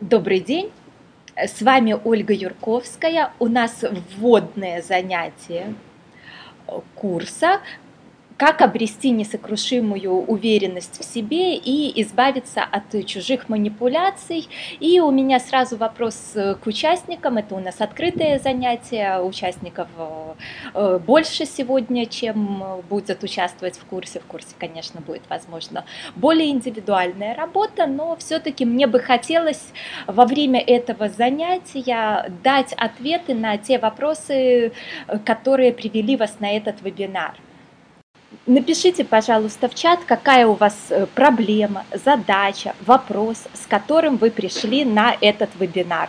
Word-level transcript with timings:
Добрый 0.00 0.38
день, 0.38 0.70
с 1.36 1.60
вами 1.60 1.98
Ольга 2.04 2.32
Юрковская. 2.32 3.32
У 3.40 3.48
нас 3.48 3.84
вводное 4.16 4.80
занятие 4.80 5.74
курса 6.94 7.60
как 8.42 8.60
обрести 8.60 9.10
несокрушимую 9.10 10.26
уверенность 10.26 10.98
в 10.98 11.04
себе 11.04 11.54
и 11.54 12.02
избавиться 12.02 12.64
от 12.64 13.06
чужих 13.06 13.48
манипуляций. 13.48 14.48
И 14.80 14.98
у 14.98 15.12
меня 15.12 15.38
сразу 15.38 15.76
вопрос 15.76 16.32
к 16.34 16.66
участникам. 16.66 17.36
Это 17.36 17.54
у 17.54 17.60
нас 17.60 17.76
открытое 17.78 18.40
занятие, 18.40 19.20
участников 19.20 19.86
э, 20.74 20.98
больше 20.98 21.46
сегодня, 21.46 22.04
чем 22.06 22.64
будет 22.90 23.22
участвовать 23.22 23.78
в 23.78 23.84
курсе. 23.84 24.18
В 24.18 24.24
курсе, 24.24 24.56
конечно, 24.58 25.00
будет, 25.00 25.22
возможно, 25.28 25.84
более 26.16 26.50
индивидуальная 26.50 27.36
работа, 27.36 27.86
но 27.86 28.16
все-таки 28.16 28.64
мне 28.64 28.88
бы 28.88 28.98
хотелось 28.98 29.62
во 30.08 30.26
время 30.26 30.58
этого 30.58 31.08
занятия 31.10 32.28
дать 32.42 32.72
ответы 32.72 33.34
на 33.34 33.56
те 33.56 33.78
вопросы, 33.78 34.72
которые 35.24 35.72
привели 35.72 36.16
вас 36.16 36.40
на 36.40 36.56
этот 36.56 36.82
вебинар. 36.82 37.36
Напишите, 38.46 39.04
пожалуйста, 39.04 39.68
в 39.68 39.74
чат, 39.74 40.00
какая 40.04 40.48
у 40.48 40.54
вас 40.54 40.74
э, 40.90 41.06
проблема, 41.14 41.84
задача, 41.92 42.74
вопрос, 42.84 43.44
с 43.54 43.66
которым 43.68 44.16
вы 44.16 44.32
пришли 44.32 44.84
на 44.84 45.16
этот 45.20 45.50
вебинар. 45.60 46.08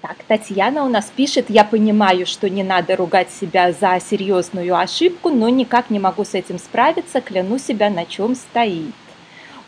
Так, 0.00 0.16
Татьяна 0.26 0.84
у 0.84 0.88
нас 0.88 1.12
пишет, 1.14 1.50
я 1.50 1.62
понимаю, 1.62 2.24
что 2.24 2.48
не 2.48 2.62
надо 2.62 2.96
ругать 2.96 3.30
себя 3.30 3.72
за 3.72 4.00
серьезную 4.00 4.78
ошибку, 4.78 5.28
но 5.28 5.50
никак 5.50 5.90
не 5.90 5.98
могу 5.98 6.24
с 6.24 6.32
этим 6.32 6.58
справиться, 6.58 7.20
кляну 7.20 7.58
себя, 7.58 7.90
на 7.90 8.06
чем 8.06 8.34
стоит. 8.34 8.94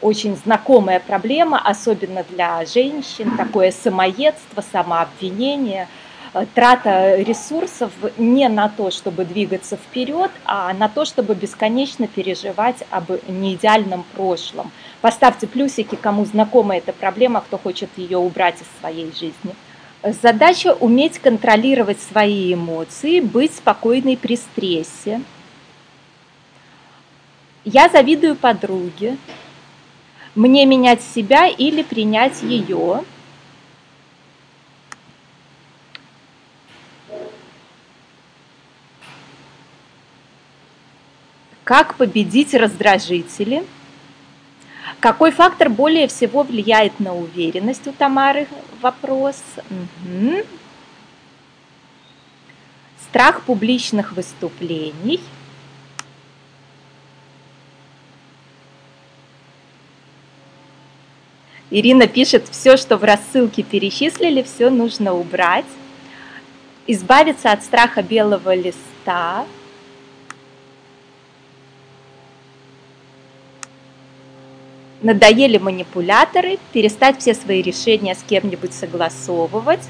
Очень 0.01 0.37
знакомая 0.37 1.01
проблема, 1.01 1.60
особенно 1.63 2.24
для 2.30 2.65
женщин, 2.65 3.37
такое 3.37 3.73
самоедство, 3.73 4.65
самообвинение– 4.73 5.87
трата 6.54 7.16
ресурсов 7.16 7.92
не 8.18 8.48
на 8.48 8.68
то, 8.68 8.90
чтобы 8.90 9.24
двигаться 9.24 9.76
вперед, 9.76 10.30
а 10.45 10.73
на 10.74 10.88
то, 10.88 11.04
чтобы 11.04 11.34
бесконечно 11.34 12.06
переживать 12.06 12.84
об 12.90 13.10
неидеальном 13.29 14.04
прошлом. 14.15 14.70
Поставьте 15.01 15.46
плюсики, 15.46 15.95
кому 15.95 16.24
знакома 16.24 16.76
эта 16.76 16.92
проблема, 16.92 17.40
кто 17.40 17.59
хочет 17.59 17.90
ее 17.96 18.18
убрать 18.18 18.57
из 18.60 18.80
своей 18.80 19.07
жизни. 19.12 19.54
Задача 20.23 20.74
уметь 20.74 21.18
контролировать 21.18 22.01
свои 22.01 22.54
эмоции, 22.54 23.20
быть 23.20 23.54
спокойной 23.54 24.16
при 24.16 24.37
стрессе. 24.37 25.23
Я 27.64 27.88
завидую 27.88 28.37
подруге. 28.37 29.16
Мне 30.34 30.66
менять 30.66 31.02
себя 31.02 31.48
или 31.48 31.82
принять 31.82 32.42
ее– 32.42 33.04
Как 41.66 41.96
победить 41.96 42.54
раздражители? 42.54 43.64
Какой 45.00 45.32
фактор 45.32 45.68
более 45.68 46.06
всего 46.06 46.45
влияет 46.45 47.00
на 47.00 47.12
уверенность 47.12 47.88
у 47.88 47.92
Тамары? 47.92 48.46
Вопрос. 48.80 49.42
Угу. 49.68 50.45
Страх 53.08 53.42
публичных 53.42 54.12
выступлений. 54.12 55.20
Ирина 61.73 62.06
пишет, 62.06 62.46
все, 62.48 62.76
что 62.76 62.96
в 62.96 63.02
рассылке 63.02 63.64
перечислили, 63.64 64.44
все 64.44 64.70
нужно 64.70 65.14
убрать. 65.14 65.66
Избавиться 66.86 67.50
от 67.50 67.64
страха 67.64 68.04
белого 68.04 68.54
листа. 68.54 69.44
Надоели 75.02 75.58
манипуляторы, 75.58 76.58
перестать 76.72 77.20
все 77.20 77.34
свои 77.34 77.60
решения 77.62 78.14
с 78.14 78.22
кем-нибудь 78.22 78.72
согласовывать. 78.72 79.82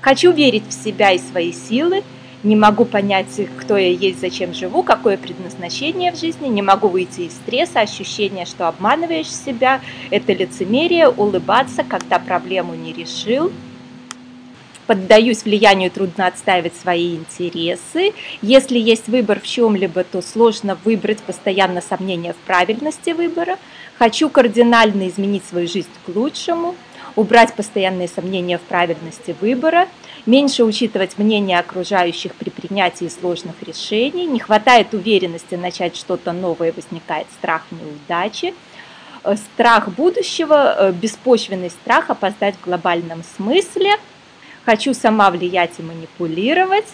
Хочу 0.00 0.32
верить 0.32 0.68
в 0.68 0.72
себя 0.72 1.12
и 1.12 1.18
свои 1.18 1.52
силы, 1.52 2.02
не 2.42 2.56
могу 2.56 2.86
понять, 2.86 3.40
кто 3.58 3.76
я 3.76 3.90
есть, 3.90 4.20
зачем 4.20 4.54
живу, 4.54 4.82
какое 4.82 5.18
предназначение 5.18 6.10
в 6.10 6.18
жизни, 6.18 6.48
не 6.48 6.62
могу 6.62 6.88
выйти 6.88 7.22
из 7.22 7.32
стресса, 7.32 7.80
ощущение, 7.80 8.46
что 8.46 8.66
обманываешь 8.66 9.30
себя, 9.30 9.80
это 10.10 10.32
лицемерие, 10.32 11.08
улыбаться, 11.08 11.84
когда 11.84 12.18
проблему 12.18 12.74
не 12.74 12.94
решил, 12.94 13.52
поддаюсь 14.90 15.44
влиянию, 15.44 15.88
трудно 15.88 16.26
отстаивать 16.26 16.74
свои 16.74 17.14
интересы. 17.14 18.12
Если 18.42 18.76
есть 18.76 19.06
выбор 19.06 19.38
в 19.38 19.46
чем-либо, 19.46 20.02
то 20.02 20.20
сложно 20.20 20.76
выбрать, 20.84 21.18
постоянно 21.18 21.80
сомнения 21.80 22.32
в 22.32 22.36
правильности 22.38 23.10
выбора. 23.10 23.56
Хочу 24.00 24.28
кардинально 24.28 25.06
изменить 25.06 25.44
свою 25.44 25.68
жизнь 25.68 25.86
к 26.04 26.08
лучшему, 26.08 26.74
убрать 27.14 27.54
постоянные 27.54 28.08
сомнения 28.08 28.58
в 28.58 28.62
правильности 28.62 29.36
выбора, 29.40 29.86
меньше 30.26 30.64
учитывать 30.64 31.18
мнение 31.18 31.60
окружающих 31.60 32.34
при 32.34 32.50
принятии 32.50 33.06
сложных 33.06 33.62
решений, 33.62 34.26
не 34.26 34.40
хватает 34.40 34.92
уверенности 34.92 35.54
начать 35.54 35.94
что-то 35.94 36.32
новое, 36.32 36.72
возникает 36.72 37.28
страх 37.38 37.62
неудачи, 37.70 38.54
э, 39.22 39.36
страх 39.36 39.88
будущего, 39.90 40.74
э, 40.76 40.92
беспочвенный 40.92 41.70
страх 41.70 42.10
опоздать 42.10 42.56
в 42.56 42.64
глобальном 42.64 43.22
смысле, 43.36 43.96
хочу 44.64 44.94
сама 44.94 45.30
влиять 45.30 45.72
и 45.78 45.82
манипулировать, 45.82 46.88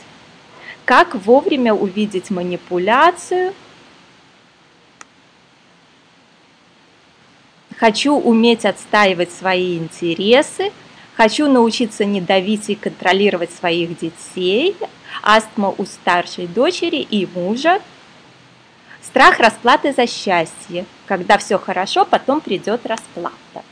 как 0.85 1.15
вовремя 1.15 1.75
увидеть 1.75 2.31
манипуляцию– 2.31 3.53
Хочу 7.79 8.15
уметь 8.15 8.65
отстаивать 8.65 9.31
свои 9.31 9.77
интересы, 9.77 10.73
хочу 11.15 11.47
научиться 11.47 12.07
не 12.07 12.23
давить 12.23 12.71
и 12.71 12.75
контролировать 12.75 13.53
своих 13.53 13.99
детей, 13.99 14.75
астма 15.23 15.75
у 15.77 15.85
старшей 15.85 16.47
дочери 16.47 16.97
и 16.97 17.27
мужа, 17.35 17.83
страх 19.03 19.41
расплаты 19.41 19.93
за 19.93 20.07
счастье, 20.07 20.87
когда 21.05 21.37
все 21.37 21.59
хорошо, 21.59 22.07
потом 22.07 22.41
придет 22.41 22.87
расплата. 22.87 23.66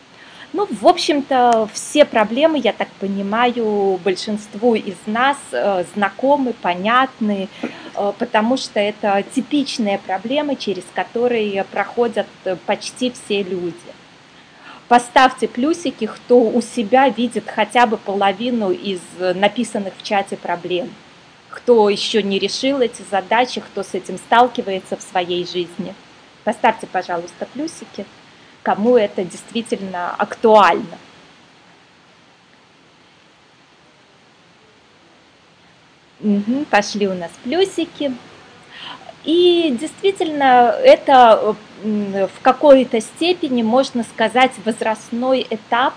Ну, 0.56 0.69
в 0.70 0.87
общем-то, 0.87 1.69
все 1.72 2.04
проблемы, 2.04 2.60
я 2.62 2.72
так 2.72 2.87
понимаю, 3.00 3.98
большинству 4.04 4.76
из 4.76 4.94
нас 5.04 5.37
э, 5.50 5.82
знакомы, 5.97 6.53
понятны, 6.53 7.48
э, 7.60 8.12
потому 8.20 8.56
что 8.56 8.78
это 8.78 9.25
типичные 9.34 9.98
проблемы, 9.98 10.54
через 10.54 10.84
которые 10.94 11.65
проходят 11.65 12.28
э, 12.44 12.54
почти 12.66 13.10
все 13.10 13.42
люди. 13.42 13.75
Поставьте 14.87 15.48
плюсики, 15.48 16.06
кто 16.06 16.41
у 16.41 16.62
себя 16.62 17.09
видит 17.09 17.48
хотя 17.48 17.86
бы 17.86 17.97
половину 17.97 18.71
из 18.71 19.00
написанных 19.19 19.94
в 19.98 20.04
чате 20.04 20.36
проблем, 20.36 20.88
кто 21.50 21.91
еще 21.91 22.22
не 22.22 22.38
решил 22.38 22.78
эти 22.78 23.03
задачи, 23.10 23.60
кто 23.60 23.82
с 23.82 23.92
этим 23.94 24.19
сталкивается 24.19 24.97
в 24.97 25.03
своей 25.03 25.44
жизни. 25.44 25.97
Поставьте, 26.44 26.86
пожалуйста, 26.86 27.48
плюсики 27.53 28.06
кому 28.64 28.97
это 28.97 29.22
действительно 29.25 30.14
актуально. 30.16 30.98
Угу, 36.20 36.64
пошли 36.70 37.06
у 37.06 37.14
нас 37.14 37.30
плюсики. 37.44 38.12
И 39.24 39.76
действительно, 39.78 40.74
это 40.82 41.54
в 41.82 42.41
какой-то 42.42 43.00
степени, 43.00 43.62
можно 43.62 44.03
сказать, 44.03 44.53
возрастной 44.65 45.47
этап, 45.48 45.94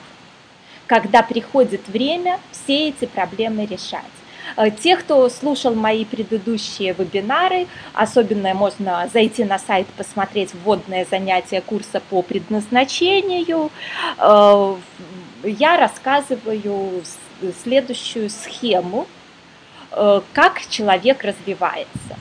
когда 0.86 1.24
приходит 1.24 1.88
время 1.88 2.40
все 2.52 2.90
эти 2.90 3.06
проблемы 3.06 3.66
решать. 3.66 4.04
Э, 4.56 4.72
те, 4.72 4.96
кто 4.96 5.28
слушал 5.30 5.76
мои 5.76 6.06
предыдущие 6.06 6.94
вебинары, 6.94 7.68
особенно 7.94 8.54
можно 8.54 9.10
зайти 9.12 9.44
на 9.44 9.60
сайт, 9.60 9.88
посмотреть 9.98 10.54
вводное 10.54 11.06
занятие 11.10 11.62
курса 11.62 12.02
по 12.10 12.22
предназначению, 12.22 13.72
э, 14.18 14.76
я 15.44 15.78
рассказываю 15.78 17.04
следующую 17.64 18.30
схему, 18.30 19.08
э, 19.92 20.22
как 20.34 20.62
человек 20.70 21.24
развивается. 21.24 22.18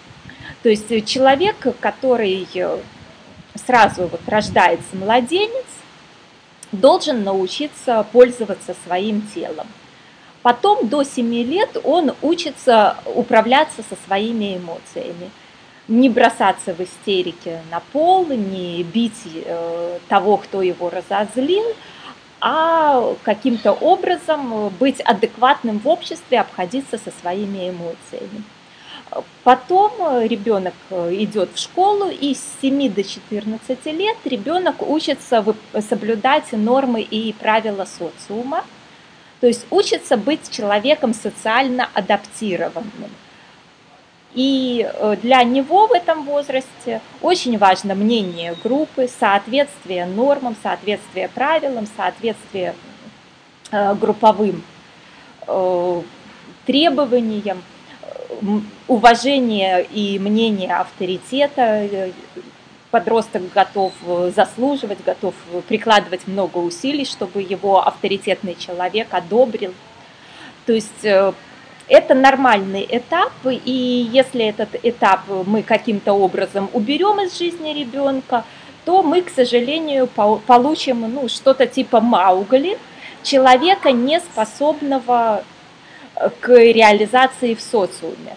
То 0.62 0.69
есть 0.69 1.06
человек, 1.06 1.56
который 1.81 2.46
сразу 3.55 4.08
вот 4.08 4.20
рождается 4.26 4.96
младенец, 4.96 5.64
должен 6.73 7.23
научиться 7.23 8.05
пользоваться 8.12 8.75
своим 8.84 9.23
телом. 9.34 9.67
Потом 10.47 10.87
до 10.87 11.03
7 11.03 11.43
лет 11.43 11.77
он 11.83 12.13
учится 12.23 12.99
управляться 13.17 13.83
со 13.83 13.97
своими 14.07 14.57
эмоциями. 14.57 15.33
не 15.89 16.09
бросаться 16.09 16.73
в 16.73 16.79
истерике 16.79 17.63
на 17.73 17.81
пол, 17.81 18.27
не 18.29 18.85
бить 18.85 19.25
э, 19.25 19.99
того, 20.09 20.37
кто 20.37 20.63
его 20.63 20.89
разозлил, 20.89 21.65
а 22.41 23.15
каким-то 23.25 23.73
образом 23.73 24.69
быть 24.79 25.01
адекватным 25.01 25.81
в 25.81 25.89
обществе, 25.89 26.39
обходиться 26.39 26.97
со 26.97 27.11
своими 27.21 27.71
эмоциями. 27.71 28.45
Потом 29.43 29.91
ребенок 30.29 30.75
идет 30.91 31.51
в 31.55 31.59
школу, 31.59 32.09
и 32.09 32.37
с 32.37 32.45
7 32.63 32.95
до 32.95 33.03
14 33.03 33.87
лет 33.87 34.17
ребенок 34.25 34.89
учится 34.89 35.45
соблюдать 35.89 36.53
нормы 36.53 37.03
и 37.03 37.33
правила 37.33 37.85
социума, 37.85 38.63
то 39.41 39.47
есть 39.47 39.67
учится 39.71 40.17
быть 40.17 40.50
человеком 40.50 41.15
социально 41.15 41.88
адаптированным. 41.94 43.11
И 44.35 44.87
э, 44.87 45.17
для 45.23 45.43
него 45.44 45.87
в 45.87 45.93
этом 45.93 46.25
возрасте 46.25 47.00
очень 47.23 47.56
важно 47.56 47.94
мнение 47.94 48.55
группы, 48.62 49.09
соответствие 49.09 50.05
нормам, 50.05 50.55
соответствие 50.62 51.29
правилам, 51.29 51.87
соответствие 51.97 52.75
э, 53.71 53.94
групповым 53.94 54.62
э, 55.47 56.03
требованиям, 56.67 57.62
уважение 58.88 59.85
и 59.85 60.19
мнение 60.19 60.77
авторитета. 60.77 61.88
Подросток 62.97 63.43
готов 63.53 63.93
заслуживать, 64.35 65.05
готов 65.05 65.35
прикладывать 65.69 66.27
много 66.27 66.57
усилий, 66.57 67.05
чтобы 67.05 67.43
его 67.43 67.87
авторитетный 67.87 68.55
человек 68.55 69.09
одобрил. 69.11 69.75
То 70.65 70.73
есть 70.73 71.05
это 71.89 72.15
нормальный 72.15 72.87
этап, 72.89 73.33
и 73.45 74.09
если 74.11 74.47
этот 74.47 74.77
этап 74.83 75.21
мы 75.45 75.63
каким-то 75.63 76.15
образом 76.15 76.71
уберем 76.73 77.21
из 77.21 77.37
жизни 77.37 77.75
ребенка, 77.75 78.45
то 78.87 79.03
мы, 79.03 79.21
к 79.21 79.29
сожалению, 79.29 80.07
получим 80.07 81.13
ну, 81.13 81.29
что-то 81.29 81.67
типа 81.67 82.01
Маугли, 82.01 82.79
человека, 83.23 83.93
не 83.93 84.21
способного 84.21 85.45
э, 86.15 86.31
к 86.41 86.49
реализации 86.49 87.55
в 87.55 87.61
социуме. 87.61 88.37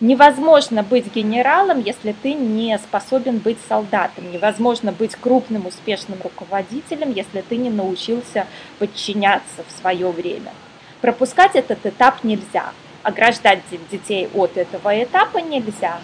Невозможно 0.00 0.82
быть 0.82 1.14
генералом, 1.14 1.80
если 1.80 2.12
ты 2.12 2.34
не 2.34 2.78
способен 2.78 3.38
быть 3.38 3.56
солдатом. 3.66 4.30
Невозможно 4.30 4.92
быть 4.92 5.16
крупным, 5.16 5.66
успешным 5.66 6.18
руководителем, 6.22 7.12
если 7.12 7.40
ты 7.40 7.56
не 7.56 7.70
научился 7.70 8.46
подчиняться 8.78 9.64
в 9.66 9.80
свое 9.80 10.10
время. 10.10 10.52
Пропускать 11.00 11.56
этот 11.56 11.86
этап 11.86 12.24
нельзя. 12.24 12.72
Ограждать 13.02 13.60
детей 13.90 14.28
от 14.34 14.58
этого 14.58 15.02
этапа 15.02 15.38
нельзя. 15.38 15.98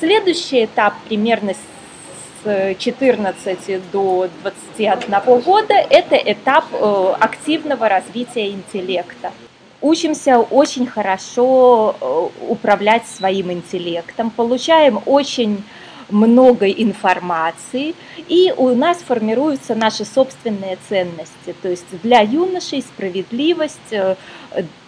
Следующий 0.00 0.64
этап 0.64 0.94
примерно 1.06 1.52
с 1.52 2.74
14 2.78 3.90
до 3.90 4.30
21 4.42 5.40
года– 5.40 5.74
это 5.90 6.16
этап 6.16 6.64
э, 6.72 7.14
активного 7.20 7.88
развития 7.88 8.50
интеллекта. 8.50 9.32
Учимся 9.80 10.40
очень 10.40 10.86
хорошо 10.86 11.94
э, 12.00 12.28
управлять 12.48 13.06
своим 13.06 13.52
интеллектом, 13.52 14.30
получаем 14.30 15.00
очень 15.06 15.62
много 16.10 16.68
информации, 16.68 17.94
и 18.28 18.52
у 18.56 18.74
нас 18.74 18.98
формируются 18.98 19.76
наши 19.76 20.04
собственные 20.04 20.78
ценности. 20.88 21.54
То 21.62 21.68
есть 21.68 21.86
для 22.02 22.22
юношей 22.22 22.82
справедливость 22.82 23.92
э, 23.92 24.16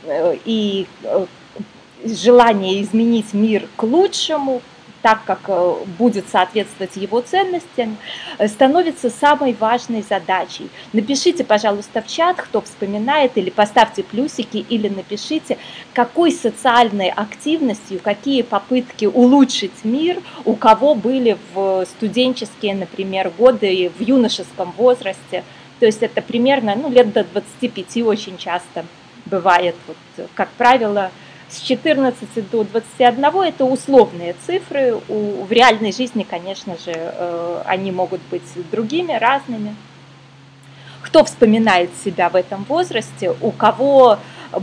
э, 0.04 0.36
и 0.44 0.86
желание 2.04 2.82
изменить 2.82 3.32
мир 3.32 3.68
к 3.76 3.84
лучшему, 3.84 4.62
так, 5.02 5.24
как 5.24 5.40
э, 5.48 5.74
будет 5.98 6.28
соответствовать 6.28 6.96
его 6.96 7.20
ценностям, 7.20 7.96
э, 8.38 8.48
становится 8.48 9.10
самой 9.10 9.54
важной 9.58 10.02
задачей. 10.02 10.68
Напишите, 10.92 11.44
пожалуйста, 11.44 12.02
в 12.02 12.06
чат, 12.06 12.36
кто 12.40 12.60
вспоминает, 12.60 13.36
или 13.36 13.50
поставьте 13.50 14.02
плюсики, 14.02 14.64
или 14.68 14.88
напишите, 14.88 15.58
какой 15.94 16.32
социальной 16.32 17.08
активностью, 17.08 18.00
какие 18.00 18.42
попытки 18.42 19.06
улучшить 19.06 19.84
мир 19.84 20.20
у 20.44 20.54
кого 20.54 20.94
были 20.94 21.38
в 21.54 21.84
студенческие, 21.86 22.74
например, 22.74 23.30
годы, 23.36 23.90
в 23.98 24.02
юношеском 24.02 24.72
возрасте. 24.76 25.44
То 25.78 25.86
есть 25.86 26.02
это 26.02 26.20
примерно 26.20 26.74
ну, 26.76 26.90
лет 26.90 27.12
до 27.12 27.24
25 27.24 27.96
очень 28.04 28.36
часто 28.36 28.84
бывает, 29.26 29.76
вот, 29.86 30.28
как 30.34 30.50
правило, 30.50 31.10
с 31.50 31.60
14 31.62 32.50
до 32.50 32.64
21 32.64 33.24
это 33.42 33.64
условные 33.64 34.34
цифры. 34.46 34.94
У, 35.08 35.44
в 35.44 35.50
реальной 35.50 35.92
жизни, 35.92 36.22
конечно 36.28 36.76
же, 36.78 36.92
э, 36.94 37.62
они 37.66 37.90
могут 37.90 38.20
быть 38.30 38.42
другими, 38.70 39.12
разными. 39.12 39.74
Кто 41.02 41.24
вспоминает 41.24 41.90
себя 42.04 42.28
в 42.28 42.36
этом 42.36 42.64
возрасте, 42.64 43.34
у 43.40 43.50
кого 43.50 44.18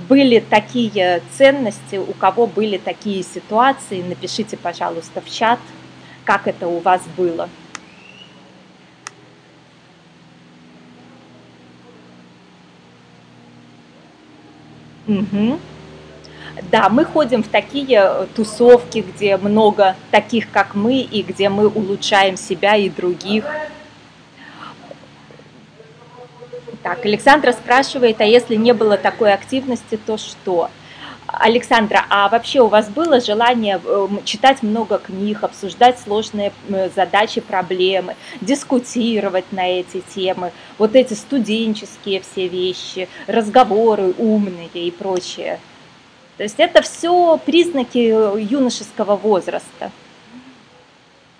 были 0.07 0.39
такие 0.39 1.21
ценности, 1.37 1.97
у 1.97 2.13
кого 2.13 2.47
были 2.47 2.77
такие 2.77 3.23
ситуации, 3.23 4.01
напишите, 4.01 4.55
пожалуйста, 4.55 5.21
в 5.21 5.29
чат, 5.29 5.59
как 6.23 6.47
это 6.47 6.67
у 6.67 6.79
вас 6.79 7.01
было. 7.17 7.49
Угу. 15.07 15.59
Да, 16.63 16.89
мы 16.89 17.05
ходим 17.05 17.43
в 17.43 17.47
такие 17.47 18.01
э, 18.03 18.25
тусовки, 18.35 18.99
где 18.99 19.37
много 19.37 19.95
таких, 20.11 20.49
как 20.51 20.75
мы, 20.75 20.99
и 20.99 21.21
где 21.21 21.49
мы 21.49 21.67
улучшаем 21.67 22.35
себя 22.35 22.75
и 22.75 22.89
других. 22.89 23.45
Так, 26.83 27.05
Александра 27.05 27.51
спрашивает, 27.51 28.21
а 28.21 28.25
если 28.25 28.55
не 28.55 28.73
было 28.73 28.97
такой 28.97 29.33
активности, 29.33 29.99
то 30.03 30.17
что? 30.17 30.69
Александра, 31.27 32.05
а 32.09 32.29
вообще 32.29 32.61
у 32.61 32.67
вас 32.67 32.89
было 32.89 33.19
желание 33.19 33.79
э, 33.83 34.07
читать 34.23 34.63
много 34.63 34.97
книг, 34.97 35.43
обсуждать 35.43 35.99
сложные 35.99 36.53
задачи, 36.95 37.41
проблемы, 37.41 38.15
дискутировать 38.41 39.51
на 39.51 39.67
эти 39.67 40.01
темы, 40.15 40.51
вот 40.77 40.95
эти 40.95 41.13
студенческие 41.13 42.21
все 42.21 42.47
вещи, 42.47 43.09
разговоры 43.27 44.13
умные 44.17 44.69
и 44.73 44.89
прочее? 44.89 45.59
То 46.37 46.43
есть 46.43 46.59
это 46.59 46.81
все 46.81 47.37
признаки 47.43 47.97
юношеского 47.97 49.15
возраста. 49.15 49.91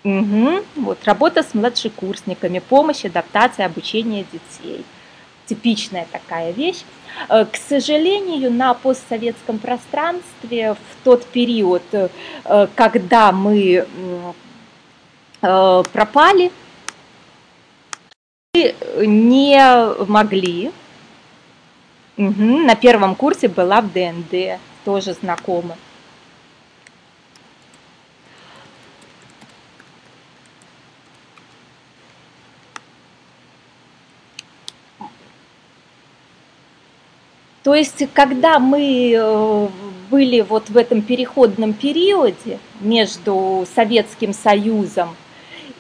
Угу. 0.04 0.64
Вот, 0.78 1.04
работа 1.06 1.44
с 1.44 1.54
младшекурсниками, 1.54 2.60
помощь, 2.60 3.06
адаптация, 3.06 3.66
обучение 3.68 4.26
детей. 4.32 4.84
Типичная 5.46 6.08
такая 6.12 6.52
вещь. 6.52 6.84
Э, 7.30 7.46
к 7.46 7.56
сожалению, 7.58 8.52
на 8.52 8.74
постсоветском 8.74 9.60
пространстве 9.60 10.74
в 10.74 11.04
тот 11.04 11.26
период, 11.26 11.84
э, 11.92 12.10
когда 12.76 13.32
мы 13.32 13.86
э, 15.42 15.84
пропали, 15.94 16.52
не 18.56 19.60
могли. 20.08 20.72
Угу. 22.18 22.66
На 22.66 22.76
первом 22.76 23.14
курсе 23.14 23.48
была 23.48 23.82
в 23.82 23.92
ДНД 23.92 24.60
тоже 24.88 25.12
знакомы. 25.12 25.76
То 37.64 37.76
есть, 37.76 38.02
когда 38.14 38.60
мы 38.60 39.12
э, 39.14 39.68
были 40.10 40.40
вот 40.40 40.70
в 40.70 40.78
этом 40.78 41.02
переходном 41.02 41.74
периоде 41.74 42.58
между 42.80 43.68
Советским 43.76 44.32
Союзом 44.32 45.18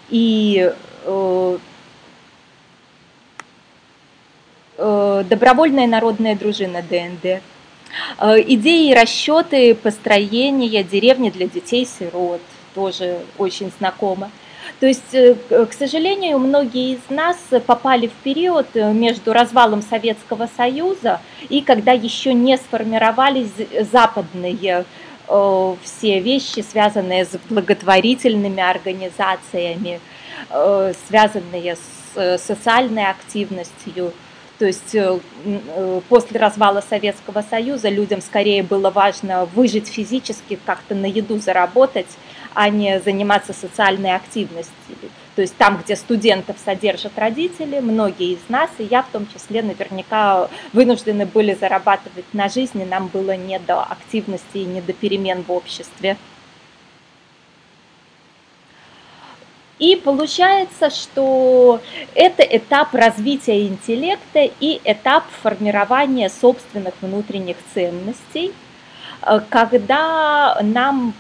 и 0.10 0.70
э, 1.06 1.58
э, 4.78 5.24
добровольная 5.30 5.88
народная 5.88 6.36
дружина 6.36 6.82
ДНД, 6.82 7.42
идеи 8.20 8.90
и 8.90 8.94
расчеты 8.94 9.76
построения 9.76 10.84
деревни 10.84 11.30
для 11.30 11.48
детей-сирот 11.48 12.42
тоже 12.74 13.20
очень 13.38 13.72
знакомы. 13.80 14.30
То 14.80 14.86
есть, 14.86 15.14
э, 15.14 15.36
к 15.50 15.74
сожалению, 15.74 16.40
многие 16.40 16.94
из 16.94 17.10
нас 17.10 17.38
попали 17.66 18.08
в 18.08 18.14
период 18.24 18.68
э, 18.76 18.94
между 18.94 19.34
развалом 19.34 19.82
Советского 19.82 20.48
Союза 20.56 21.20
и 21.50 21.62
когда 21.62 21.94
еще 21.94 22.34
не 22.34 22.58
сформировались 22.58 23.54
западные 23.92 24.86
все 25.84 26.20
вещи, 26.22 26.62
связанные 26.62 27.26
с 27.26 27.38
благотворительными 27.50 28.62
организациями, 28.62 30.00
связанные 31.06 31.76
с 31.76 32.38
социальной 32.38 33.08
активностью, 33.10 34.14
то 34.60 34.66
есть 34.66 34.96
э, 34.96 35.20
э, 35.46 36.02
после 36.10 36.40
развала 36.40 36.82
Советского 36.82 37.44
Союза 37.48 37.90
людям 37.90 38.22
скорее 38.22 38.64
было 38.64 38.90
важно 38.90 39.46
выжить 39.46 39.88
физически, 39.88 40.58
как-то 40.66 40.96
на 40.96 41.06
еду 41.06 41.38
заработать, 41.38 42.08
а 42.56 42.70
не 42.70 43.00
заниматься 43.00 43.54
социальной 43.54 44.16
активностью. 44.16 44.74
То 45.36 45.44
есть 45.44 45.56
там, 45.58 45.80
где 45.84 45.96
студентов 45.96 46.58
содержат 46.66 47.12
родители, 47.18 47.80
многие 47.80 48.34
из 48.34 48.50
нас, 48.50 48.72
и 48.80 48.84
я 48.84 49.04
в 49.04 49.10
том 49.10 49.28
числе, 49.32 49.62
наверняка 49.62 50.50
вынуждены 50.74 51.28
были 51.28 51.54
зарабатывать 51.54 52.26
на 52.34 52.50
жизнь, 52.50 52.82
и 52.82 52.86
нам 52.86 53.08
было 53.08 53.38
не 53.38 53.60
до 53.60 53.84
активности 53.84 54.58
и 54.58 54.66
не 54.66 54.82
до 54.82 54.94
перемен 54.94 55.44
в 55.48 55.52
обществе. 55.52 56.18
И 59.80 59.96
получается, 59.96 60.90
что 60.90 61.82
это 62.16 62.42
этап 62.42 62.96
развития 62.96 63.68
интеллекта 63.68 64.50
и 64.60 64.82
этап 64.84 65.26
формирования 65.44 66.30
собственных 66.30 66.96
внутренних 67.02 67.58
ценностей, 67.76 68.54
э, 69.22 69.40
когда 69.50 70.60
нам 70.64 71.14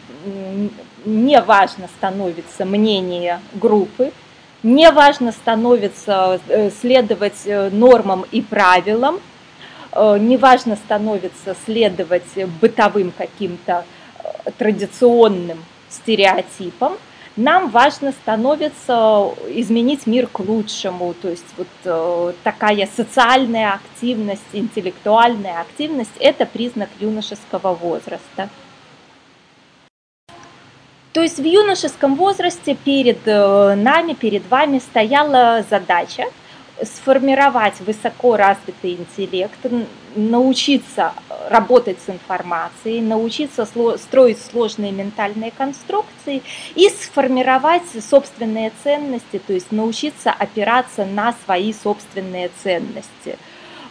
не 1.05 1.39
важно 1.39 1.87
становится 1.99 2.65
мнение 2.65 3.41
группы, 3.53 4.11
не 4.63 4.89
важно 4.89 5.31
становится 5.31 6.39
э, 6.47 6.71
следовать 6.71 7.45
э, 7.45 7.69
нормам 7.69 8.25
и 8.31 8.41
правилам, 8.41 9.19
не 10.19 10.37
важно 10.37 10.75
становится 10.75 11.55
следовать 11.65 12.45
бытовым 12.61 13.11
каким-то 13.17 13.83
традиционным 14.57 15.63
стереотипам, 15.89 16.97
нам 17.37 17.69
важно 17.69 18.11
становится 18.11 19.31
изменить 19.47 20.07
мир 20.07 20.27
к 20.27 20.39
лучшему, 20.39 21.13
то 21.13 21.29
есть 21.29 21.45
вот 21.57 21.67
э, 21.85 22.33
такая 22.43 22.87
социальная 22.87 23.73
активность, 23.73 24.41
интеллектуальная 24.53 25.61
активность– 25.61 26.11
это 26.19 26.45
признак 26.45 26.89
юношеского 26.99 27.73
возраста. 27.73 28.49
То 31.13 31.21
есть 31.21 31.37
в 31.39 31.45
юношеском 31.45 32.15
возрасте 32.15 32.75
перед 32.75 33.19
э, 33.25 33.75
нами, 33.75 34.13
перед 34.13 34.47
вами 34.49 34.79
стояла 34.79 35.63
задача– 35.69 36.25
сформировать 36.83 37.79
высоко 37.79 38.37
развитый 38.37 38.95
интеллект, 38.95 39.57
научиться 40.15 41.13
работать 41.49 41.97
с 42.05 42.09
информацией, 42.09 43.01
научиться 43.01 43.67
строить 43.97 44.39
сложные 44.41 44.91
ментальные 44.91 45.51
конструкции 45.51 46.43
и 46.75 46.89
сформировать 46.89 47.83
собственные 47.99 48.71
ценности, 48.83 49.39
то 49.45 49.53
есть 49.53 49.71
научиться 49.71 50.31
опираться 50.31 51.05
на 51.05 51.33
свои 51.45 51.73
собственные 51.73 52.51
ценности, 52.63 53.37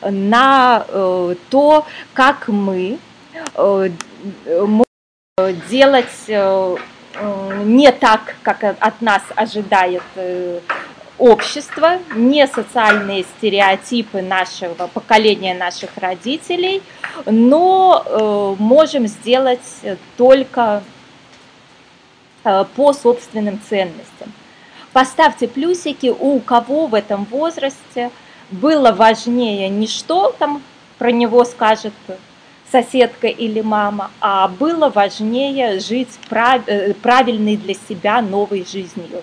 на 0.03 0.85
э, 0.89 1.35
то, 1.51 1.87
как 2.13 2.49
мы 2.49 2.99
э, 3.55 3.91
можем 4.47 5.61
делать 5.69 6.07
э, 6.29 6.77
не 7.65 7.91
так, 7.93 8.37
как 8.43 8.63
от 8.63 9.01
нас 9.01 9.23
ожидает 9.35 10.03
общество, 11.19 11.99
не 12.15 12.47
социальные 12.47 13.25
стереотипы 13.25 14.23
нашего 14.23 14.87
поколения 14.87 15.55
наших 15.55 15.97
родителей, 15.97 16.83
но 17.25 18.03
э, 18.05 18.55
можем 18.59 19.07
сделать 19.07 19.61
только 20.17 20.83
э, 22.45 22.65
по 22.75 22.93
собственным 22.93 23.61
ценностям. 23.69 24.33
Поставьте 24.93 25.49
плюсики, 25.49 26.15
у 26.19 26.39
кого 26.41 26.87
в 26.87 26.95
этом 26.95 27.25
возрасте 27.25 28.11
было 28.51 28.93
важнее 28.93 29.69
не 29.69 29.87
что 29.87 30.35
там 30.39 30.63
про 30.99 31.13
него 31.13 31.45
скажет 31.45 31.93
соседка 32.71 33.29
или 33.29 33.61
мама, 33.61 34.11
а 34.21 34.49
было 34.49 34.89
важнее 34.89 35.79
жить 35.81 36.19
прав, 36.29 36.63
э, 36.67 36.95
правильной 36.95 37.57
для 37.57 37.75
себя 37.75 38.21
новой 38.21 38.67
жизнью. 38.67 39.23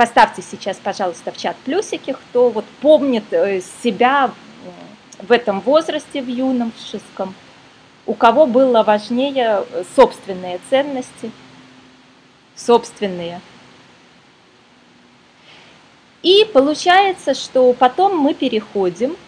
Поставьте 0.00 0.40
сейчас, 0.40 0.78
пожалуйста, 0.78 1.30
в 1.30 1.36
чат 1.36 1.56
плюсики, 1.56 2.14
кто 2.14 2.48
вот 2.48 2.64
помнит 2.80 3.30
э, 3.32 3.60
себя 3.82 4.30
в 5.18 5.30
этом 5.30 5.60
возрасте, 5.60 6.22
в 6.22 6.26
юном, 6.26 6.72
в 6.74 6.90
шестом, 6.90 7.34
у 8.06 8.14
кого 8.14 8.46
было 8.46 8.82
важнее 8.82 9.62
э, 9.70 9.84
собственные 9.94 10.58
ценности, 10.70 11.30
собственные. 12.56 13.42
И 16.22 16.48
получается, 16.50 17.34
что 17.34 17.70
потом 17.74 18.16
мы 18.16 18.32
переходим 18.32 19.18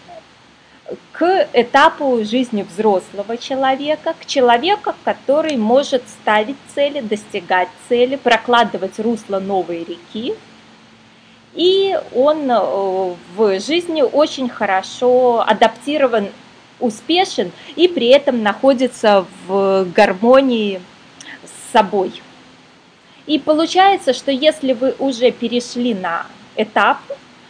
к 1.12 1.48
этапу 1.52 2.24
жизни 2.24 2.62
взрослого 2.62 3.36
человека, 3.36 4.14
к 4.18 4.24
человеку, 4.24 4.94
который 5.04 5.58
может 5.58 6.02
ставить 6.08 6.56
цели, 6.74 7.02
достигать 7.02 7.68
цели, 7.90 8.16
прокладывать 8.16 8.98
русло 8.98 9.38
новой 9.38 9.84
реки, 9.84 10.34
и 11.54 11.98
он 12.14 12.50
э, 12.50 13.14
в 13.36 13.60
жизни 13.60 14.02
очень 14.02 14.48
хорошо 14.48 15.44
адаптирован, 15.46 16.28
успешен 16.80 17.52
и 17.76 17.88
при 17.88 18.08
этом 18.08 18.42
находится 18.42 19.26
в 19.46 19.86
гармонии 19.94 20.80
с 21.44 21.72
собой. 21.72 22.12
И 23.26 23.38
получается, 23.38 24.12
что 24.12 24.32
если 24.32 24.72
вы 24.72 24.94
уже 24.98 25.30
перешли 25.30 25.94
на 25.94 26.26
этап, 26.56 26.98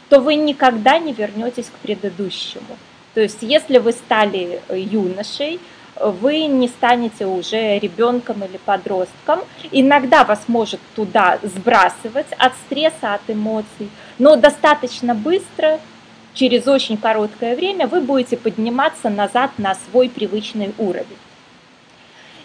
то 0.09 0.21
вы 0.21 0.35
никогда 0.35 0.99
не 0.99 1.13
вернетесь 1.13 1.67
к 1.67 1.79
предыдущему. 1.79 2.77
То 3.15 3.21
есть 3.21 3.39
если 3.41 3.79
вы 3.79 3.93
стали 3.93 4.61
юношей, 4.69 5.61
вы 5.97 6.47
не 6.47 6.69
станете 6.69 7.27
уже 7.27 7.79
ребенком 7.79 8.45
или 8.45 8.59
подростком. 8.59 9.41
Иногда 9.71 10.25
вас 10.25 10.45
может 10.49 10.81
туда 10.95 11.39
сбрасывать 11.43 12.27
от 12.39 12.53
стресса, 12.67 13.15
от 13.15 13.23
эмоций, 13.29 13.91
но 14.19 14.37
достаточно 14.37 15.15
быстро, 15.15 15.81
через 16.35 16.67
очень 16.67 16.97
короткое 16.97 17.55
время, 17.57 17.87
вы 17.87 18.01
будете 18.01 18.37
подниматься 18.37 19.11
назад 19.11 19.51
на 19.59 19.75
свой 19.75 20.09
привычный 20.09 20.73
уровень. 20.79 21.19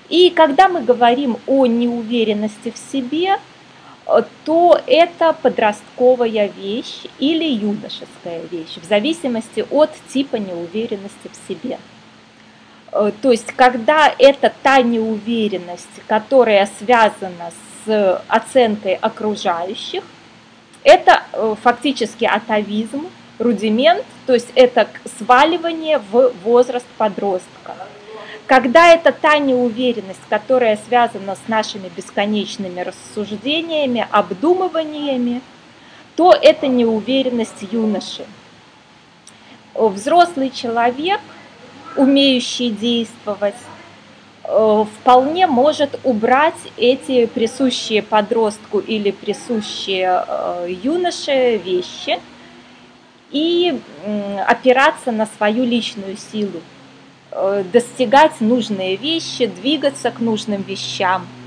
И 0.10 0.30
когда 0.30 0.70
мы 0.70 0.82
говорим 0.82 1.38
о 1.48 1.66
неуверенности 1.66 2.72
в 2.72 2.78
себе, 2.92 3.38
то 4.46 4.80
это 4.88 5.34
подростковая 5.34 6.48
вещь 6.48 7.04
или 7.20 7.44
юношеская 7.44 8.42
вещь, 8.50 8.78
в 8.82 8.86
зависимости 8.86 9.66
от 9.70 9.92
типа 10.08 10.38
неуверенности 10.38 11.30
в 11.30 11.48
себе. 11.48 11.78
Э, 12.92 13.12
то 13.22 13.32
есть, 13.32 13.52
когда 13.54 14.14
это 14.18 14.52
та 14.64 14.82
неуверенность, 14.82 16.02
которая 16.08 16.70
связана 16.80 17.52
с 17.86 18.24
оценкой 18.28 18.96
окружающих, 18.96 20.04
это 20.84 21.24
э, 21.34 21.56
фактически 21.62 22.26
атовизм, 22.26 23.08
рудимент, 23.40 24.04
то 24.26 24.34
есть 24.34 24.50
это 24.56 24.88
сваливание 25.18 26.00
в 26.00 26.34
возраст 26.44 26.86
подростка. 26.98 27.76
Когда 28.48 28.94
это 28.94 29.12
та 29.12 29.38
неуверенность, 29.38 30.22
которая 30.30 30.80
связана 30.88 31.36
с 31.36 31.50
нашими 31.50 31.90
бесконечными 31.96 32.80
рассуждениями, 32.80 34.08
обдумываниями, 34.10 35.42
то 36.16 36.34
это 36.34 36.68
неуверенность 36.68 37.62
юноши. 37.72 38.26
Взрослый 39.76 40.50
человек– 40.50 41.20
умеющий 41.98 42.70
действовать, 42.70 43.56
э, 44.44 44.86
вполне 45.00 45.48
может 45.48 46.00
убрать 46.04 46.56
эти 46.78 47.26
присущие 47.26 48.02
подростку 48.02 48.80
или 48.80 49.12
присущие 49.12 50.24
э, 50.28 50.76
юноше 50.84 51.58
вещи 51.58 52.20
и 53.32 53.80
опираться 54.48 55.12
на 55.12 55.26
свою 55.26 55.66
личную 55.66 56.16
силу, 56.18 56.62
э, 57.32 57.64
достигать 57.74 58.40
нужные 58.40 58.96
вещи, 58.96 59.48
двигаться 59.48 60.12
к 60.12 60.20
нужным 60.20 60.62
вещам– 60.62 61.28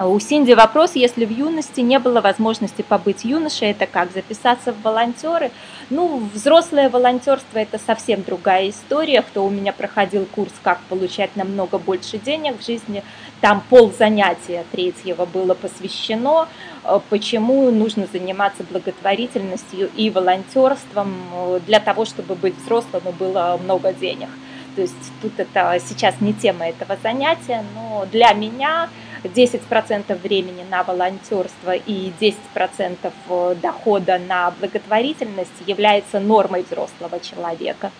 у 0.00 0.20
Синди 0.20 0.52
вопрос, 0.52 0.92
если 0.94 1.24
в 1.24 1.30
юности 1.30 1.80
не 1.80 1.98
было 1.98 2.20
возможности 2.20 2.82
побыть 2.82 3.24
юношей, 3.24 3.70
это 3.70 3.86
как, 3.86 4.12
записаться 4.12 4.72
в 4.72 4.80
волонтеры? 4.82 5.50
Ну, 5.90 6.28
взрослое 6.34 6.90
волонтерство– 6.90 7.58
это 7.58 7.78
совсем 7.78 8.22
другая 8.22 8.68
история. 8.68 9.22
Кто 9.22 9.46
у 9.46 9.50
меня 9.50 9.72
проходил 9.72 10.26
курс 10.26 10.52
«Как 10.62 10.80
получать 10.82 11.34
намного 11.34 11.78
больше 11.78 12.18
денег 12.18 12.60
в 12.60 12.66
жизни», 12.66 13.02
там 13.40 13.62
пол 13.70 13.90
занятия 13.96 14.64
третьего 14.70 15.24
было 15.24 15.54
посвящено, 15.54 16.46
э, 16.84 17.00
почему 17.08 17.70
нужно 17.70 18.06
заниматься 18.12 18.64
благотворительностью 18.64 19.88
и 19.96 20.10
волонтерством 20.10 21.14
э, 21.32 21.60
для 21.66 21.80
того, 21.80 22.04
чтобы 22.04 22.34
быть 22.34 22.56
взрослым 22.58 23.02
и 23.08 23.12
было 23.12 23.58
много 23.62 23.94
денег. 23.94 24.28
То 24.76 24.82
есть 24.82 24.94
тут 25.22 25.40
это 25.40 25.78
сейчас 25.80 26.20
не 26.20 26.34
тема 26.34 26.68
этого 26.68 26.98
занятия, 27.02 27.64
но 27.74 28.06
для 28.12 28.32
меня– 28.34 28.90
10% 29.24 30.14
времени 30.22 30.64
на 30.70 30.82
волонтерство 30.82 31.72
и 31.74 32.12
10% 32.20 32.96
э, 33.02 33.54
дохода 33.60 34.18
на 34.18 34.50
благотворительность 34.52 35.50
является 35.66 36.20
нормой 36.20 36.62
взрослого 36.62 37.20
человека. 37.20 37.90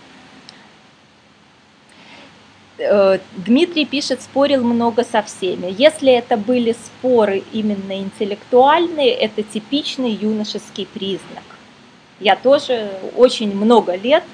Э, 2.79 3.19
Дмитрий 3.37 3.85
пишет, 3.85 4.23
спорил 4.23 4.63
много 4.65 5.05
со 5.05 5.23
всеми. 5.23 5.75
Если 5.77 6.13
это 6.13 6.37
были 6.37 6.73
споры 6.73 7.43
именно 7.53 7.99
интеллектуальные, 7.99 9.11
это 9.11 9.43
типичный 9.43 10.11
юношеский 10.11 10.87
признак. 10.87 11.45
Я 12.21 12.37
тоже 12.37 12.91
очень 13.17 13.55
много 13.55 13.95
лет 13.95 14.25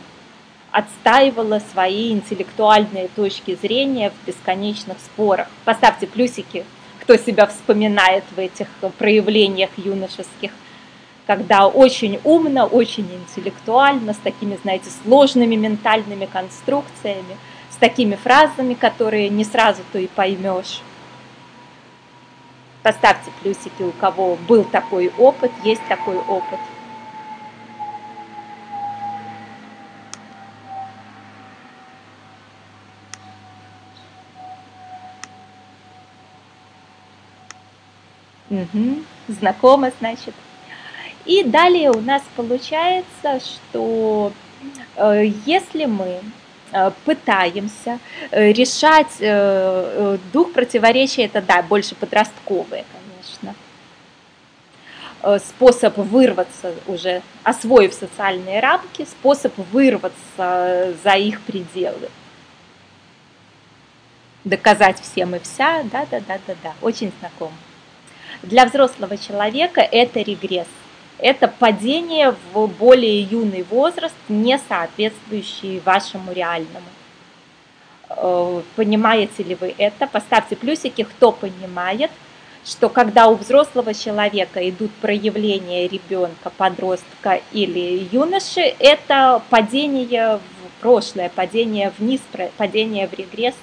отстаивала 0.75 1.61
свои 1.73 2.13
интеллектуальные 2.13 3.09
точки 3.09 3.55
зрения 3.55 4.11
в 4.11 4.27
бесконечных 4.27 4.99
спорах. 4.99 5.49
Поставьте 5.65 6.07
плюсики, 6.07 6.65
кто 7.01 7.17
себя 7.17 7.47
вспоминает 7.47 8.25
в 8.35 8.39
этих 8.39 8.69
проявлениях 8.99 9.71
юношеских, 9.77 10.51
когда 11.27 11.67
очень 11.67 12.21
умно, 12.25 12.67
очень 12.67 13.09
интеллектуально, 13.11 14.13
с 14.13 14.19
такими, 14.19 14.59
знаете, 14.63 14.91
сложными 15.05 15.55
ментальными 15.55 16.27
конструкциями– 16.27 17.37
с 17.75 17.77
такими 17.77 18.15
фразами, 18.15 18.75
которые 18.75 19.29
не 19.29 19.45
сразу-то 19.45 19.99
и 19.99 20.07
поймешь. 20.07 20.81
Поставьте 22.83 23.31
плюсики, 23.43 23.83
у 23.83 23.91
кого 23.93 24.37
был 24.49 24.65
такой 24.65 25.11
опыт, 25.19 25.51
есть 25.65 25.83
такой 25.89 26.17
опыт. 26.17 26.61
Угу, 38.63 39.03
знакомо, 39.29 39.91
значит. 40.01 40.35
И 41.25 41.43
далее 41.45 41.91
у 41.91 42.01
нас 42.01 42.23
получается, 42.37 43.41
что 43.41 44.33
э, 44.97 45.33
если 45.47 45.87
мы 45.87 46.21
Э, 46.75 46.91
пытаемся 47.05 48.01
э, 48.33 48.51
решать 48.51 49.21
э, 49.21 50.19
дух 50.33 50.53
противоречия, 50.53 51.27
это 51.27 51.41
да, 51.41 51.63
больше 51.63 51.95
подростковые, 51.95 52.85
конечно. 52.93 53.55
Способ 55.39 55.97
вырваться 55.97 56.75
уже, 56.87 57.23
освоив 57.45 57.95
социальные 57.95 58.61
рамки, 58.61 59.05
способ 59.05 59.57
вырваться 59.73 60.95
за 61.03 61.13
их 61.13 61.41
пределы. 61.43 62.11
Доказать 64.43 65.01
всем 65.01 65.35
и 65.37 65.39
вся, 65.39 65.85
да, 65.85 66.07
да, 66.11 66.21
да, 66.21 66.39
да, 66.47 66.55
да, 66.63 66.73
очень 66.83 67.11
знаком. 67.21 67.53
Для 68.45 68.67
взрослого 68.67 69.17
человека 69.17 69.81
это 69.81 70.21
регресс 70.21 70.69
это 71.19 71.49
падение 71.49 72.35
в 72.53 72.67
более 72.67 73.23
юный 73.23 73.65
возраст, 73.71 74.15
не 74.29 74.59
соответствующий 74.69 75.81
вашему 75.85 76.33
реальному. 76.33 76.87
Э, 78.11 78.63
понимаете 78.77 79.43
ли 79.43 79.55
вы 79.55 79.75
это? 79.79 80.07
Поставьте 80.07 80.57
плюсики, 80.57 81.05
кто 81.05 81.33
понимает, 81.33 82.11
что 82.65 82.89
когда 82.89 83.29
у 83.29 83.37
взрослого 83.37 83.95
человека 83.95 84.69
идут 84.69 84.91
проявления 85.01 85.87
ребенка, 85.87 86.51
подростка 86.57 87.41
или 87.53 88.09
юноши, 88.11 88.75
это 88.79 89.43
падение 89.51 90.37
в 90.39 90.81
прошлое, 90.83 91.31
падение 91.35 91.93
вниз, 91.99 92.21
падение 92.57 93.07
в 93.07 93.15
регресс 93.15 93.55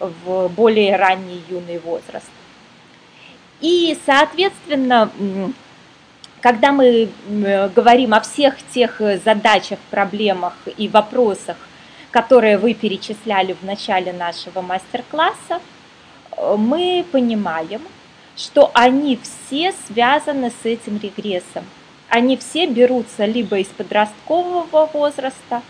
в 0.00 0.48
более 0.48 0.96
ранний 0.96 1.42
юный 1.48 1.78
возраст. 1.78 2.30
И, 3.60 3.96
соответственно, 4.04 5.10
когда 6.40 6.72
мы 6.72 7.08
говорим 7.74 8.14
о 8.14 8.20
всех 8.20 8.56
тех 8.72 9.00
э, 9.00 9.18
задачах, 9.18 9.78
проблемах 9.90 10.54
и 10.76 10.88
вопросах, 10.88 11.56
которые 12.10 12.58
вы 12.58 12.74
перечисляли 12.74 13.54
в 13.54 13.64
начале 13.64 14.12
нашего 14.12 14.60
мастер-класса, 14.60 15.60
э, 16.36 16.56
мы 16.56 17.04
понимаем, 17.10 17.80
что 18.36 18.70
они 18.74 19.18
все 19.22 19.72
связаны 19.86 20.52
с 20.62 20.64
этим 20.64 21.00
регрессом. 21.02 21.64
Они 22.08 22.36
все 22.36 22.66
берутся 22.66 23.24
либо 23.24 23.58
из 23.58 23.66
подросткового 23.68 24.88
возраста, 24.92 25.62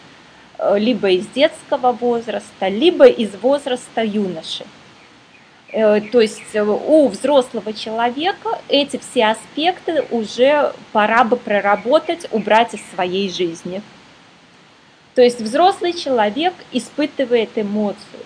э, 0.59 0.79
либо 0.79 1.11
из 1.11 1.27
детского 1.29 1.93
возраста, 1.93 2.69
либо 2.69 3.07
из 3.07 3.31
возраста 3.41 4.03
юноши. 4.05 4.67
Э, 5.77 6.01
то 6.01 6.23
есть 6.23 6.55
э, 6.55 6.63
у 6.63 7.07
взрослого 7.09 7.75
человека 7.75 8.59
эти 8.67 8.97
все 8.97 9.27
аспекты 9.27 10.07
уже 10.11 10.73
пора 10.93 11.23
бы 11.23 11.37
проработать, 11.37 12.27
убрать 12.33 12.73
из 12.73 12.81
своей 12.95 13.29
жизни. 13.29 13.83
То 15.15 15.21
есть 15.21 15.39
взрослый 15.39 15.93
человек 15.93 16.55
испытывает 16.73 17.51
эмоцию. 17.57 18.25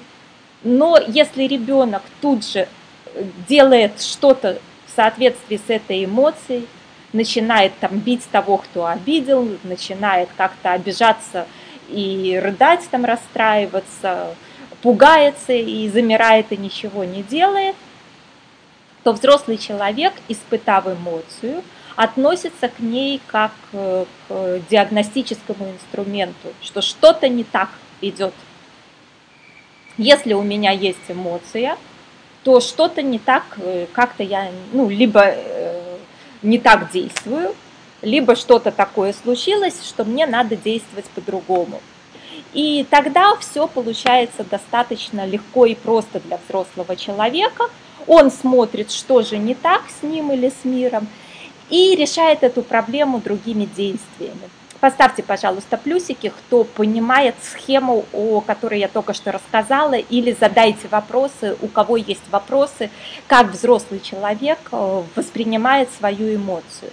Но 0.63 0.97
если 1.09 1.43
ребенок 1.43 2.03
тут 2.21 2.47
же 2.47 2.69
э, 3.15 3.25
делает 3.49 4.01
что-то 4.01 4.61
в 4.87 4.95
соответствии 4.95 5.57
с 5.57 5.69
этой 5.69 6.05
эмоцией, 6.05 6.69
начинает 7.13 7.73
там 7.81 7.99
бить 7.99 8.29
того, 8.31 8.59
кто 8.59 8.87
обидел, 8.87 9.59
начинает 9.65 10.29
как-то 10.37 10.71
обижаться 10.71 11.49
и 11.89 12.39
рыдать, 12.41 12.89
там 12.93 13.05
расстраиваться, 13.05 14.37
пугается 14.83 15.53
и 15.53 15.89
замирает 15.89 16.53
и 16.53 16.57
ничего 16.57 17.05
не 17.05 17.23
делает, 17.23 17.77
то 19.03 19.13
взрослый 19.13 19.59
человек, 19.59 20.13
испытав 20.29 20.87
эмоцию, 20.87 21.63
относится 21.97 22.69
к 22.69 22.79
ней 22.81 23.21
как 23.27 23.53
э, 23.73 24.05
к 24.29 24.61
диагностическому 24.71 25.71
инструменту, 25.73 26.49
что 26.63 26.83
что-то 26.83 27.29
не 27.29 27.45
так 27.45 27.69
идет. 28.01 28.35
Если 29.97 30.33
у 30.33 30.43
меня 30.43 30.71
есть 30.71 30.99
эмоция, 31.09 31.77
то 32.43 32.61
что-то 32.61 33.03
не 33.03 33.19
так, 33.19 33.45
э, 33.59 33.87
как-то 33.93 34.23
я, 34.23 34.51
ну, 34.73 34.89
либо 34.89 35.23
э, 35.27 35.99
не 36.43 36.59
так 36.59 36.91
действую, 36.91 37.55
либо 38.03 38.35
что-то 38.35 38.71
такое 38.71 39.13
случилось, 39.13 39.87
что 39.87 40.05
мне 40.05 40.27
надо 40.27 40.57
действовать 40.57 41.07
по-другому. 41.11 41.81
И 42.53 42.87
тогда 42.91 43.37
все 43.37 43.69
получается 43.69 44.45
достаточно 44.45 45.27
легко 45.27 45.67
и 45.67 45.75
просто 45.75 46.21
для 46.21 46.39
взрослого 46.45 46.97
человека. 46.97 47.71
Он 48.07 48.31
смотрит, 48.31 48.91
что 48.91 49.23
же 49.23 49.39
не 49.39 49.55
так 49.55 49.83
с 50.01 50.03
ним 50.03 50.33
или 50.33 50.51
с 50.51 50.65
миром, 50.65 51.07
и 51.69 51.95
решает 51.95 52.43
эту 52.43 52.63
проблему 52.63 53.21
другими 53.21 53.65
действиями. 53.65 54.51
Поставьте, 54.81 55.23
пожалуйста, 55.23 55.77
плюсики, 55.77 56.31
кто 56.31 56.65
понимает 56.65 57.35
схему, 57.43 58.07
о 58.15 58.41
которой 58.41 58.81
я 58.81 58.89
только 58.89 59.13
что 59.13 59.31
рассказала, 59.31 59.93
или 59.93 60.35
задайте 60.41 60.89
вопросы, 60.89 61.55
у 61.61 61.69
кого 61.69 61.99
есть 61.99 62.23
вопросы, 62.31 62.91
как 63.27 63.49
взрослый 63.49 64.01
человек 64.01 64.59
э, 64.73 65.03
воспринимает 65.15 65.91
свою 65.93 66.35
эмоцию. 66.35 66.91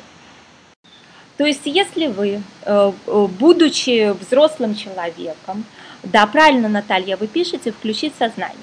То 1.37 1.45
есть, 1.45 1.61
если 1.65 2.07
вы, 2.07 2.41
э, 2.65 2.91
э, 3.07 3.27
будучи 3.39 4.11
взрослым 4.11 4.75
человеком, 4.75 5.65
да, 6.03 6.25
правильно, 6.25 6.67
Наталья, 6.67 7.15
вы 7.15 7.27
пишете 7.27 7.71
«включить 7.71 8.13
сознание». 8.17 8.57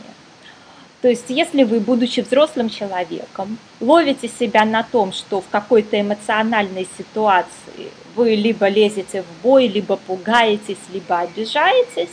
То 1.00 1.08
есть, 1.08 1.26
если 1.28 1.64
вы, 1.64 1.80
будучи 1.80 2.20
взрослым 2.20 2.70
человеком, 2.70 3.58
ловите 3.80 4.28
себя 4.28 4.64
на 4.64 4.82
том, 4.82 5.12
что 5.12 5.40
в 5.40 5.48
какой-то 5.50 6.00
эмоциональной 6.00 6.88
ситуации 6.98 7.90
вы 8.16 8.34
либо 8.34 8.68
лезете 8.68 9.22
в 9.22 9.42
бой, 9.42 9.68
либо 9.68 9.96
пугаетесь, 9.96 10.78
либо 10.92 11.18
обижаетесь, 11.18 12.08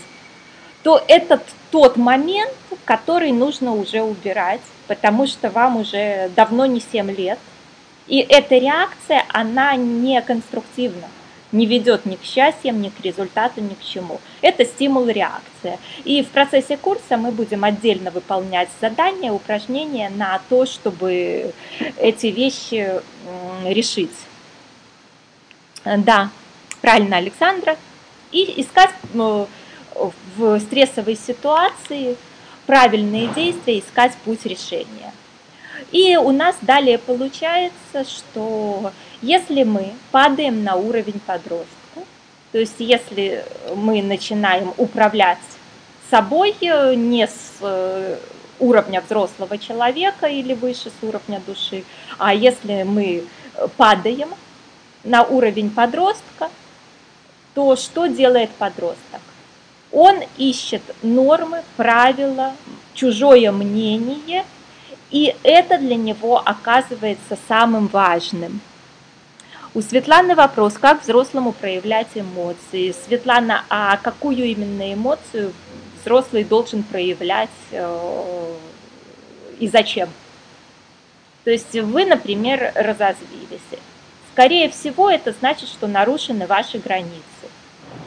то 0.84 1.02
это 1.08 1.42
тот 1.72 1.96
момент, 1.96 2.54
который 2.86 3.32
нужно 3.32 3.74
уже 3.74 4.02
убирать, 4.02 4.62
потому 4.88 5.26
что 5.26 5.50
вам 5.50 5.78
уже 5.78 6.30
давно 6.36 6.66
не 6.66 6.82
7 6.82 7.10
лет, 7.12 7.40
и 8.08 8.20
эта 8.20 8.58
реакция, 8.58 9.26
она 9.30 9.76
не 9.76 10.22
конструктивна, 10.22 11.08
не 11.52 11.66
ведет 11.66 12.06
ни 12.06 12.16
к 12.16 12.24
счастьям, 12.24 12.82
ни 12.82 12.90
к 12.90 13.00
результату, 13.02 13.62
ни 13.62 13.74
к 13.74 13.84
чему. 13.84 14.20
Это 14.42 14.66
стимул-реакция. 14.66 15.80
И 16.04 16.24
в 16.24 16.30
процессе 16.30 16.78
курса 16.78 17.18
мы 17.18 17.32
будем 17.32 17.64
отдельно 17.64 18.12
выполнять 18.12 18.70
задания, 18.80 19.32
упражнения 19.32 20.10
на 20.10 20.40
то, 20.50 20.66
чтобы 20.66 21.54
эти 21.98 22.28
вещи 22.28 23.02
решить. 23.66 24.16
Да, 25.84 26.30
правильно, 26.82 27.18
Александра. 27.18 27.78
И 28.32 28.62
искать 28.62 28.92
ну, 29.14 29.48
в 30.38 30.60
стрессовой 30.60 31.16
ситуации 31.16 32.16
правильные 32.66 33.28
действия, 33.28 33.80
искать 33.80 34.14
путь 34.24 34.46
решения. 34.46 35.14
И 35.92 36.16
у 36.16 36.32
нас 36.32 36.56
далее 36.62 36.98
получается, 36.98 38.06
что 38.06 38.92
если 39.22 39.64
мы 39.64 39.94
падаем 40.12 40.64
на 40.64 40.76
уровень 40.76 41.20
подростка, 41.26 41.68
то 42.52 42.58
есть 42.58 42.76
если 42.80 43.44
мы 43.76 44.02
начинаем 44.02 44.74
управлять 44.78 45.40
собой 46.10 46.56
э, 46.62 46.96
не 46.96 47.28
с 47.28 47.58
э, 47.62 48.18
уровня 48.60 49.02
взрослого 49.02 49.58
человека 49.58 50.28
или 50.28 50.54
выше 50.54 50.90
с 50.90 51.04
уровня 51.04 51.42
души, 51.46 51.84
а 52.18 52.34
если 52.34 52.84
мы 52.84 53.26
падаем 53.78 54.30
на 55.04 55.24
уровень 55.24 55.70
подростка, 55.72 56.50
то 57.54 57.76
что 57.76 58.08
делает 58.08 58.50
подросток? 58.52 59.22
Он 59.92 60.20
ищет 60.38 60.82
нормы, 61.02 61.64
правила, 61.76 62.54
чужое 62.94 63.52
мнение, 63.52 64.46
и 65.12 65.36
это 65.44 65.78
для 65.78 65.96
него 65.96 66.42
оказывается 66.44 67.38
самым 67.48 67.88
важным. 67.88 68.62
У 69.74 69.82
Светланы 69.82 70.36
вопрос, 70.36 70.74
как 70.74 71.04
взрослому 71.04 71.54
проявлять 71.54 72.10
эмоции. 72.16 72.94
Светлана, 73.06 73.64
а 73.70 73.98
какую 73.98 74.44
именно 74.44 74.94
эмоцию 74.94 75.54
взрослый 76.02 76.44
должен 76.44 76.84
проявлять 76.84 77.50
э, 77.72 78.56
и 79.60 79.68
зачем? 79.70 80.10
То 81.44 81.52
есть 81.52 81.74
вы, 81.74 82.06
например, 82.06 82.72
разозлились. 82.76 83.62
Скорее 84.34 84.70
всего, 84.70 85.10
это 85.10 85.32
значит, 85.32 85.70
что 85.70 85.88
нарушены 85.88 86.48
ваши 86.48 86.78
границы. 86.78 87.24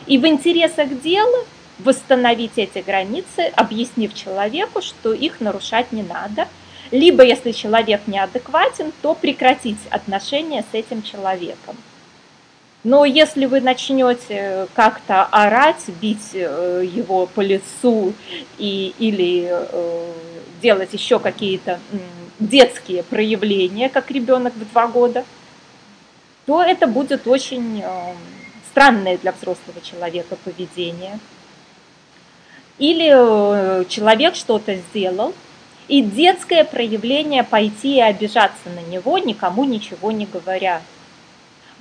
И 0.07 0.19
в 0.19 0.27
интересах 0.27 1.01
дела 1.01 1.45
восстановить 1.79 2.53
эти 2.57 2.79
границы, 2.79 3.53
объяснив 3.57 4.15
человеку, 4.15 4.81
что 4.83 5.13
их 5.13 5.41
нарушать 5.41 5.93
не 5.93 6.03
надо. 6.03 6.47
Либо, 6.95 7.25
если 7.25 7.51
человек 7.51 8.03
неадекватен, 8.07 8.93
то 9.03 9.17
прекратить 9.17 9.81
отношения 9.91 10.65
с 10.71 10.75
этим 10.75 11.03
человеком. 11.03 11.77
Но 12.85 13.05
если 13.05 13.47
вы 13.47 13.61
начнете 13.61 14.69
как-то 14.75 15.25
орать, 15.25 15.89
бить 16.01 16.35
э, 16.35 16.85
его 16.87 17.27
по 17.27 17.41
лицу 17.41 18.13
и, 18.59 18.95
или 19.01 19.49
э, 19.51 20.13
делать 20.63 20.93
еще 20.93 21.19
какие-то 21.19 21.81
детские 22.39 23.03
проявления, 23.03 23.89
как 23.89 24.13
ребенок 24.13 24.55
в 24.55 24.71
два 24.71 24.87
года, 24.87 25.25
то 26.47 26.63
это 26.63 26.87
будет 26.87 27.27
очень 27.27 27.83
э, 27.83 28.15
странное 28.71 29.19
для 29.19 29.33
взрослого 29.33 29.81
человека 29.83 30.37
поведение. 30.45 31.19
Или 32.79 33.11
э, 33.13 33.85
человек 33.89 34.37
что-то 34.37 34.77
сделал, 34.77 35.35
и 35.89 36.03
детское 36.03 36.65
проявление 36.65 37.45
пойти 37.45 37.97
и 37.97 38.01
обижаться 38.01 38.71
на 38.71 38.81
него, 38.81 39.19
никому 39.19 39.65
ничего 39.65 40.13
не 40.13 40.27
говоря. 40.27 40.83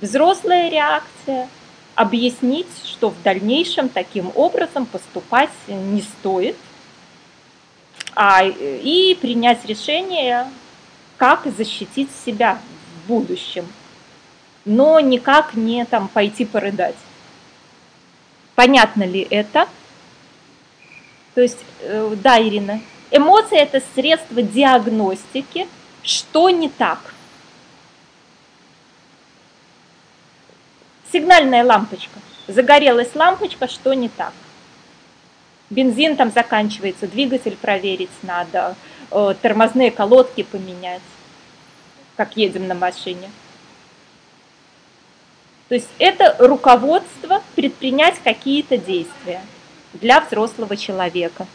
Взрослая 0.00 0.68
реакция– 0.68 1.48
объяснить, 1.94 2.66
что 2.84 3.10
в 3.10 3.22
дальнейшем 3.22 3.88
таким 3.88 4.30
образом 4.34 4.86
поступать 4.86 5.50
не 5.68 6.02
стоит, 6.02 6.56
а, 8.16 8.44
и 8.44 9.16
принять 9.20 9.64
решение, 9.64 10.46
как 11.16 11.46
защитить 11.56 12.10
себя 12.24 12.58
в 13.04 13.08
будущем, 13.08 13.66
но 14.64 15.00
никак 15.00 15.54
не 15.54 15.84
там 15.84 16.08
пойти 16.08 16.44
порыдать. 16.44 16.96
Понятно 18.54 19.04
ли 19.04 19.26
это? 19.30 19.68
То 21.34 21.40
есть, 21.40 21.58
э, 21.80 22.14
да, 22.22 22.40
Ирина, 22.40 22.80
эмоции– 23.10 23.58
это 23.60 23.82
средство 23.94 24.42
диагностики, 24.42 25.68
что 26.02 26.50
не 26.50 26.68
так. 26.68 27.14
Сигнальная 31.12 31.64
лампочка. 31.64 32.18
Загорелась 32.48 33.14
лампочка, 33.14 33.68
что 33.68 33.94
не 33.94 34.08
так. 34.08 34.32
Бензин 35.70 36.16
там 36.16 36.30
заканчивается, 36.30 37.06
двигатель 37.06 37.56
проверить 37.56 38.10
надо, 38.22 38.76
э, 39.10 39.34
тормозные 39.40 39.90
колодки 39.90 40.42
поменять, 40.42 41.00
как 42.16 42.36
едем 42.36 42.68
на 42.68 42.74
машине. 42.74 43.30
То 45.68 45.74
есть 45.74 45.88
это 45.98 46.36
руководство 46.38 47.42
предпринять 47.54 48.18
какие-то 48.22 48.76
действия– 48.76 49.40
для 49.94 50.20
взрослого 50.20 50.76
человека. 50.76 51.46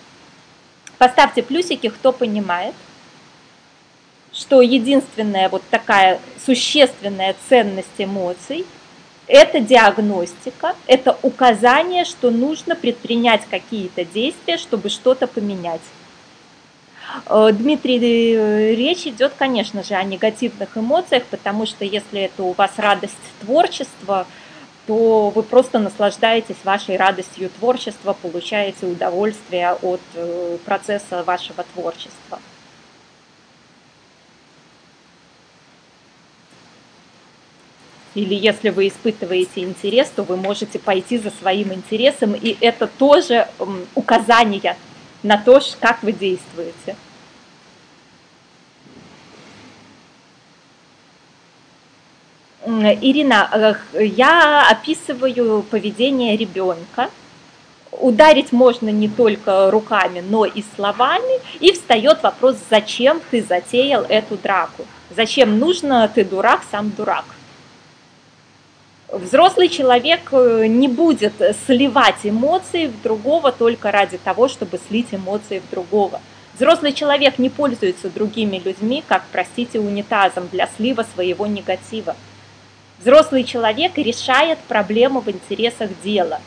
Поставьте 0.99 1.41
плюсики, 1.41 1.87
кто 1.87 2.11
понимает, 2.11 2.75
что 4.33 4.61
единственная 4.61 5.47
вот 5.47 5.63
такая 5.71 6.19
существенная 6.45 7.35
ценность 7.47 7.87
эмоций– 7.97 8.65
это 9.27 9.61
диагностика, 9.61 10.75
это 10.87 11.17
указание, 11.21 12.03
что 12.03 12.31
нужно 12.31 12.75
предпринять 12.75 13.43
какие-то 13.49 14.03
действия, 14.03 14.57
чтобы 14.57 14.89
что-то 14.89 15.25
поменять. 15.25 15.81
Э, 17.27 17.51
Дмитрий, 17.53 18.35
э, 18.35 18.75
речь 18.75 19.07
идет, 19.07 19.31
конечно 19.37 19.83
же, 19.83 19.93
о 19.93 20.03
негативных 20.03 20.77
эмоциях, 20.77 21.23
потому 21.31 21.65
что 21.65 21.85
если 21.85 22.23
это 22.23 22.43
у 22.43 22.51
вас 22.51 22.71
радость 22.75 23.15
творчества– 23.39 24.27
то 24.89 25.29
вы 25.29 25.43
просто 25.43 25.77
наслаждаетесь 25.77 26.55
вашей 26.63 26.97
радостью 26.97 27.51
творчества, 27.51 28.17
получаете 28.19 28.87
удовольствие 28.87 29.73
от 29.73 30.01
э, 30.15 30.57
процесса 30.65 31.23
вашего 31.23 31.63
творчества. 31.75 32.39
Или 38.15 38.33
если 38.33 38.71
вы 38.71 38.87
испытываете 38.87 39.61
интерес, 39.61 40.09
то 40.09 40.23
вы 40.23 40.37
можете 40.37 40.79
пойти 40.79 41.19
за 41.19 41.29
своим 41.29 41.71
интересом, 41.71 42.33
и 42.33 42.57
это 42.59 42.87
тоже 42.87 43.47
указание 43.93 44.75
на 45.21 45.37
то, 45.37 45.61
как 45.79 46.01
вы 46.01 46.13
действуете. 46.13 46.95
Ирина, 52.69 53.77
я 53.93 54.67
описываю 54.69 55.63
поведение 55.63 56.37
ребенка. 56.37 57.09
Ударить 57.91 58.51
можно 58.51 58.89
не 58.89 59.09
только 59.09 59.71
руками, 59.71 60.21
но 60.21 60.45
и 60.45 60.63
словами. 60.75 61.41
И 61.59 61.71
встает 61.71 62.21
вопрос, 62.21 62.57
зачем 62.69 63.21
ты 63.31 63.41
затеял 63.41 64.03
эту 64.03 64.37
драку? 64.37 64.85
Зачем 65.15 65.57
нужно 65.57 66.07
ты 66.13 66.23
дурак, 66.23 66.61
сам 66.69 66.91
дурак? 66.91 67.25
Взрослый 69.11 69.69
человек 69.69 70.29
э, 70.31 70.67
не 70.67 70.87
будет 70.87 71.33
сливать 71.65 72.19
эмоции 72.23 72.85
в 72.85 73.01
другого 73.01 73.51
только 73.51 73.91
ради 73.91 74.19
того, 74.19 74.47
чтобы 74.47 74.79
слить 74.87 75.07
эмоции 75.11 75.63
в 75.67 75.69
другого. 75.71 76.21
Взрослый 76.53 76.93
человек 76.93 77.39
не 77.39 77.49
пользуется 77.49 78.09
другими 78.09 78.61
людьми, 78.63 79.03
как, 79.07 79.23
простите, 79.31 79.79
унитазом 79.79 80.47
для 80.51 80.69
слива 80.77 81.03
своего 81.15 81.47
негатива. 81.47 82.15
Взрослый 82.99 83.45
человек 83.45 83.97
решает 83.97 84.59
проблему 84.59 85.21
в 85.21 85.29
интересах 85.29 85.89
дела. 86.03 86.41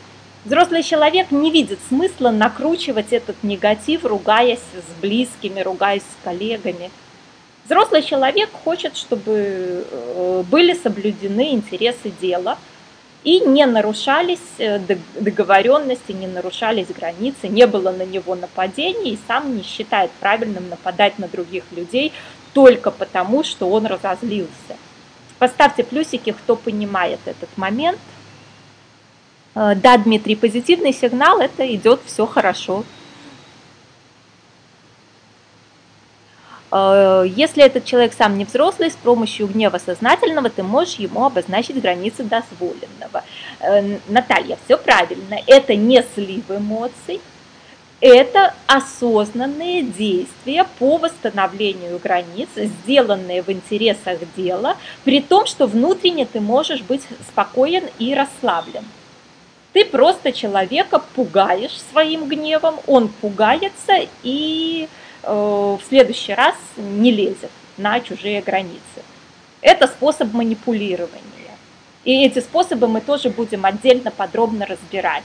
Взрослый 0.45 0.83
человек 0.83 1.31
не 1.31 1.49
видит 1.49 1.79
смысла 1.87 2.29
накручивать 2.29 3.11
этот 3.11 3.41
негатив, 3.43 4.05
ругаясь 4.05 4.59
с 4.59 5.01
близкими, 5.01 5.61
ругаясь 5.61 6.03
с 6.03 6.23
коллегами. 6.23 6.91
Взрослый 7.65 8.03
человек 8.03 8.49
хочет, 8.51 8.95
чтобы 8.97 9.85
э, 9.89 10.43
были 10.51 10.73
соблюдены 10.75 11.53
интересы 11.53 12.11
дела 12.21 12.57
и 13.23 13.39
не 13.39 13.65
нарушались 13.65 14.39
э, 14.59 14.79
договоренности, 15.19 16.11
не 16.11 16.27
нарушались 16.27 16.87
границы, 16.87 17.47
не 17.47 17.65
было 17.65 17.91
на 17.91 18.05
него 18.05 18.35
нападений 18.35 19.13
и 19.13 19.19
сам 19.27 19.55
не 19.55 19.63
считает 19.63 20.11
правильным 20.19 20.69
нападать 20.69 21.17
на 21.17 21.27
других 21.27 21.63
людей 21.71 22.11
только 22.53 22.91
потому, 22.91 23.43
что 23.43 23.69
он 23.69 23.87
разозлился. 23.87 24.77
Поставьте 25.43 25.83
плюсики, 25.83 26.31
кто 26.31 26.55
понимает 26.55 27.19
этот 27.25 27.49
момент. 27.57 27.99
Э, 29.55 29.75
да, 29.75 29.97
Дмитрий, 29.97 30.37
позитивный 30.37 30.93
сигнал, 30.93 31.41
это 31.41 31.67
идет 31.75 31.99
все 32.05 32.25
хорошо. 32.25 32.85
Э, 36.71 37.25
если 37.27 37.61
этот 37.61 37.83
человек 37.83 38.13
сам 38.13 38.37
не 38.37 38.45
взрослый, 38.45 38.89
с 38.89 38.95
помощью 38.95 39.47
гнева 39.47 39.79
сознательного 39.85 40.49
ты 40.49 40.63
можешь 40.63 40.95
ему 40.95 41.25
обозначить 41.25 41.81
границы 41.81 42.23
дозволенного. 42.23 43.25
Э, 43.59 43.97
Наталья, 44.07 44.57
все 44.63 44.77
правильно. 44.77 45.39
Это 45.45 45.75
не 45.75 46.05
слив 46.15 46.49
эмоций, 46.49 47.19
это 48.05 48.53
осознанные 48.67 49.81
действия 49.81 50.65
по 50.77 50.97
восстановлению 50.97 51.99
границ, 51.99 52.49
сделанные 52.55 53.41
в 53.41 53.49
интересах 53.49 54.19
дела, 54.35 54.75
при 55.05 55.21
том, 55.21 55.45
что 55.45 55.67
внутренне 55.67 56.25
ты 56.25 56.41
можешь 56.41 56.81
быть 56.81 57.03
спокоен 57.29 57.85
и 57.99 58.13
расслаблен. 58.13 58.83
Ты 59.71 59.85
просто 59.85 60.33
человека 60.33 61.01
пугаешь 61.15 61.79
своим 61.93 62.27
гневом, 62.27 62.75
он 62.87 63.07
пугается 63.07 63.93
и 64.21 64.89
э, 65.23 65.31
в 65.33 65.79
следующий 65.87 66.33
раз 66.33 66.55
не 66.75 67.09
лезет 67.09 67.51
на 67.77 68.01
чужие 68.01 68.41
границы. 68.41 68.81
Это 69.61 69.87
способ 69.87 70.33
манипулирования. 70.33 71.21
И 72.03 72.25
эти 72.25 72.39
способы 72.39 72.89
мы 72.89 72.99
тоже 72.99 73.29
будем 73.29 73.63
отдельно 73.63 74.11
подробно 74.11 74.65
разбирать. 74.65 75.23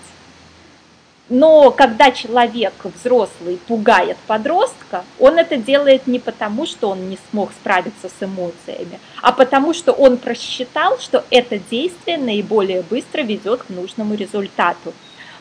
Но 1.28 1.70
когда 1.70 2.10
человек 2.10 2.72
взрослый 2.82 3.58
пугает 3.66 4.16
подростка, 4.26 5.04
он 5.18 5.38
это 5.38 5.58
делает 5.58 6.06
не 6.06 6.18
потому, 6.18 6.64
что 6.64 6.88
он 6.88 7.10
не 7.10 7.18
смог 7.30 7.52
справиться 7.52 8.08
с 8.08 8.22
эмоциями, 8.22 8.98
а 9.20 9.32
потому 9.32 9.74
что 9.74 9.92
он 9.92 10.16
просчитал, 10.16 10.98
что 10.98 11.24
это 11.30 11.58
действие 11.58 12.16
наиболее 12.16 12.80
быстро 12.80 13.20
ведет 13.20 13.62
к 13.64 13.68
нужному 13.68 14.14
результату. 14.14 14.94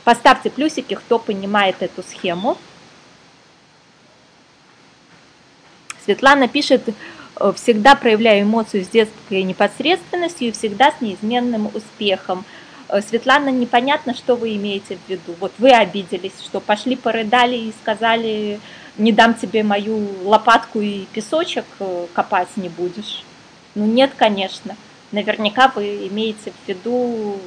Поставьте 0.03 0.49
плюсики, 0.49 0.93
кто 0.93 1.19
понимает 1.19 1.77
эту 1.79 2.03
схему. 2.03 2.57
Светлана 6.03 6.49
пишет, 6.49 6.83
всегда 7.55 7.95
проявляю 7.95 8.43
эмоцию 8.43 8.83
с 8.83 8.87
детской 8.87 9.43
непосредственностью 9.43 10.49
и 10.49 10.51
всегда 10.51 10.91
с 10.91 11.01
неизменным 11.01 11.69
успехом. 11.73 12.45
Э, 12.89 13.01
Светлана, 13.01 13.49
непонятно, 13.49 14.13
что 14.13 14.35
вы 14.35 14.55
имеете 14.55 14.97
в 14.97 15.09
виду. 15.09 15.35
Вот 15.39 15.51
вы 15.57 15.71
обиделись, 15.71 16.39
что 16.43 16.59
пошли 16.59 16.95
порыдали 16.95 17.55
и 17.55 17.73
сказали, 17.81 18.59
не 18.97 19.11
дам 19.11 19.33
тебе 19.33 19.63
мою 19.63 20.07
лопатку 20.23 20.79
и 20.79 21.05
песочек 21.13 21.65
э, 21.79 22.07
копать 22.13 22.49
не 22.55 22.69
будешь. 22.69 23.23
Ну 23.75 23.85
нет, 23.85 24.11
конечно. 24.15 24.75
Наверняка 25.11 25.71
вы 25.73 26.07
имеете 26.07 26.51
в 26.51 26.67
виду 26.67 27.37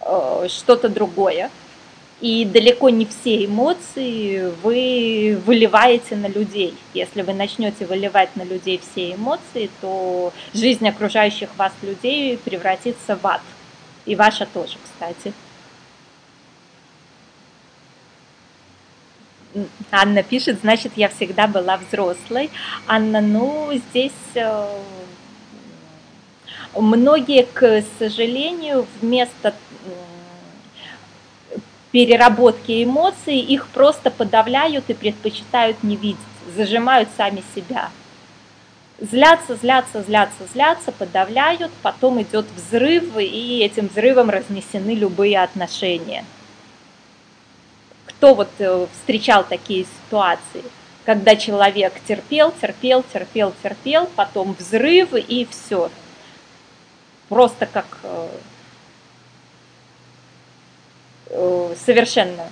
э, 0.00 0.48
что-то 0.48 0.88
другое. 0.88 1.50
И 2.20 2.44
далеко 2.44 2.88
не 2.88 3.04
все 3.04 3.44
эмоции 3.44 4.50
вы 4.62 5.38
выливаете 5.44 6.16
на 6.16 6.26
людей. 6.26 6.74
Если 6.94 7.20
вы 7.22 7.34
начнете 7.34 7.84
выливать 7.84 8.34
на 8.36 8.44
людей 8.44 8.80
все 8.80 9.14
эмоции, 9.14 9.68
то 9.80 10.32
жизнь 10.54 10.88
окружающих 10.88 11.50
вас 11.58 11.72
людей 11.82 12.38
превратится 12.38 13.16
в 13.16 13.26
ад. 13.26 13.42
И 14.06 14.14
ваша 14.16 14.46
тоже, 14.46 14.76
кстати. 14.82 15.32
Анна 19.90 20.22
пишет, 20.22 20.60
значит, 20.60 20.92
я 20.96 21.08
всегда 21.08 21.46
была 21.46 21.76
взрослой. 21.76 22.50
Анна, 22.86 23.20
ну, 23.20 23.70
здесь 23.72 24.12
э, 24.34 24.66
многие, 26.74 27.44
к 27.44 27.84
сожалению, 27.98 28.86
вместо 29.00 29.54
переработки 31.92 32.82
эмоций, 32.82 33.38
их 33.38 33.68
просто 33.68 34.10
подавляют 34.10 34.90
и 34.90 34.94
предпочитают 34.94 35.84
не 35.84 35.96
видеть, 35.96 36.18
зажимают 36.56 37.08
сами 37.16 37.44
себя. 37.54 37.90
Злятся, 39.00 39.56
злятся, 39.56 40.02
злятся, 40.02 40.46
злятся, 40.52 40.92
подавляют, 40.92 41.72
потом 41.82 42.22
идет 42.22 42.46
взрыв, 42.56 43.16
и 43.18 43.58
этим 43.58 43.88
взрывом 43.88 44.30
разнесены 44.30 44.94
любые 44.94 45.42
отношения 45.42 46.24
кто 48.24 48.34
вот 48.34 48.48
э, 48.58 48.86
встречал 48.90 49.44
такие 49.44 49.84
ситуации, 49.84 50.62
когда 51.04 51.36
человек 51.36 51.92
терпел, 52.08 52.52
терпел, 52.52 53.04
терпел, 53.12 53.52
терпел, 53.62 54.06
потом 54.16 54.54
взрыв 54.58 55.12
и 55.12 55.46
все. 55.50 55.90
Просто 57.28 57.66
как 57.66 57.84
э, 58.02 58.28
э, 61.26 61.74
совершенно 61.84 62.48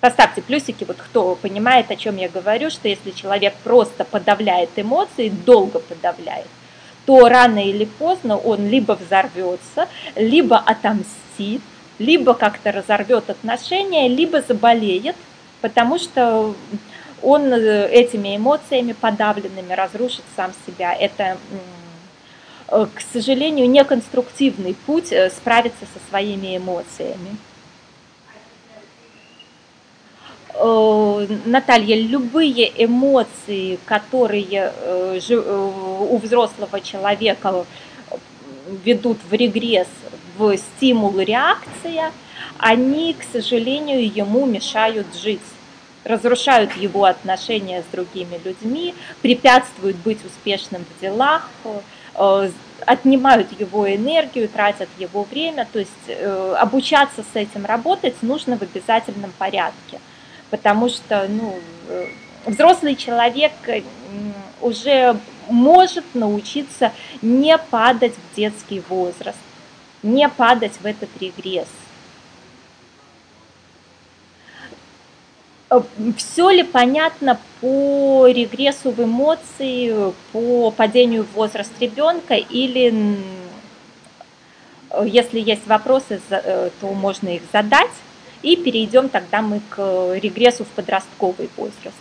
Поставьте 0.00 0.42
плюсики, 0.42 0.84
вот 0.84 0.96
кто 0.96 1.34
понимает, 1.34 1.90
о 1.90 1.96
чем 1.96 2.18
я 2.18 2.28
говорю, 2.28 2.70
что 2.70 2.86
если 2.86 3.10
человек 3.10 3.54
просто 3.64 4.04
подавляет 4.04 4.70
эмоции, 4.76 5.28
долго 5.28 5.80
подавляет, 5.80 6.46
то 7.04 7.28
рано 7.28 7.58
или 7.58 7.84
поздно 7.84 8.36
он 8.36 8.68
либо 8.68 8.92
взорвется, 8.92 9.88
либо 10.14 10.56
отомстит, 10.56 11.62
либо 11.98 12.34
как-то 12.34 12.70
разорвет 12.70 13.28
отношения, 13.28 14.08
либо 14.08 14.40
заболеет, 14.40 15.16
потому 15.62 15.98
что 15.98 16.54
он 17.22 17.52
э, 17.52 17.88
этими 17.90 18.36
эмоциями 18.36 18.92
подавленными 18.92 19.72
разрушит 19.72 20.22
сам 20.36 20.52
себя. 20.66 20.94
Это, 20.94 21.38
э, 22.68 22.86
к 22.94 23.00
сожалению, 23.12 23.68
неконструктивный 23.68 24.74
путь 24.86 25.10
э, 25.10 25.30
справиться 25.30 25.86
со 25.92 26.08
своими 26.08 26.56
эмоциями. 26.56 27.36
Наталья, 31.44 31.96
любые 31.96 32.84
эмоции, 32.84 33.78
которые 33.84 34.72
у 36.10 36.18
взрослого 36.18 36.80
человека 36.80 37.64
ведут 38.84 39.18
в 39.28 39.32
регресс 39.32 39.88
в 40.36 40.56
стимул-реакция, 40.56 42.12
они, 42.58 43.14
к 43.14 43.22
сожалению, 43.32 44.12
ему 44.12 44.46
мешают 44.46 45.06
жить 45.14 45.40
разрушают 46.04 46.74
его 46.76 47.04
отношения 47.04 47.82
с 47.82 47.92
другими 47.92 48.40
людьми, 48.44 48.94
препятствуют 49.20 49.96
быть 49.98 50.24
успешным 50.24 50.84
в 50.84 51.00
делах, 51.00 51.48
э, 52.14 52.50
отнимают 52.86 53.48
его 53.60 53.94
энергию, 53.94 54.48
тратят 54.48 54.88
его 54.98 55.24
время. 55.24 55.68
То 55.72 55.80
есть 55.80 55.92
э, 56.06 56.54
обучаться 56.58 57.22
с 57.22 57.36
этим 57.36 57.66
работать 57.66 58.22
нужно 58.22 58.56
в 58.56 58.62
обязательном 58.62 59.32
порядке, 59.38 60.00
потому 60.50 60.88
что 60.88 61.26
ну, 61.28 61.56
э, 61.88 62.06
взрослый 62.46 62.96
человек 62.96 63.52
уже 64.60 65.18
может 65.48 66.04
научиться 66.14 66.92
не 67.22 67.56
падать 67.58 68.14
в 68.14 68.36
детский 68.36 68.82
возраст 68.88 69.38
не 70.02 70.28
падать 70.28 70.72
в 70.80 70.86
этот 70.86 71.08
регресс. 71.20 71.68
Э, 75.70 75.82
Все 76.16 76.50
ли 76.50 76.62
понятно 76.62 77.38
по 77.60 78.26
регрессу 78.28 78.90
в 78.90 79.02
эмоции, 79.02 80.12
по 80.32 80.70
падению 80.70 81.24
в 81.24 81.32
возраст 81.32 81.72
ребенка 81.80 82.34
или 82.34 83.18
если 85.04 85.38
есть 85.38 85.66
вопросы, 85.66 86.18
э, 86.30 86.70
то 86.80 86.94
можно 86.94 87.28
их 87.28 87.42
задать. 87.52 87.90
И 88.42 88.56
перейдем 88.56 89.08
тогда 89.08 89.42
мы 89.42 89.60
к 89.68 90.14
регрессу 90.14 90.64
в 90.64 90.68
подростковый 90.68 91.50
возраст. 91.56 91.96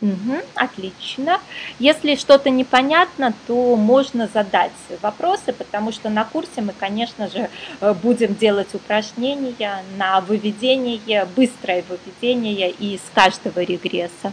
Угу, 0.00 0.36
отлично. 0.54 1.40
Если 1.80 2.14
что-то 2.14 2.50
непонятно, 2.50 3.34
то 3.48 3.74
можно 3.74 4.28
задать 4.28 4.70
вопросы, 5.02 5.52
потому 5.52 5.90
что 5.90 6.08
на 6.08 6.24
курсе 6.24 6.60
мы, 6.60 6.72
конечно 6.72 7.28
же, 7.28 7.50
э, 7.80 7.94
будем 7.94 8.36
делать 8.36 8.72
упражнения 8.74 9.82
на 9.96 10.20
выведение, 10.20 11.24
быстрое 11.24 11.84
выведение 11.88 12.70
из 12.70 13.00
каждого 13.12 13.58
регресса. 13.60 14.32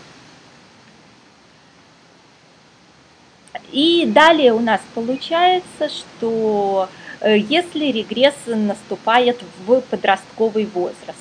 И 3.71 4.05
далее 4.05 4.53
у 4.53 4.59
нас 4.59 4.81
получается, 4.93 5.89
что 5.89 6.88
э, 6.88 7.05
если 7.29 7.85
регресс 7.91 8.35
наступает 8.45 9.41
в 9.65 9.81
подростковый 9.81 10.65
возраст, 10.65 11.17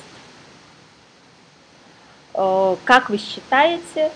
э, 2.33 2.75
как 2.83 3.09
вы 3.09 3.17
считаете, 3.17 4.11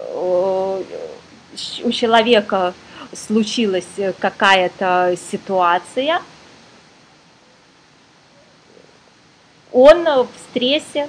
Э, 0.00 0.82
у 1.82 1.92
человека 1.92 2.74
случилась 3.12 3.88
какая-то 4.18 5.16
ситуация, 5.30 6.22
он 9.72 10.04
в 10.04 10.28
стрессе 10.50 11.08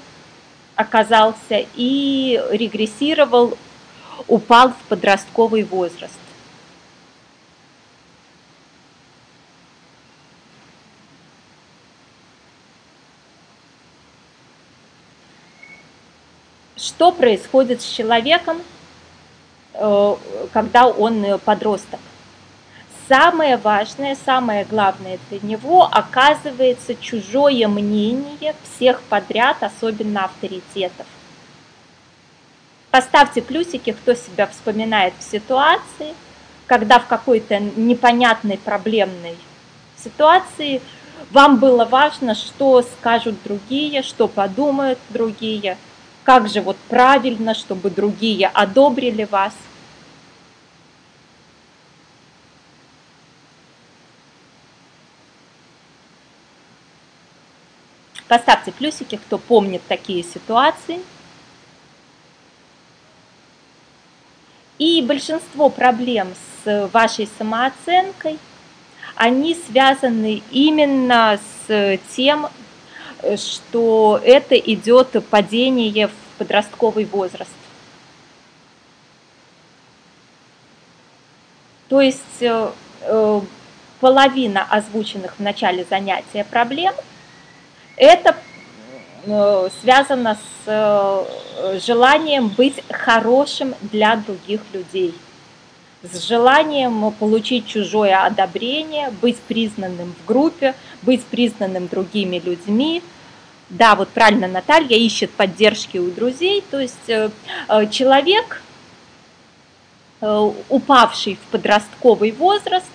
оказался 0.75 1.63
и 1.75 2.41
регрессировал, 2.51 3.55
упал 4.27 4.69
в 4.69 4.77
подростковый 4.89 5.63
возраст. 5.63 6.17
Что 16.81 17.11
происходит 17.11 17.81
с 17.81 17.85
человеком, 17.85 18.57
Э, 19.73 20.15
когда 20.51 20.87
он 20.87 21.23
э, 21.23 21.37
подросток. 21.37 21.99
Самое 23.07 23.57
важное, 23.57 24.17
самое 24.25 24.63
главное 24.63 25.19
для 25.29 25.39
него 25.41 25.83
оказывается 25.83 26.95
чужое 26.95 27.67
мнение 27.67 28.55
всех 28.63 29.01
подряд, 29.01 29.63
особенно 29.63 30.25
авторитетов. 30.25 31.05
Поставьте 32.89 33.41
плюсики, 33.41 33.91
кто 33.91 34.13
себя 34.13 34.47
вспоминает 34.47 35.13
в 35.19 35.23
ситуации, 35.23 36.13
когда 36.67 36.99
в 36.99 37.07
какой-то 37.07 37.59
непонятной 37.59 38.57
проблемной 38.57 39.35
ситуации 39.97 40.81
вам 41.31 41.57
было 41.57 41.85
важно, 41.85 42.35
что 42.35 42.81
скажут 42.81 43.35
другие, 43.43 44.03
что 44.03 44.27
подумают 44.27 44.99
другие– 45.09 45.77
как 46.23 46.49
же 46.49 46.61
вот 46.61 46.77
правильно, 46.87 47.53
чтобы 47.53 47.89
другие 47.89 48.47
одобрили 48.47 49.23
вас. 49.23 49.53
Поставьте 58.27 58.71
плюсики, 58.71 59.17
кто 59.17 59.37
помнит 59.37 59.81
такие 59.87 60.23
ситуации. 60.23 61.01
И 64.77 65.01
большинство 65.01 65.69
проблем 65.69 66.29
с 66.63 66.89
вашей 66.93 67.29
самооценкой, 67.37 68.39
они 69.15 69.53
связаны 69.53 70.41
именно 70.49 71.39
с 71.67 71.99
тем, 72.15 72.47
что 73.37 74.19
это 74.23 74.55
идет 74.57 75.23
падение 75.29 76.07
в 76.07 76.11
подростковый 76.37 77.05
возраст. 77.05 77.51
То 81.91 81.99
есть 81.99 82.41
э, 82.41 82.71
э, 83.01 83.41
половина 83.99 84.65
озвученных 84.69 85.35
в 85.37 85.39
начале 85.41 85.85
занятия 85.89 86.45
проблем 86.45 86.93
это 87.97 88.37
э, 89.25 89.69
связано 89.81 90.37
с 90.65 91.27
желанием 91.85 92.47
быть 92.47 92.81
хорошим 92.89 93.75
для 93.81 94.15
других 94.15 94.61
людей, 94.71 95.13
с 96.03 96.27
желанием 96.27 97.11
получить 97.19 97.67
чужое 97.67 98.25
одобрение, 98.25 99.11
быть 99.21 99.37
признанным 99.37 100.13
в 100.21 100.25
группе, 100.27 100.75
быть 101.01 101.23
признанным 101.25 101.87
другими 101.87 102.39
людьми. 102.39 103.03
Да, 103.69 103.95
вот 103.95 104.09
правильно 104.09 104.47
Наталья 104.47 104.97
ищет 104.97 105.31
поддержки 105.31 105.97
у 105.97 106.11
друзей, 106.11 106.63
то 106.69 106.79
есть 106.79 107.09
человек 107.91 108.61
Э, 110.21 110.51
упавший 110.69 111.35
в 111.35 111.51
подростковый 111.51 112.31
возраст, 112.31 112.85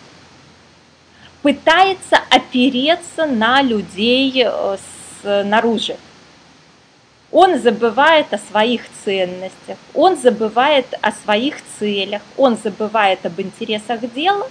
пытается 1.42 2.18
опереться 2.30 3.26
на 3.26 3.62
людей 3.62 4.44
э, 4.46 4.76
снаружи. 5.20 5.96
Он 7.32 7.58
забывает 7.58 8.32
о 8.32 8.38
своих 8.38 8.82
ценностях, 9.04 9.76
он 9.94 10.16
забывает 10.16 10.86
о 11.02 11.10
своих 11.12 11.56
целях, 11.78 12.22
он 12.36 12.56
забывает 12.56 13.26
об 13.26 13.40
интересах 13.40 14.00
дела, 14.14 14.48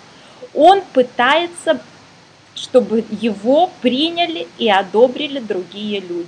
он 0.54 0.82
пытается, 0.94 1.80
чтобы 2.54 3.06
его 3.10 3.70
приняли 3.82 4.48
и 4.58 4.70
одобрили 4.70 5.40
другие 5.40 6.00
люди. 6.02 6.28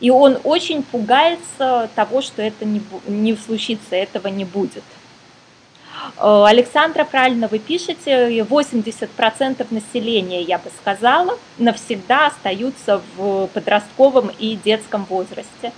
И 0.00 0.10
он 0.10 0.38
очень 0.44 0.82
пугается 0.82 1.88
того, 1.94 2.22
что 2.22 2.42
это 2.42 2.64
не, 2.64 2.82
не 3.06 3.36
случится, 3.36 3.94
этого 3.94 4.28
не 4.28 4.44
будет. 4.44 4.82
Э, 6.16 6.44
Александра, 6.46 7.04
правильно 7.04 7.48
вы 7.48 7.58
пишете, 7.58 8.42
80% 8.42 9.66
населения, 9.70 10.40
я 10.42 10.58
бы 10.58 10.70
сказала, 10.80 11.38
навсегда 11.58 12.28
остаются 12.28 13.02
в 13.16 13.48
подростковом 13.48 14.30
и 14.38 14.54
детском 14.56 15.04
возрасте. 15.04 15.72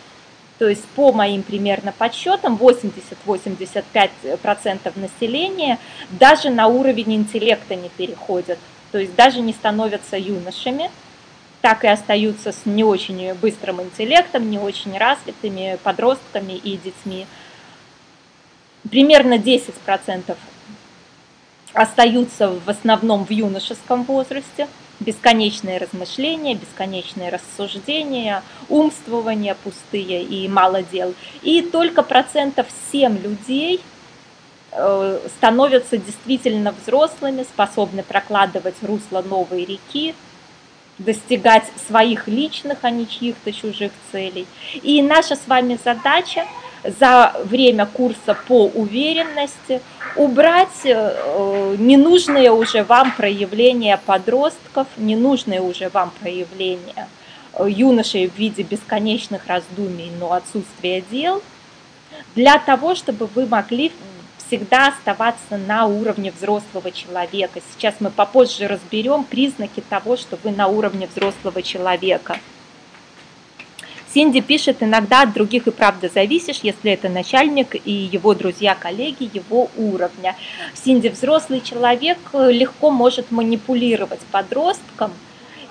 То 0.59 0.69
есть 0.69 0.85
по 0.91 1.11
моим 1.13 1.43
примерно 1.43 1.93
подсчетам 1.93 2.57
80-85% 2.57 4.93
населения 4.95 5.79
даже 6.11 6.51
на 6.51 6.69
уровень 6.69 7.15
интеллекта 7.15 7.75
не 7.75 7.89
переходят, 7.89 8.61
то 8.93 8.99
есть 8.99 9.17
даже 9.17 9.41
не 9.41 9.53
становятся 9.53 10.17
юношами, 10.17 10.93
так 11.61 11.83
и 11.83 11.89
остаются 11.89 12.53
с 12.53 12.67
не 12.67 12.85
очень 12.85 13.35
быстрым 13.35 13.83
интеллектом, 13.83 14.49
не 14.49 14.61
очень 14.61 14.97
развитыми 14.97 15.77
подростками 15.83 16.53
и 16.53 16.77
детьми 16.77 17.27
примерно 18.89 19.35
10% 19.35 20.37
остаются 21.73 22.51
в 22.51 22.69
основном 22.71 23.25
в 23.25 23.31
юношеском 23.31 24.05
возрасте, 24.05 24.69
бесконечные 25.01 25.79
размышления, 25.79 26.55
бесконечные 26.55 27.31
рассуждения, 27.31 28.43
умствования 28.69 29.57
пустые 29.63 30.23
и 30.23 30.47
мало 30.49 30.83
дел. 30.83 31.15
И 31.43 31.63
только 31.63 32.03
процентов 32.05 32.67
7 32.93 33.19
людей 33.19 33.81
э, 34.71 35.21
становятся 35.37 35.99
действительно 35.99 36.73
взрослыми, 36.73 37.43
способны 37.43 38.05
прокладывать 38.05 38.77
русло 38.83 39.23
новой 39.23 39.65
реки, 39.65 40.15
достигать 40.99 41.65
своих 41.89 42.29
личных, 42.29 42.79
а 42.83 42.91
не 42.91 43.09
чьих-то 43.09 43.53
чужих 43.53 43.91
целей. 44.13 44.47
И 44.75 45.03
наша 45.03 45.35
с 45.35 45.49
вами 45.49 45.77
задача– 45.85 46.47
за 46.85 47.35
время 47.45 47.87
курса 47.87 48.37
по 48.47 48.67
уверенности 48.67 49.81
убрать 50.17 50.85
э, 50.85 51.77
ненужные 51.79 52.53
уже 52.53 52.85
вам 52.85 53.13
проявления 53.13 54.01
подростков, 54.05 54.87
ненужные 54.97 55.61
уже 55.61 55.89
вам 55.89 56.13
проявления 56.21 57.09
э, 57.55 57.67
юношей 57.69 58.29
в 58.29 58.37
виде 58.39 58.63
бесконечных 58.63 59.47
раздумий, 59.47 60.11
но 60.21 60.33
отсутствия 60.33 61.03
дел, 61.11 61.43
для 62.35 62.59
того, 62.59 62.95
чтобы 62.95 63.27
вы 63.35 63.47
могли 63.47 63.91
всегда 64.47 64.89
оставаться 64.89 65.57
на 65.57 65.87
уровне 65.87 66.31
взрослого 66.31 66.91
человека. 66.93 67.61
Сейчас 67.73 67.95
мы 67.99 68.11
попозже 68.11 68.69
разберем 68.69 69.25
признаки 69.25 69.83
того, 69.89 70.17
что 70.17 70.39
вы 70.45 70.51
на 70.51 70.69
уровне 70.69 71.09
взрослого 71.13 71.63
человека– 71.63 72.39
Синди 74.15 74.41
пишет, 74.41 74.77
иногда 74.81 75.23
от 75.23 75.33
других 75.33 75.67
и 75.67 75.73
правда 75.73 76.09
зависишь, 76.09 76.61
если 76.63 76.93
это 76.93 77.09
начальник 77.09 77.75
и 77.85 77.91
его 77.91 78.33
друзья, 78.35 78.77
коллеги 78.77 79.29
его 79.33 79.69
уровня. 79.77 80.37
Синди 80.73 81.09
взрослый 81.09 81.61
человек 81.61 82.19
легко 82.33 82.93
может 82.93 83.33
манипулировать 83.33 84.21
подростком 84.31 85.11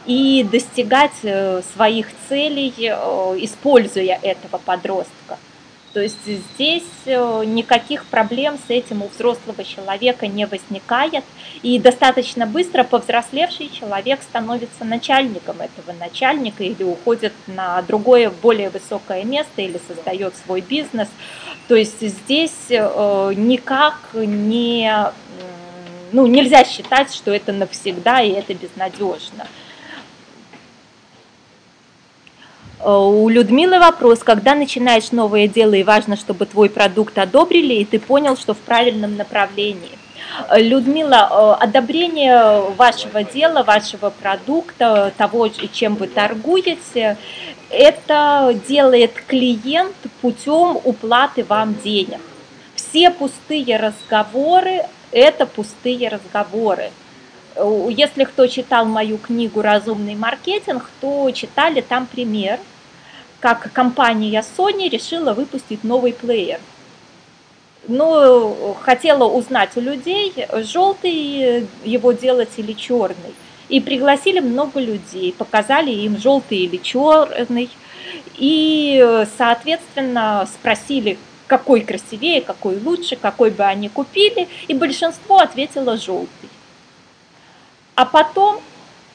и 0.06 0.46
достигать 0.52 1.14
э, 1.24 1.62
своих 1.74 2.08
целей, 2.28 2.74
э, 2.78 2.92
используя 3.40 4.20
этого 4.22 4.58
подростка. 4.58 5.38
То 5.94 6.02
есть 6.02 6.26
здесь 6.26 6.84
э, 7.06 7.44
никаких 7.46 8.06
проблем 8.06 8.58
с 8.58 8.72
этим 8.72 9.04
у 9.04 9.10
взрослого 9.10 9.64
человека 9.64 10.26
не 10.26 10.48
возникает, 10.48 11.24
и 11.62 11.78
достаточно 11.78 12.48
быстро 12.48 12.84
повзрослевший 12.84 13.70
человек 13.70 14.24
становится 14.24 14.86
начальником 14.86 15.62
этого 15.62 15.96
начальника 16.00 16.64
или 16.64 16.84
уходит 16.84 17.34
на 17.46 17.80
другое, 17.84 18.32
более 18.32 18.72
высокое 18.72 19.24
место 19.24 19.62
или 19.62 19.80
создает 19.88 20.36
свой 20.36 20.62
бизнес. 20.62 21.10
То 21.68 21.76
есть 21.76 22.02
здесь 22.02 22.70
э, 22.70 23.34
никак 23.36 24.00
не, 24.16 24.92
ну, 26.12 26.26
нельзя 26.26 26.66
считать, 26.66 27.14
что 27.14 27.32
это 27.32 27.54
навсегда 27.54 28.22
и 28.22 28.32
это 28.32 28.56
безнадежно. 28.56 29.44
Э, 29.44 29.48
у 32.86 33.30
Людмилы 33.30 33.80
вопрос, 33.80 34.20
когда 34.20 34.56
начинаешь 34.56 35.12
новое 35.12 35.48
дело 35.48 35.74
и 35.74 35.84
важно, 35.84 36.18
чтобы 36.18 36.46
твой 36.46 36.70
продукт 36.70 37.18
одобрили, 37.18 37.76
и 37.76 37.86
ты 37.86 38.00
понял, 38.00 38.36
что 38.36 38.54
в 38.54 38.58
правильном 38.58 39.16
направлении. 39.16 39.98
Э, 40.50 40.62
Людмила, 40.62 41.58
э, 41.60 41.64
одобрение 41.64 42.62
вашего 42.76 43.24
дела, 43.24 43.64
вашего 43.64 44.10
продукта, 44.10 45.14
того, 45.18 45.48
чем 45.48 45.96
вы 45.96 46.08
торгуете, 46.08 47.18
это 47.70 48.54
делает 48.68 49.14
клиент 49.28 49.96
путем 50.22 50.78
уплаты 50.84 51.44
вам 51.44 51.76
денег. 51.84 52.20
Все 52.76 53.10
пустые 53.10 53.78
разговоры– 53.78 54.84
это 55.12 55.46
пустые 55.46 56.10
разговоры. 56.10 56.92
Если 57.90 58.24
кто 58.24 58.48
читал 58.48 58.86
мою 58.86 59.20
книгу 59.20 59.62
«Разумный 59.62 60.16
маркетинг», 60.16 60.90
то 61.00 61.30
читали 61.32 61.82
там 61.82 62.08
пример– 62.08 62.60
как 63.44 63.74
компания 63.74 64.42
Sony 64.58 64.88
решила 64.88 65.34
выпустить 65.34 65.84
новый 65.84 66.14
плеер. 66.14 66.62
Но 67.90 68.74
хотела 68.80 69.26
узнать 69.26 69.76
у 69.76 69.82
людей, 69.82 70.34
желтый 70.62 71.68
его 71.84 72.14
делать 72.14 72.52
или 72.56 72.72
черный. 72.72 73.34
И 73.68 73.82
пригласили 73.82 74.40
много 74.40 74.80
людей, 74.80 75.36
показали 75.38 75.92
им 75.92 76.18
желтый 76.18 76.60
или 76.60 76.78
черный. 76.78 77.70
И, 78.38 79.26
соответственно, 79.38 80.48
спросили, 80.48 81.20
какой 81.48 81.82
красивее, 81.82 82.40
какой 82.40 82.80
лучше, 82.80 83.18
какой 83.18 83.52
бы 83.52 83.66
они 83.66 83.90
купили. 83.90 84.48
И 84.70 84.74
большинство 84.74 85.40
ответило 85.40 85.98
желтый. 85.98 86.50
А 87.96 88.06
потом 88.06 88.62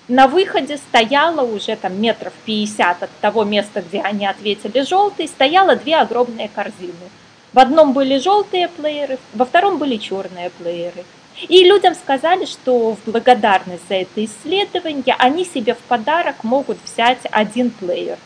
на 0.08 0.26
выходе 0.26 0.78
стояло 0.78 1.42
уже 1.42 1.76
там 1.76 2.00
метров 2.00 2.32
50 2.46 3.02
от 3.02 3.10
того 3.20 3.44
места, 3.44 3.82
где 3.82 4.00
они 4.00 4.26
ответили 4.26 4.80
желтый, 4.80 5.28
стояло 5.28 5.76
две 5.76 5.96
огромные 5.96 6.48
корзины. 6.48 7.10
В 7.52 7.58
одном 7.58 7.92
были 7.92 8.18
желтые 8.18 8.68
плееры, 8.68 9.18
во 9.34 9.44
втором 9.44 9.76
были 9.76 9.96
черные 9.96 10.48
плееры. 10.50 11.04
И 11.46 11.62
людям 11.62 11.94
сказали, 11.94 12.46
что 12.46 12.96
в 12.96 13.10
благодарность 13.10 13.86
за 13.88 13.96
это 13.96 14.24
исследование 14.24 15.14
они 15.18 15.44
себе 15.44 15.74
в 15.74 15.78
подарок 15.78 16.42
могут 16.42 16.78
взять 16.82 17.20
один 17.30 17.70
плеер. 17.70 18.18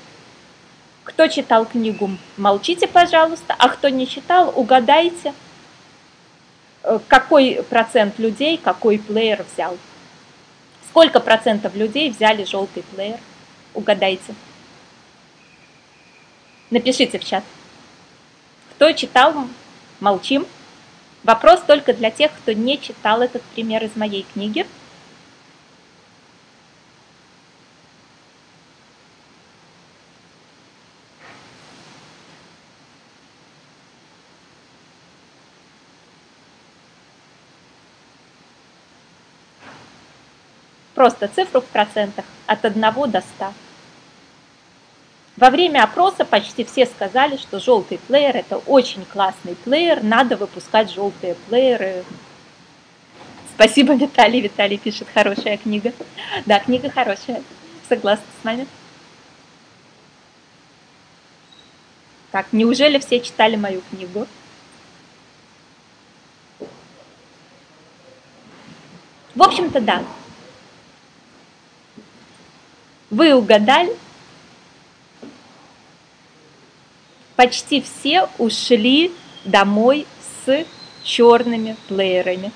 Кто 1.03 1.27
читал 1.27 1.67
книгу, 1.67 2.11
молчите, 2.37 2.87
пожалуйста, 2.87 3.57
а 3.59 3.69
кто 3.69 3.89
не 3.89 4.07
читал, 4.07 4.53
угадайте, 4.55 5.35
э, 6.85 7.01
какой 7.09 7.65
процент 7.69 8.21
людей 8.21 8.57
какой 8.57 8.99
плеер 8.99 9.45
взял. 9.53 9.77
Сколько 10.93 11.21
процентов 11.21 11.75
людей 11.75 12.11
взяли 12.11 12.45
желтый 12.45 12.83
плеер? 12.83 13.19
Угадайте. 13.73 14.35
Напишите 16.69 17.19
в 17.19 17.25
чат. 17.25 17.43
Кто 18.73 18.93
читал, 18.93 19.35
молчим. 20.01 20.47
Вопрос 21.25 21.63
только 21.67 21.95
для 21.95 22.11
тех, 22.11 22.31
кто 22.31 22.53
не 22.53 22.79
читал 22.79 23.23
этот 23.23 23.41
пример 23.55 23.83
из 23.83 23.97
моей 23.97 24.27
книги. 24.35 24.67
Просто 40.95 41.29
цифру 41.29 41.61
в 41.61 41.67
процентах 41.67 42.25
от 42.47 42.65
1 42.65 42.81
до 43.11 43.21
100. 43.21 43.53
Во 45.37 45.51
время 45.51 45.83
опроса 45.85 46.25
почти 46.27 46.65
все 46.65 46.85
сказали, 46.85 47.39
что 47.39 47.59
желтый 47.59 47.99
плеер 47.99 48.37
это 48.37 48.59
очень 48.59 49.05
классный 49.07 49.55
плеер, 49.55 50.03
надо 50.03 50.37
выпускать 50.37 50.93
желтые 50.93 51.35
плееры. 51.49 52.05
Спасибо, 53.55 53.95
Виталий. 53.95 54.41
Виталий 54.41 54.77
пишет, 54.77 55.09
хорошая 55.13 55.57
книга. 55.57 55.93
Да, 56.47 56.59
книга 56.61 56.91
хорошая. 56.91 57.43
Согласна 57.89 58.25
с 58.41 58.45
вами. 58.45 58.67
Так, 62.31 62.47
неужели 62.53 62.99
все 62.99 63.21
читали 63.21 63.57
мою 63.57 63.83
книгу? 63.91 64.27
В 69.35 69.43
общем-то, 69.43 69.81
да. 69.81 70.03
Вы 73.13 73.35
угадали. 73.35 73.95
Почти 77.37 77.83
все 77.83 78.27
ушли 78.39 79.13
домой 79.45 80.07
с 80.47 80.65
черными 81.05 81.77
плеерами. 81.89 82.53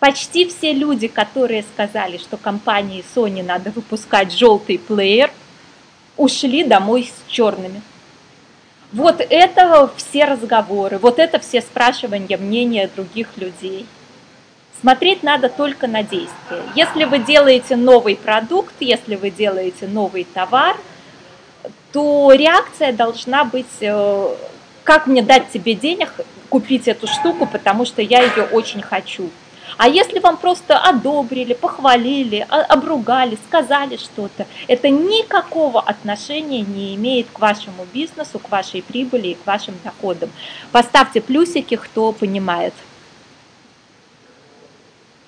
Почти 0.00 0.48
все 0.48 0.72
люди, 0.72 1.06
которые 1.06 1.62
сказали, 1.62 2.18
что 2.18 2.36
компании 2.36 3.04
Sony 3.14 3.44
надо 3.44 3.70
выпускать 3.70 4.32
желтый 4.32 4.80
плеер, 4.80 5.30
ушли 6.16 6.64
домой 6.64 7.04
с 7.08 7.30
черными. 7.30 7.80
Вот 8.90 9.20
это 9.20 9.88
все 9.96 10.24
разговоры, 10.24 10.98
вот 10.98 11.20
это 11.20 11.38
все 11.38 11.60
спрашивания 11.60 12.36
мнения 12.38 12.90
других 12.92 13.36
людей– 13.36 13.86
Смотреть 14.84 15.22
надо 15.22 15.48
только 15.48 15.86
на 15.86 16.02
действие. 16.02 16.62
Если 16.76 17.04
вы 17.04 17.18
делаете 17.18 17.74
новый 17.74 18.16
продукт, 18.16 18.74
если 18.80 19.16
вы 19.16 19.30
делаете 19.30 19.86
новый 19.86 20.24
товар, 20.24 20.76
то 21.90 22.30
реакция 22.34 22.92
должна 22.92 23.44
быть, 23.46 23.80
э, 23.80 24.34
как 24.82 25.06
мне 25.06 25.22
дать 25.22 25.50
тебе 25.50 25.72
денег 25.72 26.12
купить 26.50 26.86
эту 26.86 27.06
штуку, 27.06 27.46
потому 27.46 27.86
что 27.86 28.02
я 28.02 28.20
ее 28.20 28.42
очень 28.52 28.82
хочу. 28.82 29.30
А 29.78 29.88
если 29.88 30.18
вам 30.18 30.36
просто 30.36 30.78
одобрили, 30.78 31.54
похвалили, 31.54 32.46
обругали, 32.50 33.38
сказали 33.48 33.96
что-то, 33.96 34.46
это 34.68 34.90
никакого 34.90 35.80
отношения 35.80 36.60
не 36.60 36.94
имеет 36.94 37.28
к 37.32 37.38
вашему 37.38 37.86
бизнесу, 37.94 38.38
к 38.38 38.50
вашей 38.50 38.82
прибыли 38.82 39.28
и 39.28 39.34
к 39.34 39.46
вашим 39.46 39.76
доходам. 39.82 40.28
Поставьте 40.72 41.22
плюсики, 41.22 41.76
кто 41.76 42.12
понимает. 42.12 42.74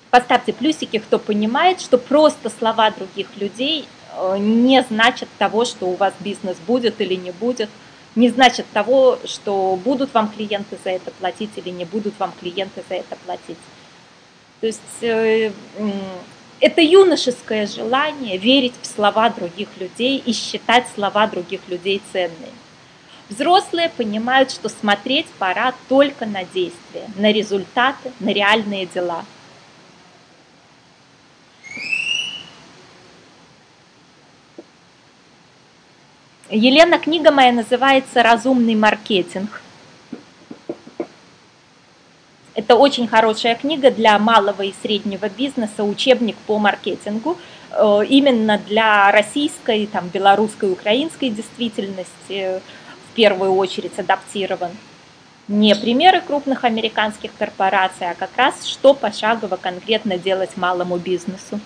Поставьте 0.09 0.53
плюсики, 0.53 0.99
кто 0.99 1.19
понимает, 1.19 1.81
что 1.81 1.97
просто 1.97 2.49
слова 2.49 2.91
других 2.91 3.27
людей 3.35 3.85
э, 4.15 4.37
не 4.37 4.81
значат 4.83 5.27
того, 5.37 5.65
что 5.65 5.85
у 5.87 5.95
вас 5.95 6.13
бизнес 6.21 6.55
будет 6.65 7.01
или 7.01 7.15
не 7.15 7.31
будет, 7.31 7.69
не 8.15 8.29
значит 8.29 8.65
того, 8.71 9.19
что 9.25 9.77
будут 9.83 10.13
вам 10.13 10.29
клиенты 10.29 10.77
за 10.83 10.91
это 10.91 11.11
платить 11.11 11.51
или 11.57 11.69
не 11.69 11.83
будут 11.83 12.17
вам 12.19 12.31
клиенты 12.39 12.83
за 12.87 12.95
это 12.95 13.17
платить. 13.25 13.57
То 14.61 14.67
есть 14.67 14.81
э, 15.01 15.51
это 16.61 16.81
юношеское 16.81 17.67
желание 17.67 18.37
верить 18.37 18.75
в 18.81 18.87
слова 18.87 19.29
других 19.29 19.67
людей 19.77 20.23
и 20.25 20.31
считать 20.31 20.85
слова 20.95 21.27
других 21.27 21.59
людей 21.67 22.01
ценными. 22.13 22.53
Взрослые 23.27 23.89
понимают, 23.89 24.51
что 24.51 24.69
смотреть 24.69 25.27
пора 25.37 25.73
только 25.89 26.25
на 26.25 26.45
действия, 26.45 27.09
на 27.17 27.29
результаты, 27.29 28.13
на 28.21 28.29
реальные 28.29 28.85
дела– 28.85 29.25
Елена, 36.49 36.97
книга 36.97 37.29
моя 37.29 37.51
называется 37.51 38.23
«Разумный 38.23 38.75
маркетинг». 38.75 39.61
Это 42.55 42.75
очень 42.75 43.05
хорошая 43.05 43.55
книга 43.55 43.91
для 43.91 44.17
малого 44.17 44.61
и 44.61 44.73
среднего 44.81 45.27
бизнеса, 45.27 45.83
учебник 45.83 46.37
по 46.37 46.57
маркетингу, 46.57 47.37
э, 47.71 48.01
именно 48.07 48.57
для 48.57 49.11
российской, 49.11 49.87
там, 49.87 50.07
белорусской, 50.07 50.71
украинской 50.71 51.29
действительности 51.29 52.61
в 53.11 53.15
первую 53.15 53.53
очередь 53.55 53.99
адаптирован. 53.99 54.71
Не 55.49 55.75
примеры 55.75 56.21
крупных 56.21 56.63
американских 56.63 57.31
корпораций, 57.37 58.09
а 58.09 58.15
как 58.15 58.31
раз 58.37 58.65
что 58.65 58.93
пошагово 58.93 59.57
конкретно 59.57 60.17
делать 60.17 60.55
малому 60.55 60.95
бизнесу. 60.95 61.59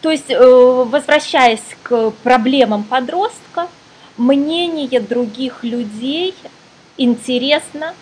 То 0.00 0.10
есть, 0.10 0.30
э, 0.30 0.38
возвращаясь 0.38 1.76
к 1.82 2.10
проблемам 2.22 2.84
подростка, 2.84 3.68
мнение 4.16 5.00
других 5.00 5.64
людей 5.64 6.34
интересно 6.96 7.94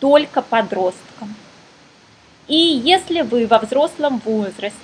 только 0.00 0.42
подросткам. 0.42 1.34
И 2.48 2.56
если 2.56 3.22
вы 3.22 3.46
во 3.46 3.58
взрослом 3.58 4.20
возрасте 4.24 4.76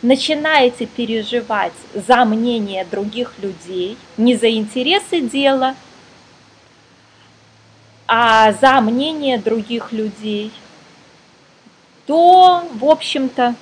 начинаете 0.00 0.86
переживать 0.86 1.74
за 1.94 2.24
мнение 2.24 2.86
других 2.90 3.34
людей, 3.42 3.98
не 4.16 4.36
за 4.36 4.50
интересы 4.50 5.20
дела, 5.20 5.74
а 8.06 8.52
за 8.52 8.80
мнение 8.80 9.38
других 9.38 9.92
людей, 9.92 10.50
то, 12.06 12.64
в 12.74 12.84
общем-то, 12.86 13.54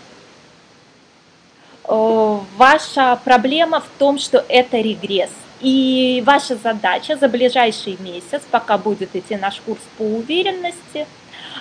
ваша 1.88 3.18
проблема 3.24 3.80
в 3.80 3.88
том, 3.98 4.18
что 4.18 4.44
это 4.48 4.78
регресс. 4.78 5.30
И 5.60 6.22
ваша 6.24 6.54
задача 6.56 7.16
за 7.16 7.28
ближайший 7.28 7.96
месяц, 8.00 8.42
пока 8.50 8.78
будет 8.78 9.16
идти 9.16 9.36
наш 9.36 9.60
курс 9.60 9.80
по 9.96 10.02
уверенности, 10.02 11.06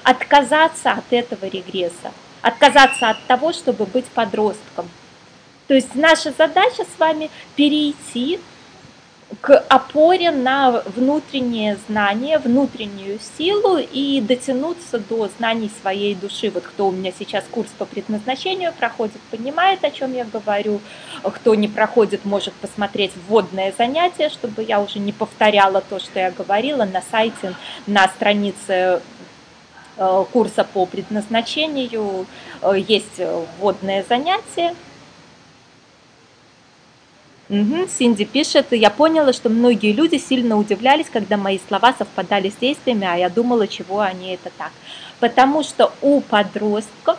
отказаться 0.03 0.91
от 0.91 1.11
этого 1.11 1.45
регресса, 1.45 2.11
отказаться 2.41 3.09
от 3.09 3.23
того, 3.25 3.53
чтобы 3.53 3.85
быть 3.85 4.05
подростком. 4.05 4.87
То 5.67 5.73
есть 5.73 5.95
наша 5.95 6.31
задача 6.37 6.83
с 6.83 6.99
вами 6.99 7.29
перейти 7.55 8.39
к 9.41 9.57
опоре 9.67 10.31
на 10.31 10.83
внутреннее 10.95 11.77
знание, 11.87 12.37
внутреннюю 12.37 13.19
силу 13.37 13.77
и 13.77 14.21
дотянуться 14.21 14.99
до 14.99 15.27
знаний 15.37 15.69
своей 15.81 16.15
души. 16.15 16.49
Вот 16.49 16.63
кто 16.63 16.87
у 16.87 16.91
меня 16.91 17.11
сейчас 17.17 17.43
курс 17.51 17.69
по 17.77 17.85
предназначению 17.85 18.71
проходит, 18.71 19.19
понимает, 19.29 19.83
о 19.83 19.91
чем 19.91 20.13
я 20.13 20.23
говорю. 20.23 20.79
Кто 21.23 21.55
не 21.55 21.67
проходит, 21.67 22.23
может 22.23 22.53
посмотреть 22.53 23.11
вводное 23.27 23.73
занятие, 23.77 24.29
чтобы 24.29 24.63
я 24.63 24.79
уже 24.79 24.99
не 24.99 25.11
повторяла 25.11 25.81
то, 25.81 25.99
что 25.99 26.19
я 26.19 26.31
говорила 26.31 26.85
на 26.85 27.01
сайте, 27.11 27.53
на 27.85 28.07
странице 28.07 29.01
э, 29.97 30.25
курса 30.31 30.63
по 30.63 30.85
предназначению 30.85 32.25
э, 32.61 32.73
есть 32.77 33.19
вводное 33.59 34.05
занятие, 34.07 34.73
Угу, 37.49 37.87
Синди 37.87 38.25
пишет, 38.25 38.67
я 38.71 38.89
поняла, 38.89 39.31
что 39.31 39.47
многие 39.49 39.93
люди 39.93 40.17
сильно 40.17 40.57
удивлялись, 40.57 41.07
когда 41.09 41.37
мои 41.37 41.59
слова 41.67 41.93
совпадали 41.97 42.49
с 42.49 42.55
действиями, 42.55 43.07
а 43.07 43.15
я 43.15 43.29
думала, 43.29 43.67
чего 43.67 44.01
они 44.01 44.33
это 44.33 44.51
так. 44.57 44.71
Потому 45.21 45.63
что 45.63 45.93
у 46.01 46.19
подростков 46.19 47.17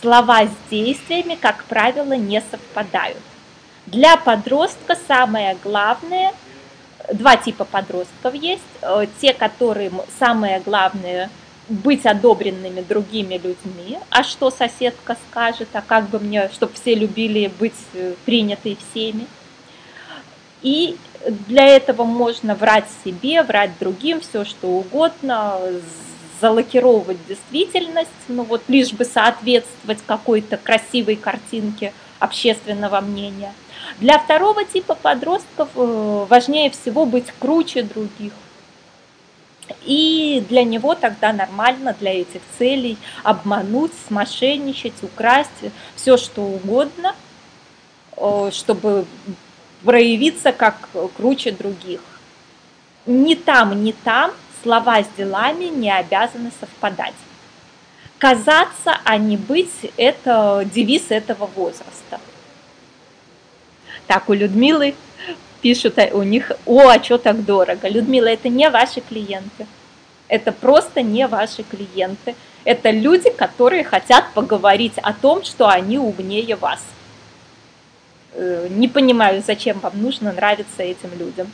слова 0.00 0.46
с 0.46 0.70
действиями, 0.70 1.38
как 1.40 1.64
правило, 1.64 2.14
не 2.14 2.42
совпадают. 2.50 3.22
Для 3.86 4.16
подростка 4.16 4.98
самое 5.06 5.56
главное, 5.62 6.32
два 7.12 7.36
типа 7.36 7.64
подростков 7.64 8.34
есть, 8.34 8.62
э, 8.80 9.06
те, 9.20 9.32
которым 9.32 10.00
самое 10.18 10.60
главное 10.60 11.30
быть 11.68 12.04
одобренными 12.04 12.80
другими 12.80 13.34
людьми, 13.34 13.98
а 14.10 14.24
что 14.24 14.50
соседка 14.50 15.16
скажет, 15.30 15.68
а 15.72 15.82
как 15.82 16.08
бы 16.10 16.18
мне, 16.18 16.48
чтобы 16.52 16.72
все 16.74 16.96
любили 16.96 17.50
быть 17.60 17.74
э, 17.94 18.14
принятой 18.24 18.76
всеми. 18.76 19.26
И 20.62 20.96
для 21.48 21.66
этого 21.66 22.04
можно 22.04 22.54
врать 22.54 22.86
себе, 23.04 23.42
врать 23.42 23.72
другим, 23.78 24.20
все 24.20 24.44
что 24.44 24.68
угодно, 24.68 25.58
залокировать 26.40 27.18
действительность, 27.28 28.10
ну 28.28 28.42
вот 28.42 28.62
лишь 28.68 28.92
бы 28.92 29.04
соответствовать 29.04 29.98
какой-то 30.04 30.56
красивой 30.56 31.16
картинке 31.16 31.92
общественного 32.18 33.00
мнения. 33.00 33.54
Для 33.98 34.18
второго 34.18 34.64
типа 34.64 34.94
подростков 34.94 35.68
э, 35.74 36.26
важнее 36.28 36.70
всего 36.70 37.06
быть 37.06 37.26
круче 37.38 37.82
других. 37.82 38.32
И 39.84 40.44
для 40.48 40.64
него 40.64 40.94
тогда 40.94 41.32
нормально 41.32 41.94
для 41.98 42.20
этих 42.20 42.40
целей 42.58 42.98
обмануть, 43.22 43.92
смошенничать, 44.08 45.02
украсть, 45.02 45.50
все 45.94 46.16
что 46.16 46.42
угодно, 46.42 47.14
э, 48.16 48.50
чтобы 48.52 49.06
проявиться 49.84 50.52
как 50.52 50.88
круче 51.16 51.52
других. 51.52 52.00
Ни 53.06 53.34
там, 53.34 53.82
ни 53.82 53.92
там 53.92 54.32
слова 54.62 55.02
с 55.02 55.06
делами 55.16 55.64
не 55.64 55.90
обязаны 55.90 56.52
совпадать. 56.60 57.14
Казаться, 58.18 58.98
а 59.04 59.18
не 59.18 59.36
быть– 59.36 59.90
это 59.96 60.66
девиз 60.72 61.10
этого 61.10 61.46
возраста. 61.56 62.20
Так, 64.06 64.28
у 64.28 64.32
Людмилы 64.32 64.94
пишут 65.60 65.98
у 66.12 66.22
них, 66.22 66.52
о, 66.66 66.88
а 66.88 67.02
что 67.02 67.18
так 67.18 67.44
дорого? 67.44 67.88
Людмила, 67.88 68.26
это 68.26 68.48
не 68.48 68.68
ваши 68.70 69.00
клиенты. 69.00 69.66
Это 70.28 70.52
просто 70.52 71.02
не 71.02 71.26
ваши 71.26 71.62
клиенты. 71.62 72.34
Это 72.64 72.90
люди, 72.90 73.30
которые 73.30 73.82
хотят 73.84 74.32
поговорить 74.34 74.98
о 74.98 75.12
том, 75.12 75.42
что 75.44 75.68
они 75.68 75.98
умнее 75.98 76.56
вас. 76.56 76.80
Э, 78.34 78.66
не 78.70 78.88
понимаю, 78.88 79.42
зачем 79.46 79.78
вам 79.80 80.00
нужно 80.00 80.32
нравиться 80.32 80.82
этим 80.82 81.10
людям. 81.18 81.52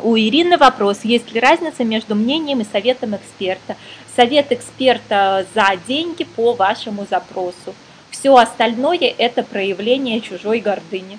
У 0.00 0.16
Ирины 0.16 0.58
вопрос, 0.58 1.00
есть 1.02 1.32
ли 1.32 1.40
разница 1.40 1.84
между 1.84 2.14
мнением 2.14 2.60
и 2.60 2.64
советом 2.64 3.16
эксперта? 3.16 3.76
Совет 4.14 4.52
эксперта 4.52 5.44
за 5.54 5.72
деньги 5.88 6.24
по 6.24 6.52
вашему 6.52 7.06
запросу. 7.08 7.74
Все 8.10 8.34
остальное– 8.36 9.14
это 9.18 9.42
проявление 9.42 10.20
чужой 10.20 10.60
гордыни. 10.60 11.18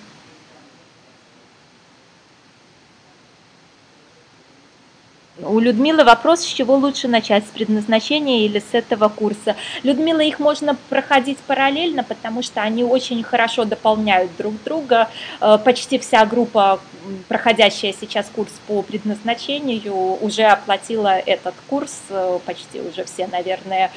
У 5.41 5.59
Людмилы 5.59 6.03
вопрос, 6.03 6.41
с 6.41 6.45
чего 6.45 6.75
лучше 6.75 7.07
начать, 7.07 7.45
с 7.45 7.47
предназначения 7.47 8.45
или 8.45 8.59
с 8.59 8.73
этого 8.73 9.07
курса. 9.07 9.55
Людмила, 9.83 10.19
их 10.19 10.39
можно 10.39 10.75
проходить 10.89 11.37
параллельно, 11.39 12.03
потому 12.03 12.43
что 12.43 12.61
они 12.61 12.83
очень 12.83 13.23
хорошо 13.23 13.63
дополняют 13.63 14.31
друг 14.37 14.53
друга. 14.63 15.09
Э, 15.39 15.57
почти 15.63 15.97
вся 15.97 16.25
группа, 16.25 16.79
проходящая 17.27 17.93
сейчас 17.93 18.27
курс 18.33 18.51
по 18.67 18.81
предназначению, 18.81 20.21
уже 20.21 20.43
оплатила 20.43 21.17
этот 21.17 21.55
курс, 21.69 22.01
э, 22.09 22.39
почти 22.45 22.81
уже 22.81 23.05
все, 23.05 23.27
наверное, 23.27 23.91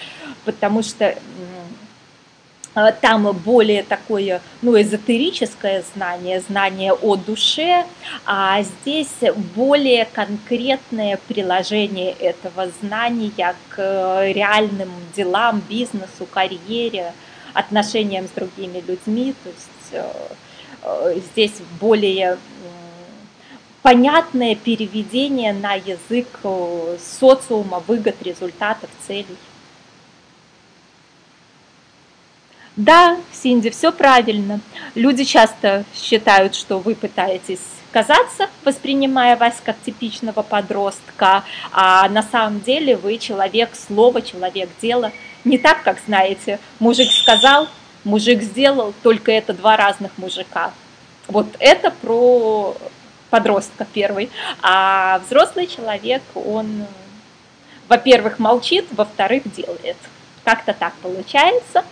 потому 0.45 0.83
что 0.83 1.17
там 2.75 3.33
более 3.45 3.83
такое, 3.83 4.41
ну, 4.63 4.81
эзотерическое 4.81 5.85
знание, 5.95 6.41
знание 6.41 6.93
о 6.93 7.17
душе, 7.17 7.85
а 8.25 8.63
здесь 8.63 9.33
более 9.55 10.07
конкретное 10.07 11.19
приложение 11.29 12.13
этого 12.13 12.69
знания 12.81 13.55
к 13.69 14.23
реальным 14.33 14.91
делам, 15.15 15.63
бизнесу, 15.69 16.27
карьере, 16.31 17.13
отношениям 17.55 18.27
с 18.27 18.31
другими 18.31 18.83
людьми, 18.87 19.35
то 19.43 19.51
есть 19.51 19.93
э, 19.93 20.13
э, 20.83 21.21
здесь 21.33 21.61
более 21.81 22.39
понятное 23.83 24.55
переведение 24.55 25.53
на 25.53 25.75
язык 25.75 26.29
э, 26.45 26.97
социума, 27.21 27.83
выгод, 27.87 28.17
результатов, 28.23 28.89
целей. 29.07 29.37
Да, 32.77 33.19
Синди, 33.33 33.69
все 33.69 33.93
правильно. 33.93 34.61
Люди 34.95 35.25
часто 35.25 35.85
считают, 35.95 36.55
что 36.55 36.79
вы 36.79 36.95
пытаетесь 36.95 37.61
казаться, 37.91 38.49
воспринимая 38.65 39.37
вас 39.37 39.61
как 39.63 39.77
типичного 39.85 40.41
подростка, 40.43 41.45
а 41.73 42.09
на 42.09 42.23
самом 42.23 42.63
деле 42.63 42.97
вы 42.97 43.19
человек 43.19 43.71
слова, 43.75 44.23
человек 44.23 44.71
дела. 44.81 45.13
Не 45.45 45.59
так, 45.59 45.83
как 45.83 45.99
знаете, 46.07 46.59
мужик 46.79 47.13
сказал, 47.13 47.69
мужик 48.05 48.41
сделал, 48.43 48.95
только 49.03 49.33
это 49.33 49.53
два 49.53 49.77
разных 49.77 50.17
мужика. 50.17 50.73
Вот 51.29 51.49
это 51.59 51.91
про 51.91 52.75
подростка 53.29 53.87
первый. 53.93 54.31
А 54.63 55.21
взрослый 55.27 55.67
человек, 55.67 56.23
он, 56.35 56.87
во-первых, 57.89 58.39
молчит, 58.39 58.87
во-вторых, 58.93 59.43
делает. 59.55 59.99
Как-то 60.45 60.73
так 60.73 60.95
получается. 61.03 61.85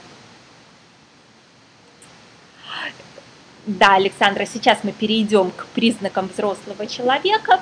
Да, 3.79 3.95
Александра, 3.95 4.47
сейчас 4.47 4.79
мы 4.83 4.91
перейдем 4.91 5.53
к 5.53 5.65
признакам 5.67 6.27
взрослого 6.27 6.89
человека. 6.89 7.61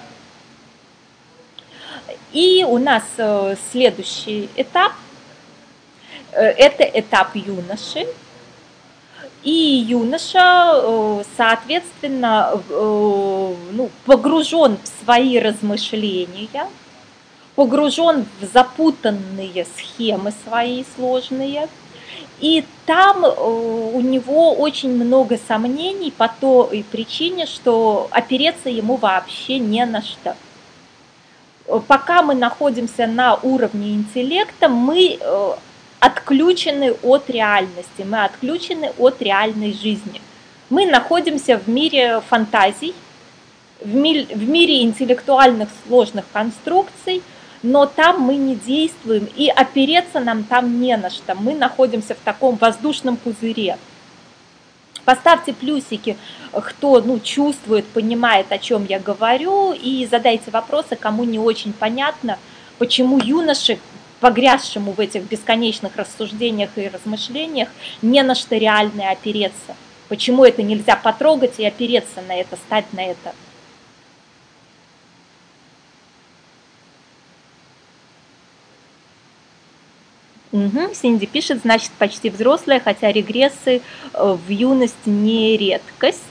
И 2.32 2.64
у 2.66 2.78
нас 2.78 3.02
э, 3.18 3.56
следующий 3.70 4.48
этап 4.56 4.92
э,– 6.32 6.40
это 6.56 6.84
этап 6.84 7.36
юноши. 7.36 8.06
И 9.42 9.50
юноша, 9.86 10.72
э, 10.76 11.24
соответственно, 11.36 12.58
ну, 12.70 13.90
погружен 14.06 14.78
в 14.82 15.04
свои 15.04 15.38
размышления, 15.38 16.68
погружен 17.54 18.24
в 18.40 18.46
запутанные 18.46 19.66
схемы 19.76 20.32
свои 20.46 20.84
сложные– 20.96 21.68
и 22.40 22.64
там 22.86 23.24
э, 23.24 23.28
у 23.28 24.00
него 24.00 24.54
очень 24.54 24.90
много 24.90 25.38
сомнений 25.48 26.10
по 26.10 26.28
той 26.28 26.84
причине, 26.90 27.46
что 27.46 28.08
опереться 28.10 28.68
ему 28.68 28.96
вообще 28.96 29.58
не 29.58 29.84
на 29.84 30.02
что. 30.02 30.36
Пока 31.86 32.22
мы 32.22 32.34
находимся 32.34 33.06
на 33.06 33.34
уровне 33.34 33.94
интеллекта, 33.94 34.68
мы 34.68 35.18
э, 35.20 35.50
отключены 36.00 36.92
от 37.02 37.28
реальности, 37.28 38.04
мы 38.04 38.24
отключены 38.24 38.92
от 38.98 39.20
реальной 39.20 39.72
жизни. 39.72 40.20
Мы 40.70 40.86
находимся 40.86 41.58
в 41.58 41.68
мире 41.68 42.22
фантазий, 42.28 42.94
в 43.80 43.94
мире 43.94 44.82
интеллектуальных 44.82 45.68
сложных 45.86 46.24
конструкций– 46.32 47.22
но 47.62 47.86
там 47.86 48.20
мы 48.20 48.36
не 48.36 48.54
действуем, 48.54 49.28
и 49.36 49.48
опереться 49.48 50.20
нам 50.20 50.44
там 50.44 50.80
не 50.80 50.96
на 50.96 51.10
что. 51.10 51.34
Мы 51.34 51.54
находимся 51.54 52.14
в 52.14 52.18
таком 52.18 52.56
воздушном 52.56 53.16
пузыре. 53.16 53.78
Поставьте 55.04 55.54
плюсики, 55.54 56.16
кто 56.52 57.00
ну, 57.00 57.18
чувствует, 57.18 57.86
понимает, 57.86 58.52
о 58.52 58.58
чем 58.58 58.84
я 58.86 59.00
говорю, 59.00 59.72
и 59.72 60.06
задайте 60.10 60.50
вопросы, 60.50 60.96
кому 60.96 61.24
не 61.24 61.38
очень 61.38 61.72
понятно, 61.72 62.38
почему 62.78 63.18
юноши, 63.18 63.78
погрязшему 64.20 64.92
в 64.92 65.00
этих 65.00 65.22
бесконечных 65.22 65.96
рассуждениях 65.96 66.70
и 66.76 66.88
размышлениях, 66.88 67.68
не 68.02 68.22
на 68.22 68.34
что 68.34 68.56
реальное 68.56 69.10
опереться. 69.10 69.76
Почему 70.08 70.44
это 70.44 70.62
нельзя 70.62 70.96
потрогать 70.96 71.58
и 71.58 71.64
опереться 71.64 72.20
на 72.26 72.34
это, 72.34 72.56
стать 72.56 72.92
на 72.92 73.04
это. 73.04 73.34
Угу, 80.50 80.94
Синди 80.94 81.26
пишет, 81.26 81.60
значит, 81.62 81.90
почти 81.98 82.30
взрослая, 82.30 82.80
хотя 82.80 83.12
регрессы 83.12 83.82
э, 84.14 84.36
в 84.46 84.48
юность 84.48 85.06
не 85.06 85.56
редкость. 85.58 86.22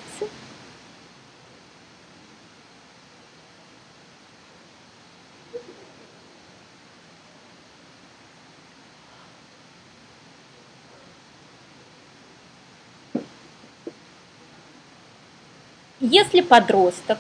Если 16.00 16.42
подросток 16.42 17.18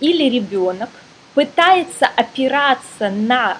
или 0.00 0.28
ребенок 0.28 0.90
пытается 1.34 2.06
опираться 2.06 3.08
на 3.10 3.58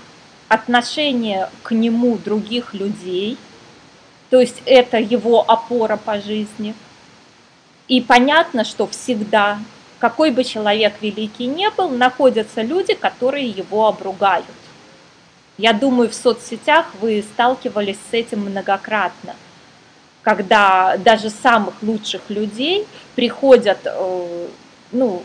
отношение 0.55 1.51
к 1.63 1.73
нему 1.73 2.17
других 2.17 2.75
людей, 2.75 3.37
то 4.31 4.41
есть 4.41 4.63
это 4.65 4.99
его 4.99 5.45
опора 5.47 5.97
по 5.97 6.21
жизни. 6.21 6.75
И 7.89 8.01
понятно, 8.01 8.65
что 8.65 8.87
всегда, 8.87 9.59
какой 9.99 10.31
бы 10.31 10.45
человек 10.45 10.95
великий 11.01 11.47
не 11.47 11.69
был, 11.71 11.91
находятся 11.91 12.63
люди, 12.63 12.95
которые 12.95 13.49
его 13.49 13.87
обругают. 13.87 14.47
Я 15.59 15.73
думаю, 15.73 16.09
в 16.09 16.15
соцсетях 16.15 16.87
вы 17.01 17.23
сталкивались 17.23 17.99
с 18.11 18.15
этим 18.15 18.41
многократно, 18.41 19.37
когда 20.23 20.97
даже 20.97 21.31
самых 21.31 21.75
лучших 21.83 22.23
людей 22.29 22.87
приходят 23.15 23.79
э, 23.85 24.49
ну, 24.91 25.23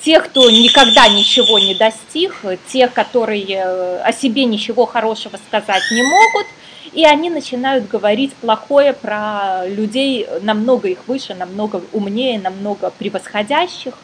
те, 0.00 0.20
кто 0.20 0.50
никогда 0.50 1.08
ничего 1.08 1.58
не 1.58 1.74
достиг, 1.74 2.44
те, 2.68 2.88
которые 2.88 3.44
э, 3.46 3.98
о 4.00 4.12
себе 4.12 4.44
ничего 4.44 4.86
хорошего 4.86 5.38
сказать 5.48 5.82
не 5.90 6.02
могут, 6.02 6.46
и 6.92 7.04
они 7.04 7.28
начинают 7.30 7.88
говорить 7.88 8.32
плохое 8.34 8.92
про 8.92 9.66
людей 9.66 10.26
намного 10.40 10.88
их 10.88 11.06
выше, 11.06 11.34
намного 11.34 11.82
умнее, 11.92 12.40
намного 12.40 12.90
превосходящих. 12.90 13.94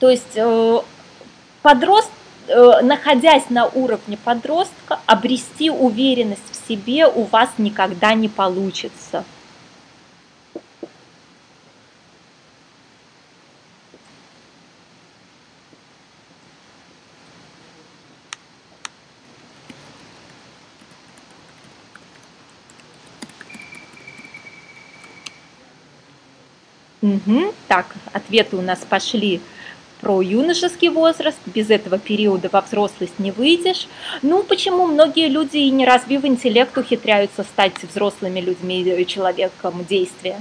То 0.00 0.08
есть 0.08 0.34
э, 0.34 0.80
подрост, 1.62 2.10
э, 2.48 2.80
находясь 2.82 3.50
на 3.50 3.66
уровне 3.66 4.16
подростка, 4.16 4.98
обрести 5.04 5.70
уверенность 5.70 6.42
в 6.50 6.68
себе 6.68 7.06
у 7.06 7.24
вас 7.24 7.50
никогда 7.58 8.14
не 8.14 8.28
получится– 8.28 9.24
Угу. 27.04 27.52
Так, 27.68 27.94
ответы 28.14 28.56
у 28.56 28.62
нас 28.62 28.78
пошли 28.88 29.42
про 30.00 30.22
юношеский 30.22 30.88
возраст, 30.88 31.38
без 31.44 31.68
этого 31.68 31.98
периода 31.98 32.48
во 32.50 32.62
взрослость 32.62 33.18
не 33.18 33.30
выйдешь. 33.30 33.88
Ну, 34.22 34.42
почему 34.42 34.86
многие 34.86 35.28
люди, 35.28 35.58
и 35.58 35.70
не 35.70 35.84
развив 35.84 36.24
интеллект, 36.24 36.76
ухитряются 36.78 37.42
стать 37.42 37.74
взрослыми 37.82 38.40
людьми, 38.40 39.04
человеком 39.06 39.84
действия? 39.86 40.40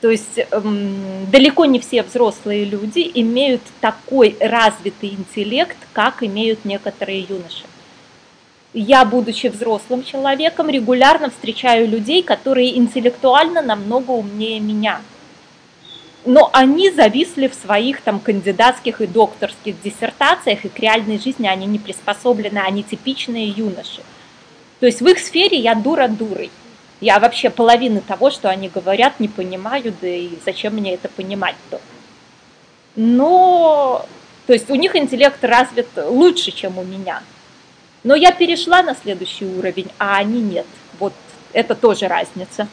То 0.00 0.10
есть 0.10 0.38
эм, 0.50 1.30
далеко 1.30 1.66
не 1.66 1.78
все 1.78 2.02
взрослые 2.02 2.64
люди 2.64 3.08
имеют 3.14 3.60
такой 3.80 4.36
развитый 4.40 5.10
интеллект, 5.10 5.76
как 5.92 6.24
имеют 6.24 6.64
некоторые 6.64 7.20
юноши. 7.20 7.64
Я, 8.72 9.04
будучи 9.04 9.46
взрослым 9.46 10.02
человеком, 10.02 10.70
регулярно 10.70 11.30
встречаю 11.30 11.86
людей, 11.88 12.22
которые 12.24 12.76
интеллектуально 12.78 13.62
намного 13.62 14.10
умнее 14.10 14.58
меня. 14.58 15.00
Но 16.24 16.50
они 16.52 16.90
зависли 16.90 17.48
в 17.48 17.54
своих 17.54 18.02
там 18.02 18.20
кандидатских 18.20 19.00
и 19.00 19.06
докторских 19.06 19.80
диссертациях, 19.82 20.64
и 20.64 20.68
к 20.68 20.78
реальной 20.78 21.18
жизни 21.18 21.46
они 21.46 21.66
не 21.66 21.78
приспособлены, 21.78 22.58
они 22.58 22.82
типичные 22.82 23.48
юноши. 23.48 24.02
То 24.80 24.86
есть 24.86 25.00
в 25.00 25.06
их 25.06 25.18
сфере 25.18 25.58
я 25.58 25.74
дура 25.74 26.08
дурой. 26.08 26.50
Я 27.00 27.18
вообще 27.18 27.48
половины 27.48 28.02
того, 28.02 28.30
что 28.30 28.50
они 28.50 28.68
говорят, 28.68 29.20
не 29.20 29.28
понимаю, 29.28 29.94
да 30.02 30.08
и 30.08 30.30
зачем 30.44 30.74
мне 30.74 30.94
это 30.94 31.08
понимать-то. 31.08 31.80
Но, 32.96 34.04
то 34.46 34.52
есть 34.52 34.68
у 34.68 34.74
них 34.74 34.94
интеллект 34.94 35.42
развит 35.42 35.88
лучше, 35.96 36.50
чем 36.50 36.76
у 36.76 36.82
меня. 36.82 37.22
Но 38.04 38.14
я 38.14 38.32
перешла 38.32 38.82
на 38.82 38.94
следующий 38.94 39.46
уровень, 39.46 39.88
а 39.98 40.16
они 40.16 40.42
нет. 40.42 40.66
Вот 40.98 41.14
это 41.54 41.74
тоже 41.74 42.08
разница. 42.08 42.68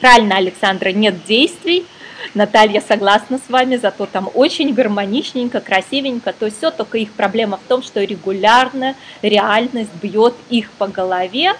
Правильно, 0.00 0.36
Александра, 0.36 0.90
нет 0.90 1.24
действий. 1.24 1.86
Наталья 2.32 2.80
согласна 2.80 3.38
с 3.38 3.50
вами, 3.50 3.76
зато 3.76 4.06
там 4.06 4.30
очень 4.34 4.72
гармоничненько, 4.72 5.60
красивенько. 5.60 6.32
То 6.32 6.46
есть 6.46 6.58
все, 6.58 6.70
только 6.70 6.98
их 6.98 7.12
проблема 7.12 7.58
в 7.58 7.68
том, 7.68 7.82
что 7.82 8.02
регулярно 8.02 8.94
реальность 9.22 9.94
бьет 10.02 10.34
их 10.48 10.70
по 10.72 10.86
голове, 10.86 11.54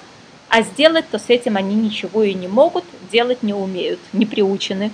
а 0.48 0.62
сделать-то 0.62 1.18
с 1.18 1.28
этим 1.28 1.56
они 1.56 1.74
ничего 1.74 2.22
и 2.22 2.34
не 2.34 2.48
могут, 2.48 2.84
делать 3.10 3.42
не 3.42 3.52
умеют, 3.52 4.00
не 4.12 4.24
приучены. 4.24 4.90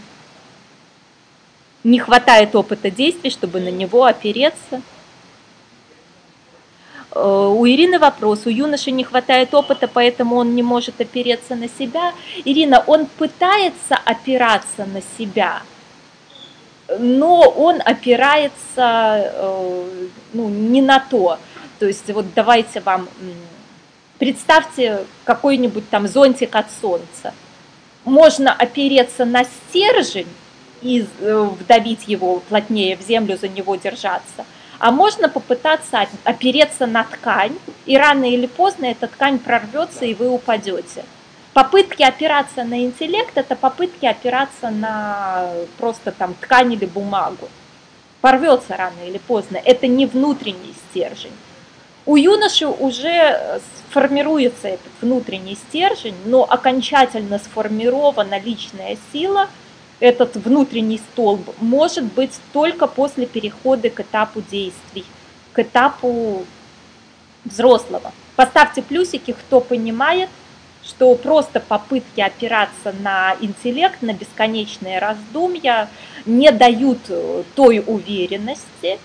Не 1.85 1.99
хватает 1.99 2.55
опыта 2.55 2.91
действий, 2.91 3.31
чтобы 3.31 3.61
на 3.61 3.71
него 3.71 4.05
опереться. 4.05 4.83
Э, 7.13 7.55
у 7.55 7.67
Ирины 7.67 7.99
вопрос. 7.99 8.47
У 8.47 8.51
юноши 8.51 8.91
не 8.91 9.05
хватает 9.05 9.55
опыта, 9.55 9.89
поэтому 9.89 10.37
он 10.37 10.55
не 10.55 10.63
может 10.63 11.01
опереться 11.01 11.57
на 11.57 11.69
себя. 11.69 12.13
Ирина, 12.45 12.83
он 12.87 13.07
пытается 13.07 13.97
опираться 14.05 14.87
на 14.87 15.03
себя, 15.19 15.63
но 16.99 17.41
он 17.41 17.81
опирается 17.85 19.33
э, 19.35 20.07
ну, 20.33 20.49
не 20.49 20.83
на 20.83 21.01
то. 21.01 21.39
То 21.79 21.87
есть 21.87 22.11
вот 22.13 22.27
давайте 22.35 22.81
вам 22.81 23.09
Представьте 24.21 25.07
какой-нибудь 25.25 25.89
там 25.89 26.07
зонтик 26.07 26.55
от 26.55 26.67
солнца. 26.83 27.33
Можно 28.05 28.53
опереться 28.53 29.25
на 29.25 29.45
стержень 29.45 30.29
и 30.83 31.07
э, 31.21 31.49
вдавить 31.59 32.07
его 32.07 32.41
плотнее 32.41 32.99
в 32.99 33.01
землю, 33.01 33.39
за 33.41 33.49
него 33.49 33.77
держаться. 33.77 34.45
А 34.81 34.91
можно 34.93 35.29
попытаться 35.29 36.09
опереться 36.25 36.87
на 36.87 37.05
ткань, 37.05 37.57
и 37.85 37.99
рано 37.99 38.25
или 38.25 38.47
поздно 38.47 38.87
эта 38.87 39.09
ткань 39.09 39.39
прорвется, 39.39 40.07
и 40.07 40.15
вы 40.15 40.31
упадете. 40.31 41.05
Попытки 41.53 42.03
опираться 42.03 42.65
на 42.65 42.83
интеллект– 42.83 43.33
это 43.35 43.57
попытки 43.57 44.07
опираться 44.07 44.71
на 44.71 45.51
просто 45.77 46.13
там 46.13 46.33
ткань 46.33 46.73
или 46.73 46.87
бумагу. 46.87 47.51
Порвется 48.23 48.75
рано 48.75 49.07
или 49.07 49.19
поздно. 49.19 49.59
Это 49.63 49.87
не 49.87 50.07
внутренний 50.07 50.75
стержень. 50.89 51.37
У 52.07 52.17
юноши 52.17 52.67
уже 52.67 53.61
формируется 53.91 54.69
этот 54.69 54.93
внутренний 55.03 55.57
стержень, 55.57 56.17
но 56.25 56.45
окончательно 56.45 57.39
сформирована 57.39 58.41
личная 58.41 58.97
сила, 59.13 59.49
этот 60.01 60.37
внутренний 60.37 60.99
столб, 61.13 61.55
может 61.61 62.05
быть 62.05 62.33
только 62.53 62.87
после 62.87 63.27
перехода 63.27 63.91
к 63.91 64.01
этапу 64.01 64.43
действий, 64.51 65.05
к 65.53 65.61
этапу 65.61 66.45
взрослого. 67.45 68.13
Поставьте 68.37 68.83
плюсики, 68.83 69.33
кто 69.33 69.61
понимает, 69.61 70.31
что 70.83 71.15
просто 71.15 71.61
попытки 71.61 72.21
опираться 72.21 72.95
на 73.01 73.37
интеллект, 73.41 74.01
на 74.01 74.15
бесконечные 74.15 74.99
раздумья 74.99 75.89
не 76.25 76.51
дают 76.51 76.99
э, 77.09 77.43
той 77.55 77.85
уверенности, 77.87 78.99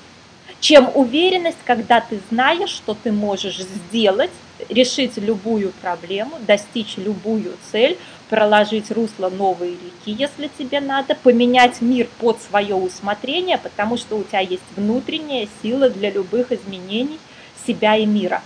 чем 0.61 0.89
уверенность, 0.93 1.57
когда 1.65 1.99
ты 1.99 2.19
знаешь, 2.29 2.69
что 2.69 2.95
ты 2.95 3.11
можешь 3.11 3.59
сделать, 3.59 4.31
решить 4.69 5.17
любую 5.17 5.71
проблему, 5.81 6.37
достичь 6.39 6.95
любую 6.97 7.53
цель, 7.71 7.97
проложить 8.29 8.91
русло 8.91 9.29
новой 9.29 9.71
реки, 9.71 10.11
если 10.11 10.49
тебе 10.57 10.79
надо, 10.79 11.15
поменять 11.15 11.81
мир 11.81 12.07
под 12.19 12.41
свое 12.41 12.75
усмотрение, 12.75 13.57
потому 13.57 13.97
что 13.97 14.17
у 14.17 14.23
тебя 14.23 14.39
есть 14.39 14.63
внутренняя 14.75 15.47
сила 15.61 15.89
для 15.89 16.09
любых 16.11 16.51
изменений 16.51 17.19
себя 17.65 17.95
и 17.95 18.05
мира, 18.05 18.41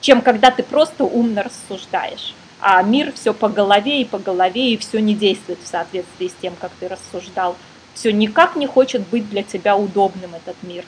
чем 0.00 0.22
когда 0.22 0.50
ты 0.50 0.62
просто 0.62 1.04
умно 1.04 1.42
рассуждаешь. 1.42 2.34
А 2.60 2.82
мир 2.82 3.12
все 3.12 3.34
по 3.34 3.48
голове 3.48 4.00
и 4.00 4.04
по 4.04 4.18
голове, 4.18 4.72
и 4.72 4.76
все 4.78 5.00
не 5.00 5.14
действует 5.14 5.58
в 5.62 5.66
соответствии 5.66 6.28
с 6.28 6.34
тем, 6.40 6.54
как 6.58 6.70
ты 6.80 6.88
рассуждал. 6.88 7.56
Все 7.94 8.10
никак 8.10 8.56
не 8.56 8.66
хочет 8.66 9.06
быть 9.08 9.28
для 9.28 9.42
тебя 9.42 9.76
удобным 9.76 10.34
этот 10.34 10.56
мир. 10.62 10.84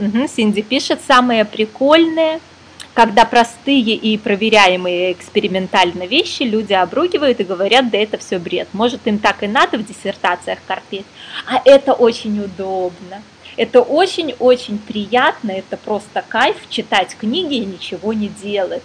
Угу, 0.00 0.28
Синди 0.28 0.62
пишет, 0.62 1.00
самое 1.06 1.44
прикольное, 1.44 2.40
когда 2.94 3.26
простые 3.26 3.94
и 3.94 4.16
проверяемые 4.16 5.12
экспериментально 5.12 6.06
вещи 6.06 6.42
люди 6.42 6.72
обругивают 6.72 7.38
и 7.40 7.44
говорят, 7.44 7.90
да 7.90 7.98
это 7.98 8.16
все 8.16 8.38
бред. 8.38 8.68
Может, 8.72 9.06
им 9.06 9.18
так 9.18 9.42
и 9.42 9.46
надо 9.46 9.76
в 9.76 9.86
диссертациях 9.86 10.58
корпеть. 10.66 11.04
А 11.46 11.60
это 11.64 11.92
очень 11.92 12.40
удобно. 12.40 13.22
Это 13.56 13.82
очень-очень 13.82 14.78
приятно, 14.78 15.50
это 15.50 15.76
просто 15.76 16.24
кайф 16.26 16.56
читать 16.70 17.14
книги 17.18 17.56
и 17.56 17.66
ничего 17.66 18.14
не 18.14 18.28
делать. 18.28 18.82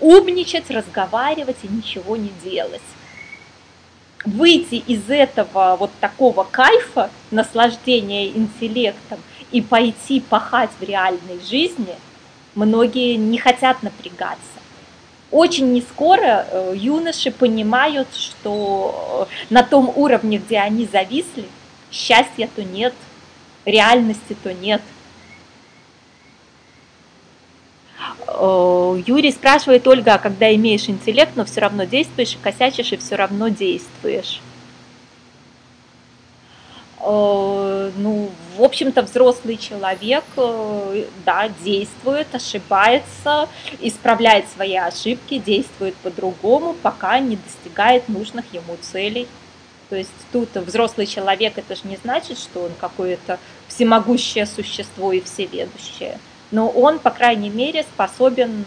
Умничать, 0.00 0.68
разговаривать 0.68 1.58
и 1.62 1.68
ничего 1.68 2.16
не 2.16 2.32
делать. 2.42 2.82
Выйти 4.24 4.82
из 4.84 5.08
этого 5.08 5.76
вот 5.78 5.92
такого 6.00 6.42
кайфа, 6.50 7.08
наслаждения 7.30 8.26
интеллектом– 8.26 9.20
и 9.52 9.60
пойти 9.60 10.20
пахать 10.20 10.70
в 10.78 10.82
реальной 10.82 11.40
жизни, 11.48 11.94
многие 12.54 13.16
не 13.16 13.38
хотят 13.38 13.82
напрягаться. 13.82 14.40
Очень 15.30 15.72
не 15.72 15.80
скоро 15.82 16.46
э, 16.48 16.74
юноши 16.76 17.30
понимают, 17.30 18.08
что 18.14 19.28
э, 19.28 19.52
на 19.54 19.62
том 19.62 19.92
уровне, 19.94 20.38
где 20.38 20.58
они 20.58 20.86
зависли, 20.86 21.46
счастья-то 21.90 22.62
нет, 22.62 22.94
реальности-то 23.64 24.54
нет. 24.54 24.82
Э, 28.28 29.02
Юрий 29.04 29.32
спрашивает, 29.32 29.86
Ольга, 29.88 30.14
а 30.14 30.18
когда 30.18 30.54
имеешь 30.54 30.88
интеллект, 30.88 31.32
но 31.34 31.44
все 31.44 31.60
равно 31.60 31.84
действуешь 31.84 32.38
косячишь, 32.42 32.92
и 32.92 32.96
все 32.96 33.16
равно 33.16 33.48
действуешь? 33.48 34.40
Э, 37.08 37.92
ну, 37.96 38.30
в 38.56 38.62
общем-то, 38.62 39.02
взрослый 39.02 39.56
человек, 39.56 40.24
э, 40.36 41.04
да, 41.24 41.48
действует, 41.62 42.26
ошибается, 42.34 43.48
исправляет 43.80 44.46
свои 44.48 44.74
ошибки, 44.74 45.38
действует 45.38 45.94
по-другому, 45.96 46.74
пока 46.82 47.20
не 47.20 47.36
достигает 47.36 48.08
нужных 48.08 48.52
ему 48.52 48.76
целей. 48.80 49.28
То 49.88 49.94
есть 49.94 50.10
тут 50.32 50.52
взрослый 50.56 51.06
человек, 51.06 51.58
это 51.58 51.76
же 51.76 51.82
не 51.84 51.96
значит, 51.96 52.40
что 52.40 52.62
он 52.62 52.72
какое-то 52.80 53.38
всемогущее 53.68 54.44
существо 54.44 55.12
и 55.12 55.20
всеведущее. 55.20 56.18
Но 56.50 56.68
он, 56.68 56.98
по 56.98 57.10
крайней 57.10 57.50
мере, 57.50 57.84
способен 57.84 58.64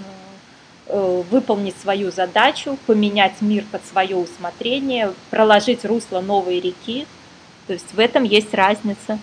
э, 0.88 1.24
выполнить 1.30 1.76
свою 1.82 2.10
задачу, 2.10 2.78
поменять 2.88 3.42
мир 3.42 3.66
под 3.70 3.86
свое 3.86 4.16
усмотрение, 4.16 5.14
проложить 5.30 5.84
русло 5.84 6.22
новой 6.22 6.62
реки, 6.62 7.06
то 7.70 7.74
есть 7.74 7.94
в 7.94 8.00
этом 8.00 8.24
есть 8.24 8.56
разница. 8.56 9.20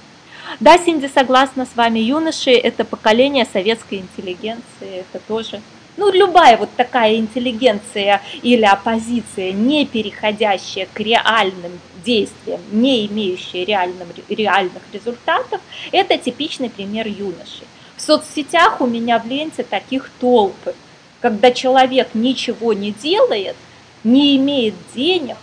Да, 0.61 0.79
Синди 0.79 1.11
согласна 1.13 1.67
с 1.67 1.75
вами, 1.75 1.99
юноши– 1.99 2.51
это 2.53 2.85
поколение 2.85 3.45
советской 3.45 3.99
интеллигенции, 3.99 5.01
это 5.01 5.19
тоже 5.27 5.61
ну, 5.97 6.13
любая 6.13 6.57
вот 6.57 6.69
такая 6.77 7.17
интеллигенция 7.17 8.23
или 8.43 8.63
оппозиция, 8.63 9.51
не 9.51 9.85
переходящая 9.85 10.87
к 10.93 11.01
реальным 11.01 11.73
действиям, 12.05 12.61
не 12.71 13.07
имеющая 13.07 13.65
реальным, 13.65 14.07
реальных 14.29 14.83
результатов, 14.93 15.61
это 15.91 16.17
типичный 16.17 16.71
пример 16.71 17.09
юноши. 17.09 17.65
В 17.97 18.01
соцсетях 18.01 18.81
у 18.81 18.87
меня 18.87 19.19
в 19.19 19.27
ленте 19.27 19.65
таких 19.65 20.09
толпы. 20.21 20.77
когда 21.21 21.51
человек 21.51 22.11
ничего 22.15 22.75
не 22.75 22.93
делает, 22.93 23.57
не 24.05 24.37
имеет 24.37 24.75
денег, 24.95 25.37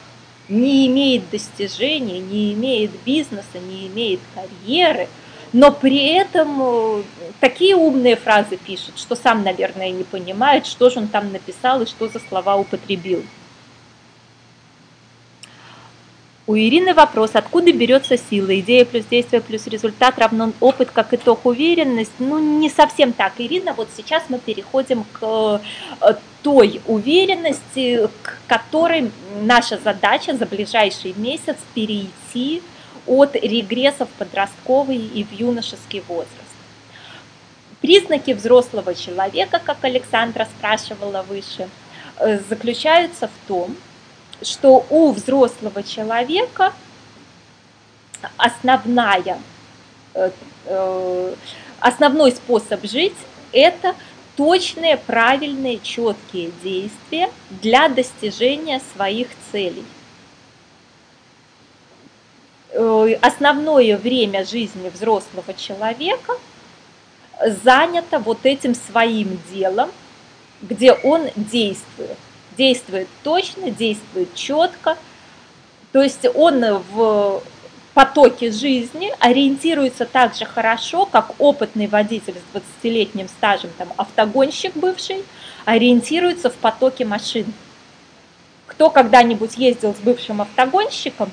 не 0.50 0.88
имеет 0.88 1.30
достижений, 1.30 2.20
не 2.20 2.54
имеет 2.54 2.92
бизнеса, 3.06 3.60
не 3.60 3.88
имеет 3.88 4.20
карьеры, 4.36 5.08
но 5.54 5.72
при 5.72 6.08
этом 6.08 6.60
э, 6.62 7.04
такие 7.40 7.76
умные 7.76 8.16
фразы 8.16 8.58
пишет, 8.58 8.98
что 8.98 9.16
сам, 9.16 9.44
наверное, 9.44 9.92
не 9.92 10.04
понимает, 10.04 10.66
что 10.66 10.90
же 10.90 11.00
он 11.00 11.08
там 11.08 11.32
написал 11.32 11.82
и 11.82 11.86
что 11.86 12.08
за 12.08 12.20
слова 12.20 12.58
употребил. 12.58 13.24
У 16.46 16.58
Ирины 16.58 16.94
вопрос, 16.94 17.32
откуда 17.36 17.72
берется 17.72 18.18
сила? 18.18 18.60
Идея 18.60 18.84
плюс 18.84 19.06
действие 19.06 19.42
плюс 19.42 19.66
результат 19.66 20.20
равно 20.20 20.52
опыт 20.60 20.92
как 20.92 21.14
итог 21.14 21.46
уверенность? 21.46 22.12
Ну, 22.20 22.38
не 22.38 22.70
совсем 22.70 23.14
так, 23.14 23.34
Ирина. 23.38 23.74
Вот 23.74 23.88
сейчас 23.96 24.24
мы 24.28 24.40
переходим 24.40 25.06
к 25.14 25.62
э, 26.02 26.14
той 26.42 26.82
уверенности, 26.86 28.10
к 28.22 28.40
которой 28.48 29.10
наша 29.42 29.78
задача 29.78 30.36
за 30.36 30.46
ближайший 30.46 31.14
месяц 31.16 31.56
перейти 31.74 32.62
от 33.08 33.36
регресса 33.36 34.06
в 34.06 34.10
подростковый 34.10 34.98
и 34.98 35.24
в 35.24 35.32
юношеский 35.32 36.04
возраст. 36.10 36.30
Признаки 37.80 38.32
взрослого 38.32 38.96
человека, 38.96 39.62
как 39.64 39.78
Александра 39.86 40.46
спрашивала 40.58 41.24
выше, 41.24 41.70
э, 42.18 42.40
заключаются 42.50 43.30
в 43.30 43.48
том, 43.48 43.78
что 44.44 44.86
у 44.90 45.12
взрослого 45.12 45.84
человека 45.84 46.74
основная, 48.38 49.40
э, 50.14 50.32
э, 50.66 51.36
основной 51.80 52.32
способ 52.32 52.86
жить– 52.86 53.16
это 53.52 53.96
точные, 54.36 54.98
правильные, 54.98 55.80
четкие 55.80 56.52
действия 56.64 57.30
для 57.50 57.90
достижения 57.90 58.82
своих 58.94 59.28
целей. 59.52 59.86
Э, 62.72 63.18
основное 63.22 63.98
время 63.98 64.46
жизни 64.46 64.90
взрослого 64.90 65.54
человека 65.54 66.34
занято 67.64 68.20
вот 68.20 68.40
этим 68.46 68.74
своим 68.74 69.40
делом, 69.52 69.92
где 70.62 70.94
он 70.94 71.30
действует 71.36 72.18
действует 72.58 73.08
точно, 73.24 73.72
действует 73.72 74.34
четко. 74.36 74.98
То 75.92 76.02
есть 76.02 76.26
он 76.34 76.64
в 76.94 77.44
потоке 77.94 78.52
жизни 78.52 79.12
ориентируется 79.20 80.06
так 80.06 80.36
же 80.36 80.46
хорошо, 80.46 81.06
как 81.06 81.32
опытный 81.40 81.88
водитель 81.88 82.34
с 82.34 82.58
20-летним 82.58 83.28
стажем, 83.28 83.70
там, 83.78 83.90
автогонщик 83.98 84.76
бывший, 84.76 85.24
ориентируется 85.66 86.50
в 86.50 86.56
потоке 86.56 87.06
машин. 87.06 87.54
Кто 88.66 88.90
когда-нибудь 88.90 89.58
ездил 89.58 89.94
с 89.94 89.98
бывшим 89.98 90.42
автогонщиком, 90.42 91.32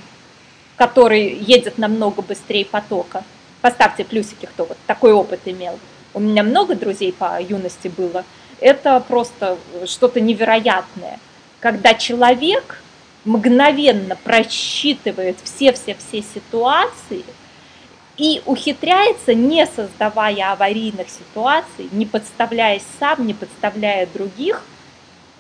который 0.77 1.35
едет 1.35 1.79
намного 1.79 2.21
быстрее 2.21 2.67
потока? 2.67 3.25
Поставьте 3.63 4.05
плюсики, 4.05 4.47
кто 4.47 4.67
вот 4.67 4.77
такой 4.87 5.13
опыт 5.13 5.41
имел. 5.47 5.79
У 6.13 6.21
меня 6.21 6.43
много 6.43 6.75
друзей 6.75 7.13
по 7.13 7.41
юности 7.41 7.89
было– 7.89 8.25
это 8.61 9.01
просто 9.01 9.59
что-то 9.87 10.21
невероятное, 10.21 11.19
когда 11.61 11.95
человек 11.95 12.83
мгновенно 13.25 14.17
просчитывает 14.17 15.37
все-все-все 15.43 16.23
ситуации 16.23 17.25
и 18.17 18.43
ухитряется, 18.45 19.35
не 19.35 19.67
создавая 19.67 20.53
аварийных 20.53 21.09
ситуаций, 21.09 21.89
не 21.93 22.07
подставляясь 22.07 22.83
сам, 22.99 23.27
не 23.27 23.35
подставляя 23.35 24.07
других, 24.07 24.63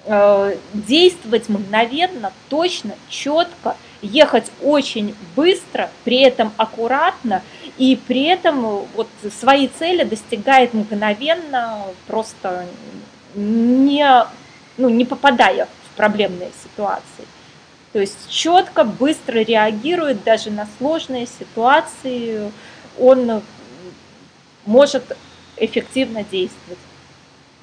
э, 0.06 0.56
действовать 0.72 1.48
мгновенно, 1.48 2.32
точно, 2.48 2.94
четко, 3.08 3.76
ехать 4.02 4.50
очень 4.62 5.14
быстро, 5.36 5.90
при 6.04 6.20
этом 6.20 6.52
аккуратно, 6.56 7.42
и 7.76 7.96
при 7.96 8.24
этом 8.24 8.86
вот 8.94 9.08
свои 9.38 9.68
цели 9.68 10.04
достигает 10.04 10.74
мгновенно, 10.74 11.84
просто 12.06 12.66
не, 13.34 14.26
ну, 14.76 14.88
не 14.88 15.04
попадая 15.04 15.66
в 15.66 15.96
проблемные 15.96 16.50
ситуации. 16.62 17.26
То 17.92 17.98
есть 17.98 18.28
четко, 18.28 18.84
быстро 18.84 19.40
реагирует 19.40 20.22
даже 20.22 20.50
на 20.50 20.68
сложные 20.78 21.26
ситуации, 21.26 22.52
он 22.98 23.42
может 24.64 25.16
эффективно 25.56 26.22
действовать. 26.22 26.78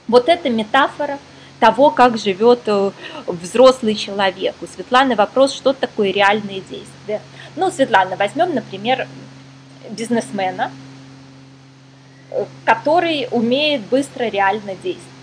Вот 0.08 0.28
это 0.30 0.50
метафора 0.50 1.18
того, 1.60 1.90
как 1.90 2.18
живет 2.18 2.62
э, 2.68 2.92
взрослый 3.26 3.96
человек. 3.96 4.56
У 4.62 4.68
Светланы 4.68 5.16
вопрос, 5.16 5.54
что 5.54 5.74
такое 5.74 6.12
реальные 6.12 6.62
действия. 6.62 7.22
Ну, 7.56 7.72
Светлана, 7.72 8.16
возьмем, 8.16 8.54
например, 8.54 9.08
бизнесмена, 9.90 10.72
э, 12.32 12.46
который 12.64 13.28
умеет 13.32 13.82
быстро 13.82 14.26
реально 14.26 14.76
действовать. 14.76 15.17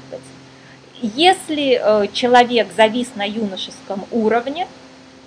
Если 1.00 1.80
э, 1.82 2.06
человек 2.12 2.68
завис 2.76 3.08
на 3.16 3.26
юношеском 3.26 4.06
уровне, 4.12 4.68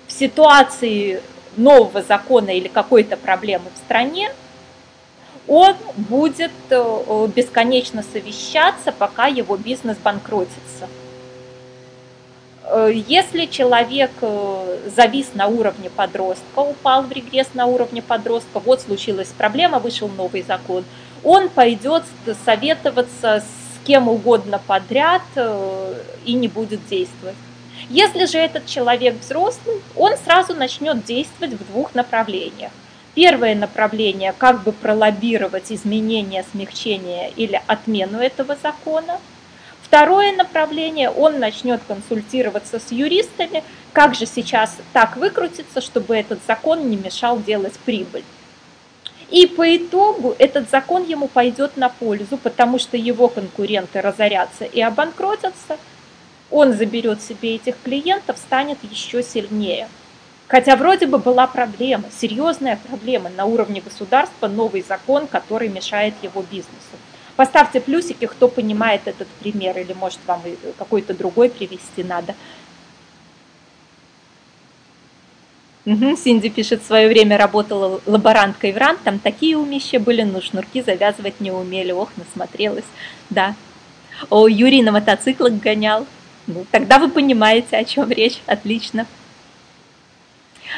в 0.06 0.12
ситуации 0.12 1.20
нового 1.56 2.02
закона 2.02 2.50
или 2.50 2.68
какой-то 2.68 3.16
проблемы 3.16 3.66
в 3.74 3.78
стране, 3.78 4.32
он 5.46 5.76
будет 5.96 6.52
э, 6.70 7.28
бесконечно 7.34 8.02
совещаться, 8.02 8.92
пока 8.92 9.26
его 9.26 9.56
бизнес 9.56 9.98
банкротится. 9.98 10.88
Э, 12.64 12.90
если 13.06 13.44
человек 13.44 14.10
завис 14.96 15.32
на 15.34 15.48
уровне 15.48 15.90
подростка, 15.90 16.60
упал 16.60 17.02
в 17.02 17.12
регресс 17.12 17.48
на 17.52 17.66
уровне 17.66 18.00
подростка, 18.00 18.58
вот 18.58 18.80
случилась 18.80 19.28
проблема, 19.28 19.80
вышел 19.80 20.08
новый 20.08 20.42
закон, 20.42 20.84
он 21.22 21.50
пойдет 21.50 22.04
советоваться 22.46 23.42
с 23.42 23.57
кем 23.88 24.06
угодно 24.06 24.60
подряд 24.64 25.22
э, 25.34 25.94
и 26.26 26.34
не 26.34 26.46
будет 26.46 26.86
действовать. 26.88 27.34
Если 27.88 28.26
же 28.26 28.36
этот 28.36 28.66
человек 28.66 29.16
взрослый, 29.18 29.76
он 29.96 30.12
сразу 30.18 30.54
начнет 30.54 31.06
действовать 31.06 31.54
в 31.54 31.66
двух 31.72 31.94
направлениях. 31.94 32.70
Первое 33.14 33.54
направление– 33.54 34.34
как 34.38 34.62
бы 34.62 34.72
пролоббировать 34.72 35.72
изменение, 35.72 36.44
смягчение 36.52 37.30
или 37.34 37.60
отмену 37.66 38.18
этого 38.18 38.58
закона. 38.62 39.18
Второе 39.82 40.36
направление– 40.36 41.08
он 41.24 41.38
начнет 41.38 41.80
консультироваться 41.88 42.78
с 42.78 42.92
юристами, 42.92 43.64
как 43.94 44.14
же 44.14 44.26
сейчас 44.26 44.76
так 44.92 45.16
выкрутиться, 45.16 45.80
чтобы 45.80 46.14
этот 46.14 46.40
закон 46.46 46.90
не 46.90 46.96
мешал 46.98 47.40
делать 47.40 47.78
прибыль. 47.86 48.24
И 49.30 49.46
по 49.46 49.76
итогу 49.76 50.34
этот 50.38 50.70
закон 50.70 51.04
ему 51.04 51.28
пойдет 51.28 51.76
на 51.76 51.90
пользу, 51.90 52.38
потому 52.38 52.78
что 52.78 52.96
его 52.96 53.28
конкуренты 53.28 54.00
разорятся 54.00 54.64
и 54.64 54.80
обанкротятся, 54.80 55.76
он 56.50 56.72
заберет 56.72 57.22
себе 57.22 57.56
этих 57.56 57.76
клиентов, 57.84 58.38
станет 58.38 58.78
еще 58.82 59.22
сильнее. 59.22 59.88
Хотя 60.46 60.76
вроде 60.76 61.06
бы 61.06 61.18
была 61.18 61.46
проблема, 61.46 62.04
серьезная 62.10 62.78
проблема 62.88 63.28
на 63.28 63.44
уровне 63.44 63.82
государства, 63.82 64.48
новый 64.48 64.82
закон, 64.82 65.26
который 65.26 65.68
мешает 65.68 66.14
его 66.22 66.42
бизнесу. 66.50 66.96
Поставьте 67.36 67.80
плюсики, 67.80 68.26
кто 68.26 68.48
понимает 68.48 69.02
этот 69.04 69.28
пример, 69.28 69.78
или 69.78 69.92
может 69.92 70.20
вам 70.26 70.40
какой-то 70.78 71.12
другой 71.12 71.50
привести 71.50 72.02
надо. 72.02 72.34
Угу, 75.88 76.18
Синди 76.18 76.50
пишет, 76.50 76.82
в 76.82 76.86
свое 76.86 77.08
время 77.08 77.38
работала 77.38 78.02
лаборанткой 78.04 78.72
в 78.72 78.76
РАН, 78.76 78.98
там 79.04 79.18
такие 79.18 79.56
умища 79.56 79.98
были, 79.98 80.20
но 80.20 80.42
шнурки 80.42 80.82
завязывать 80.82 81.40
не 81.40 81.50
умели. 81.50 81.92
Ох, 81.92 82.10
насмотрелась, 82.18 82.84
да. 83.30 83.54
О, 84.28 84.48
Юрий 84.48 84.82
на 84.82 84.92
мотоциклах 84.92 85.54
гонял. 85.54 86.06
Ну, 86.46 86.66
тогда 86.70 86.98
вы 86.98 87.08
понимаете, 87.08 87.78
о 87.78 87.84
чем 87.84 88.10
речь. 88.10 88.40
Отлично. 88.44 89.06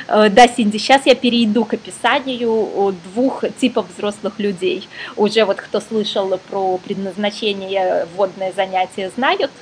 Э, 0.07 0.29
да, 0.31 0.47
Синди, 0.47 0.77
сейчас 0.77 1.07
я 1.07 1.17
перейду 1.17 1.65
к 1.65 1.75
описанию 1.75 2.95
двух 3.13 3.43
типов 3.59 3.87
взрослых 3.93 4.39
людей. 4.39 4.89
Уже 5.17 5.45
вот 5.45 5.57
кто 5.57 5.81
слышал 5.81 6.39
про 6.51 6.79
предназначение 6.79 8.07
вводное 8.15 8.53
занятие 8.53 9.11
знают– 9.17 9.51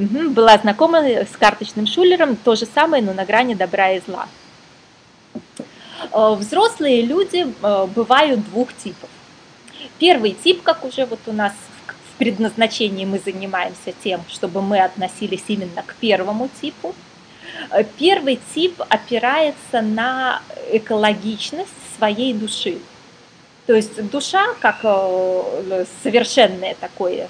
Угу, 0.00 0.30
была 0.30 0.56
знакома 0.56 1.00
с 1.04 1.36
карточным 1.38 1.86
шулером, 1.86 2.34
то 2.34 2.56
же 2.56 2.64
самое, 2.64 3.02
но 3.02 3.12
на 3.12 3.26
грани 3.26 3.52
добра 3.52 3.90
и 3.90 4.00
зла. 4.00 4.28
Э, 6.10 6.34
взрослые 6.38 7.02
люди 7.02 7.46
э, 7.62 7.86
бывают 7.94 8.42
двух 8.48 8.74
типов. 8.74 9.10
Первый 9.98 10.32
тип, 10.32 10.62
как 10.62 10.86
уже 10.86 11.04
вот 11.04 11.20
у 11.26 11.32
нас 11.32 11.52
в 12.14 12.16
предназначении 12.16 13.04
мы 13.04 13.18
занимаемся 13.18 13.92
тем, 14.02 14.22
чтобы 14.30 14.62
мы 14.62 14.78
относились 14.80 15.44
именно 15.48 15.82
к 15.82 15.94
первому 15.96 16.48
типу. 16.62 16.94
Э, 17.70 17.84
первый 17.98 18.40
тип 18.54 18.80
опирается 18.88 19.82
на 19.82 20.40
экологичность 20.72 21.68
своей 21.98 22.32
души. 22.32 22.78
То 23.66 23.74
есть 23.74 24.02
душа, 24.10 24.46
как 24.60 24.80
совершенное 26.02 26.74
такое 26.80 27.28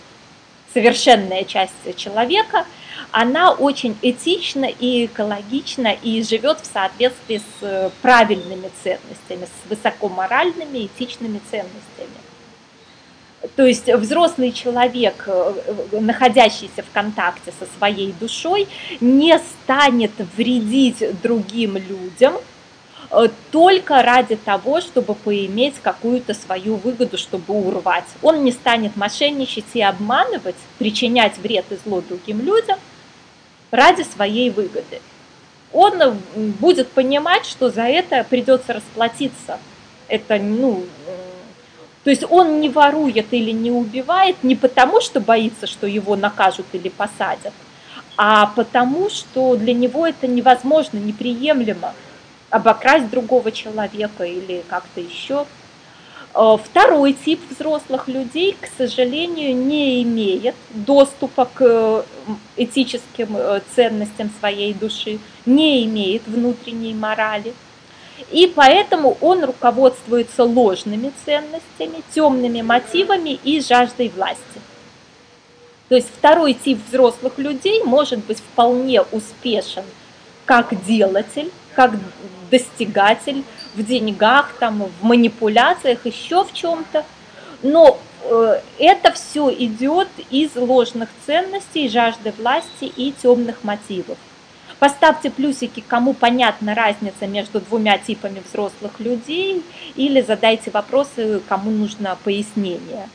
совершенная 0.72 1.44
часть 1.44 1.96
человека, 1.96 2.66
она 3.12 3.52
очень 3.52 3.96
этична 4.02 4.66
и 4.66 5.06
экологична 5.06 5.96
и 6.02 6.22
живет 6.22 6.60
в 6.60 6.66
соответствии 6.72 7.38
с 7.38 7.62
э, 7.62 7.90
правильными 8.02 8.70
ценностями, 8.82 9.46
с 9.46 9.68
высокоморальными, 9.68 10.86
этичными 10.86 11.40
ценностями. 11.50 12.20
То 13.56 13.66
есть 13.66 13.92
взрослый 13.92 14.52
человек, 14.52 15.24
э, 15.26 15.54
находящийся 15.92 16.82
в 16.82 16.92
контакте 16.92 17.52
со 17.58 17.66
своей 17.78 18.12
душой, 18.12 18.68
не 19.00 19.38
станет 19.38 20.12
вредить 20.36 21.02
другим 21.22 21.76
людям 21.76 22.34
э, 22.34 22.59
только 23.50 24.02
ради 24.02 24.36
того, 24.36 24.80
чтобы 24.80 25.14
поиметь 25.14 25.74
какую-то 25.82 26.32
свою 26.32 26.76
выгоду, 26.76 27.18
чтобы 27.18 27.54
урвать. 27.54 28.04
Он 28.22 28.44
не 28.44 28.52
станет 28.52 28.96
мошенничать 28.96 29.64
и 29.74 29.82
обманывать, 29.82 30.56
причинять 30.78 31.36
вред 31.38 31.64
и 31.70 31.76
зло 31.84 32.00
другим 32.00 32.40
людям 32.40 32.78
ради 33.70 34.02
своей 34.02 34.50
выгоды. 34.50 35.00
Он 35.72 36.18
будет 36.60 36.88
понимать, 36.88 37.46
что 37.46 37.70
за 37.70 37.82
это 37.82 38.24
придется 38.28 38.74
расплатиться. 38.74 39.58
Это, 40.08 40.38
ну, 40.38 40.84
то 42.04 42.10
есть 42.10 42.24
он 42.28 42.60
не 42.60 42.68
ворует 42.68 43.32
или 43.32 43.50
не 43.50 43.70
убивает 43.70 44.36
не 44.42 44.56
потому, 44.56 45.00
что 45.00 45.20
боится, 45.20 45.66
что 45.66 45.86
его 45.86 46.16
накажут 46.16 46.66
или 46.72 46.88
посадят, 46.88 47.52
а 48.16 48.46
потому, 48.46 49.10
что 49.10 49.56
для 49.56 49.74
него 49.74 50.06
это 50.06 50.26
невозможно, 50.26 50.98
неприемлемо 50.98 51.94
обокрасть 52.50 53.10
другого 53.10 53.52
человека 53.52 54.24
или 54.24 54.62
как-то 54.68 55.00
еще. 55.00 55.46
Э, 56.34 56.56
второй 56.62 57.12
тип 57.12 57.40
взрослых 57.50 58.08
людей, 58.08 58.56
к 58.60 58.68
сожалению, 58.76 59.56
не 59.56 60.02
имеет 60.02 60.54
доступа 60.70 61.46
к 61.46 61.60
э, 61.60 62.02
этическим 62.56 63.36
э, 63.36 63.60
ценностям 63.74 64.30
своей 64.38 64.74
души, 64.74 65.18
не 65.46 65.84
имеет 65.84 66.26
внутренней 66.26 66.94
морали– 66.94 67.54
и 68.30 68.46
поэтому 68.46 69.16
он 69.20 69.44
руководствуется 69.44 70.44
ложными 70.44 71.12
ценностями, 71.24 72.02
темными 72.14 72.62
мотивами 72.62 73.38
и 73.42 73.60
жаждой 73.60 74.08
власти. 74.08 74.40
То 75.88 75.96
есть 75.96 76.08
второй 76.16 76.54
тип 76.54 76.78
взрослых 76.88 77.38
людей 77.38 77.82
может 77.82 78.24
быть 78.24 78.38
вполне 78.38 79.02
успешен 79.02 79.84
как 80.44 80.84
делатель, 80.84 81.50
как 81.80 81.92
достигатель 82.50 83.42
в 83.74 83.82
деньгах, 83.82 84.52
там, 84.60 84.82
в 85.00 85.02
манипуляциях, 85.02 86.04
еще 86.04 86.44
в 86.44 86.52
чем-то. 86.52 87.06
Но 87.62 87.98
э, 88.24 88.60
это 88.78 89.12
все 89.12 89.50
идет 89.50 90.08
из 90.28 90.56
ложных 90.56 91.08
ценностей, 91.24 91.88
жажды 91.88 92.34
власти 92.36 92.84
и 92.84 93.12
темных 93.12 93.64
мотивов. 93.64 94.18
Поставьте 94.78 95.30
плюсики, 95.30 95.82
кому 95.86 96.12
понятна 96.12 96.74
разница 96.74 97.26
между 97.26 97.60
двумя 97.60 97.96
типами 97.96 98.42
взрослых 98.46 99.00
людей, 99.00 99.62
или 99.94 100.20
задайте 100.20 100.70
вопросы, 100.70 101.40
кому 101.48 101.70
нужно 101.70 102.18
пояснение. 102.24 103.08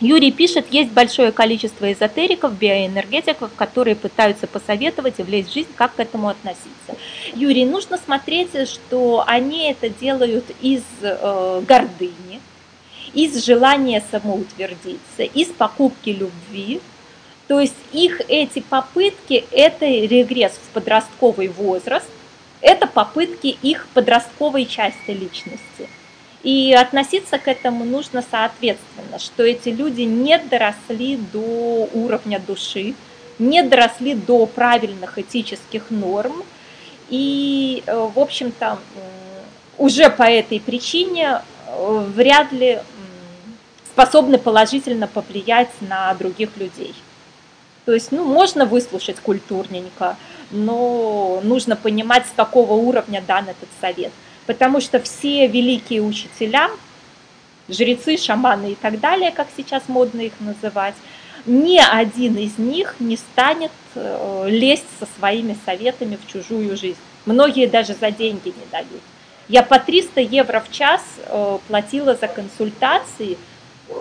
Юрий 0.00 0.32
пишет, 0.32 0.66
есть 0.70 0.90
большое 0.90 1.30
количество 1.30 1.90
эзотериков, 1.92 2.52
биоэнергетиков, 2.58 3.50
которые 3.54 3.94
пытаются 3.94 4.46
посоветовать 4.46 5.18
и 5.18 5.22
влезть 5.22 5.50
в 5.50 5.54
жизнь, 5.54 5.70
как 5.76 5.94
к 5.94 6.00
этому 6.00 6.28
относиться. 6.28 6.96
Юрий, 7.34 7.64
нужно 7.64 7.96
смотреть, 7.98 8.68
что 8.68 9.22
они 9.26 9.70
это 9.70 9.88
делают 9.88 10.44
из 10.60 10.82
э, 11.00 11.62
гордыни, 11.66 12.40
из 13.12 13.44
желания 13.44 14.02
самоутвердиться, 14.10 15.22
из 15.22 15.48
покупки 15.48 16.10
любви, 16.10 16.80
то 17.46 17.60
есть 17.60 17.74
их 17.92 18.20
эти 18.28 18.60
попытки– 18.60 19.44
это 19.52 19.86
регресс 19.86 20.52
в 20.52 20.72
подростковый 20.72 21.48
возраст, 21.48 22.08
это 22.60 22.86
попытки 22.86 23.46
их 23.62 23.86
подростковой 23.94 24.64
части 24.64 25.10
личности. 25.10 25.88
И 26.44 26.74
относиться 26.74 27.38
к 27.38 27.48
этому 27.48 27.84
нужно 27.84 28.22
соответственно, 28.30 29.18
что 29.18 29.42
эти 29.42 29.70
люди 29.70 30.02
не 30.02 30.38
доросли 30.38 31.16
до 31.16 31.88
уровня 31.94 32.38
души, 32.38 32.94
не 33.38 33.62
доросли 33.62 34.14
до 34.14 34.44
правильных 34.46 35.18
этических 35.18 35.90
норм, 35.90 36.44
и, 37.08 37.82
э, 37.86 38.08
в 38.14 38.18
общем-то, 38.18 38.78
уже 39.78 40.10
по 40.10 40.24
этой 40.24 40.60
причине 40.60 41.40
э, 41.66 42.06
вряд 42.14 42.52
ли 42.52 42.80
способны 43.86 44.38
положительно 44.38 45.06
повлиять 45.06 45.70
на 45.80 46.12
других 46.14 46.56
людей. 46.56 46.94
То 47.86 47.92
есть, 47.92 48.12
ну, 48.12 48.24
можно 48.24 48.66
выслушать 48.66 49.20
культурненько, 49.20 50.16
но 50.50 51.40
нужно 51.42 51.76
понимать, 51.76 52.26
с 52.26 52.32
какого 52.36 52.74
уровня 52.74 53.22
дан 53.26 53.44
этот 53.44 53.68
совет. 53.80 54.12
Потому 54.46 54.80
что 54.80 55.00
все 55.00 55.46
великие 55.46 56.02
учителя, 56.02 56.70
жрецы, 57.68 58.16
шаманы 58.16 58.72
и 58.72 58.74
так 58.74 59.00
далее, 59.00 59.30
как 59.30 59.48
сейчас 59.56 59.84
модно 59.88 60.20
их 60.20 60.32
называть, 60.40 60.94
ни 61.46 61.78
один 61.78 62.36
из 62.36 62.58
них 62.58 62.96
не 63.00 63.16
станет 63.16 63.72
э, 63.94 64.46
лезть 64.48 64.84
со 64.98 65.06
своими 65.18 65.56
советами 65.64 66.18
в 66.22 66.30
чужую 66.30 66.76
жизнь. 66.76 66.98
Многие 67.26 67.66
даже 67.66 67.94
за 67.94 68.10
деньги 68.10 68.48
не 68.48 68.66
дают. 68.70 69.02
Я 69.48 69.62
по 69.62 69.78
300 69.78 70.20
евро 70.20 70.60
в 70.60 70.70
час 70.72 71.02
э, 71.26 71.58
платила 71.68 72.14
за 72.14 72.28
консультации– 72.28 73.38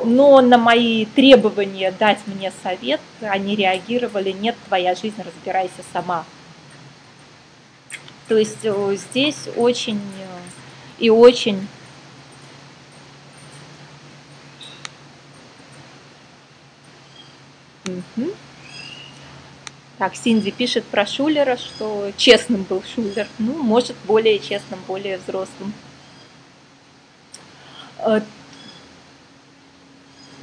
но 0.06 0.42
на 0.42 0.58
мои 0.58 1.06
требования 1.06 1.92
дать 1.92 2.20
мне 2.26 2.52
совет 2.64 3.02
они 3.22 3.56
реагировали, 3.56 4.32
нет, 4.32 4.56
твоя 4.68 4.96
жизнь, 4.96 5.22
разбирайся 5.24 5.84
сама. 5.92 6.26
То 8.28 8.38
есть 8.38 8.64
э, 8.64 8.98
здесь 8.98 9.48
очень 9.56 10.00
э, 10.20 10.40
и 11.00 11.10
очень 11.10 11.68
Угу. 17.86 18.32
Так, 19.98 20.16
Синди 20.16 20.52
пишет 20.52 20.86
про 20.86 21.06
Шулера, 21.06 21.58
что 21.58 22.12
честным 22.18 22.64
был 22.64 22.82
Шулер. 22.84 23.28
Ну, 23.40 23.62
может, 23.62 23.96
более 24.06 24.40
честным, 24.40 24.80
более 24.88 25.18
взрослым. 25.18 25.74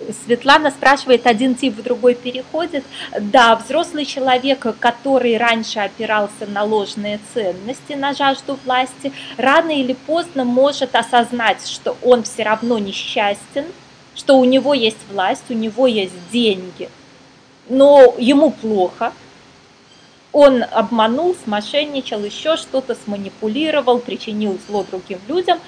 Э, 0.01 0.13
Светлана 0.25 0.71
спрашивает, 0.71 1.27
один 1.27 1.55
тип 1.55 1.77
в 1.77 1.83
другой 1.83 2.15
переходит. 2.15 2.85
Да, 3.19 3.57
взрослый 3.57 4.05
человек, 4.05 4.67
который 4.79 5.37
раньше 5.37 5.81
опирался 5.81 6.47
на 6.47 6.65
ложные 6.65 7.21
ценности, 7.35 7.93
на 7.93 8.13
жажду 8.13 8.59
власти, 8.65 9.13
рано 9.37 9.71
или 9.71 9.93
поздно 9.93 10.45
может 10.45 10.95
осознать, 10.95 11.67
что 11.67 11.97
он 12.03 12.23
все 12.23 12.43
равно 12.45 12.79
несчастен, 12.79 13.65
что 14.15 14.39
у 14.39 14.45
него 14.45 14.75
есть 14.75 14.99
власть, 15.11 15.45
у 15.51 15.55
него 15.55 15.87
есть 15.87 16.31
деньги, 16.33 16.89
но 17.69 18.15
ему 18.19 18.51
плохо, 18.51 19.13
он 20.33 20.65
обманул, 20.71 21.35
смошенничал, 21.43 22.23
еще 22.23 22.57
что-то 22.57 22.95
сманипулировал, 22.95 23.99
причинил 23.99 24.59
зло 24.69 24.85
другим 24.89 25.19
людям, 25.27 25.59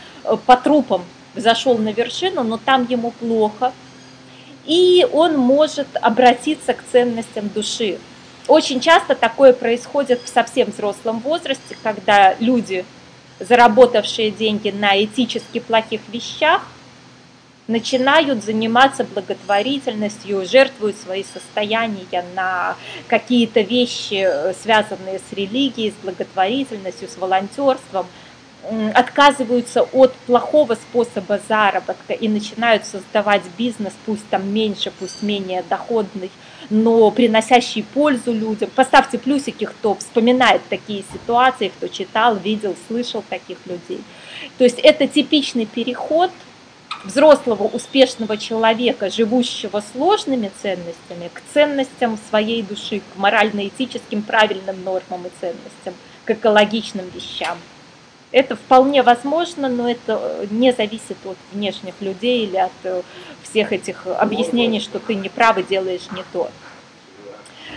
по 0.47 0.57
трупам 0.57 1.03
зашел 1.35 1.78
на 1.78 1.93
вершину, 1.93 2.45
но 2.45 2.59
там 2.59 2.87
ему 2.89 3.11
плохо, 3.11 3.72
и 4.65 5.07
он 5.13 5.37
может 5.37 5.89
обратиться 6.01 6.75
к 6.75 6.85
ценностям 6.91 7.49
души. 7.49 7.99
Очень 8.49 8.81
часто 8.81 9.15
такое 9.15 9.53
происходит 9.53 10.21
в 10.23 10.29
совсем 10.29 10.71
взрослом 10.71 11.21
возрасте, 11.21 11.77
когда 11.83 12.35
люди, 12.41 12.85
заработавшие 13.41 14.31
деньги 14.31 14.71
на 14.71 15.03
этически 15.03 15.61
плохих 15.61 16.01
вещах, 16.09 16.63
начинают 17.69 18.43
заниматься 18.45 19.05
благотворительностью, 19.05 20.45
жертвуют 20.45 20.97
свои 20.97 21.25
состояния 21.25 22.25
на 22.35 22.77
какие-то 23.07 23.61
вещи, 23.61 24.29
связанные 24.61 25.21
с 25.21 25.33
религией, 25.33 25.93
с 25.93 26.05
благотворительностью, 26.05 27.09
с 27.09 27.17
волонтерством– 27.17 28.07
отказываются 28.95 29.83
от 29.83 30.13
плохого 30.27 30.75
способа 30.75 31.41
заработка 31.49 32.13
и 32.13 32.29
начинают 32.29 32.85
создавать 32.85 33.43
бизнес, 33.59 33.93
пусть 34.07 34.29
там 34.29 34.49
меньше, 34.53 34.93
пусть 34.99 35.23
менее 35.23 35.65
доходный, 35.69 36.31
но 36.71 37.11
приносящий 37.11 37.83
пользу 37.83 38.33
людям. 38.33 38.71
Поставьте 38.75 39.19
плюсики, 39.19 39.65
кто 39.65 39.95
вспоминает 39.97 40.63
такие 40.69 41.05
ситуации, 41.13 41.69
кто 41.69 41.89
читал, 41.89 42.37
видел, 42.37 42.77
слышал 42.87 43.25
таких 43.29 43.59
людей. 43.67 44.01
То 44.59 44.65
есть 44.65 44.79
это 44.79 45.07
типичный 45.09 45.67
переход 45.67 46.31
взрослого 47.05 47.65
успешного 47.65 48.37
человека, 48.37 49.11
живущего 49.11 49.83
сложными 49.93 50.53
ценностями, 50.63 51.31
к 51.33 51.43
ценностям 51.53 52.19
своей 52.31 52.63
души, 52.63 53.01
к 53.01 53.19
морально-этическим 53.19 54.23
правильным 54.23 54.85
нормам 54.85 55.27
и 55.27 55.31
ценностям, 55.41 55.95
к 56.25 56.31
экологичным 56.31 57.07
вещам. 57.13 57.59
Это 58.33 58.57
вполне 58.57 59.03
возможно, 59.03 59.68
но 59.68 59.91
это 59.91 60.47
не 60.51 60.72
зависит 60.72 61.18
от 61.24 61.37
внешних 61.53 61.95
людей 62.01 62.47
или 62.47 62.57
от 62.57 62.72
э, 62.83 63.03
всех 63.43 63.72
этих 63.72 64.07
объяснений, 64.07 64.80
что 64.80 64.99
ты 64.99 65.14
неправо 65.14 65.62
делаешь 65.62 66.11
не 66.12 66.24
то. 66.33 66.51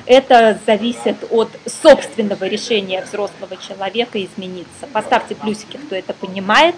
Это 0.06 0.58
зависит 0.66 1.18
от 1.30 1.50
собственного 1.66 2.46
решения 2.46 3.04
взрослого 3.04 3.58
человека 3.58 4.24
измениться. 4.24 4.88
Поставьте 4.94 5.36
плюсики, 5.36 5.78
кто 5.78 5.96
это 5.96 6.14
понимает. 6.14 6.76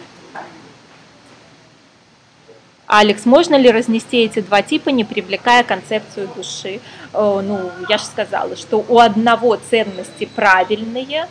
Алекс, 2.87 3.25
можно 3.25 3.55
ли 3.55 3.69
разнести 3.69 4.23
эти 4.23 4.39
два 4.39 4.61
типа, 4.61 4.89
не 4.89 5.03
привлекая 5.03 5.63
концепцию 5.63 6.29
души? 6.35 6.79
Э, 7.13 7.41
ну, 7.43 7.69
я 7.89 7.99
же 7.99 8.05
сказала, 8.05 8.55
что 8.55 8.83
у 8.87 8.97
одного 8.97 9.57
ценности 9.57 10.25
правильные, 10.25 11.27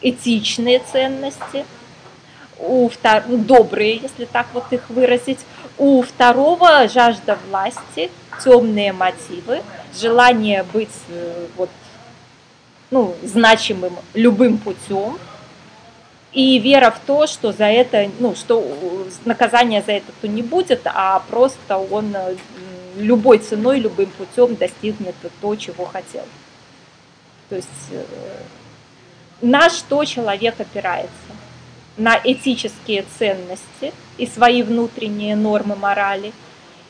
этичные 0.00 0.80
ценности, 0.90 1.64
у 2.66 2.88
второго, 2.88 3.24
ну, 3.28 3.38
добрые, 3.38 3.96
если 3.96 4.24
так 4.24 4.46
вот 4.52 4.64
их 4.72 4.88
выразить, 4.90 5.40
у 5.78 6.02
второго 6.02 6.88
жажда 6.88 7.38
власти, 7.48 8.10
темные 8.42 8.92
мотивы, 8.92 9.62
желание 9.94 10.64
быть 10.72 10.96
э, 11.08 11.46
вот, 11.56 11.70
ну, 12.90 13.14
значимым 13.22 13.94
любым 14.14 14.58
путем, 14.58 15.18
и 16.32 16.58
вера 16.58 16.90
в 16.90 16.98
то, 17.06 17.26
что 17.26 17.52
за 17.52 17.66
это, 17.66 18.10
ну, 18.18 18.34
что 18.34 18.64
наказания 19.24 19.82
за 19.82 19.92
это 19.92 20.12
то 20.20 20.26
не 20.26 20.42
будет, 20.42 20.80
а 20.84 21.20
просто 21.30 21.78
он 21.78 22.14
э, 22.14 22.36
любой 22.96 23.38
ценой, 23.38 23.78
любым 23.78 24.10
путем 24.10 24.56
достигнет 24.56 25.14
то, 25.40 25.56
чего 25.56 25.84
хотел. 25.84 26.24
То 27.48 27.56
есть 27.56 27.68
э, 27.90 28.04
на 29.42 29.70
что 29.70 30.04
человек 30.04 30.58
опирается? 30.58 31.10
На 31.96 32.20
этические 32.22 33.04
ценности 33.18 33.92
и 34.18 34.26
свои 34.26 34.62
внутренние 34.62 35.36
нормы 35.36 35.76
морали 35.76 36.32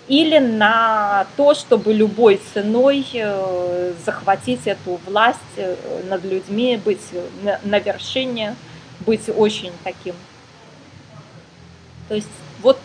или 0.09 0.38
на 0.38 1.26
то, 1.36 1.55
чтобы 1.55 1.92
любой 1.92 2.40
ценой 2.52 3.07
э, 3.12 3.94
захватить 4.05 4.66
эту 4.66 5.00
власть 5.07 5.38
э, 5.57 5.76
над 6.09 6.24
людьми, 6.24 6.80
быть 6.82 7.00
на 7.62 7.78
вершине, 7.78 8.57
быть 9.00 9.28
очень 9.34 9.72
таким. 9.82 10.14
То 12.09 12.14
есть 12.14 12.28
вот 12.62 12.78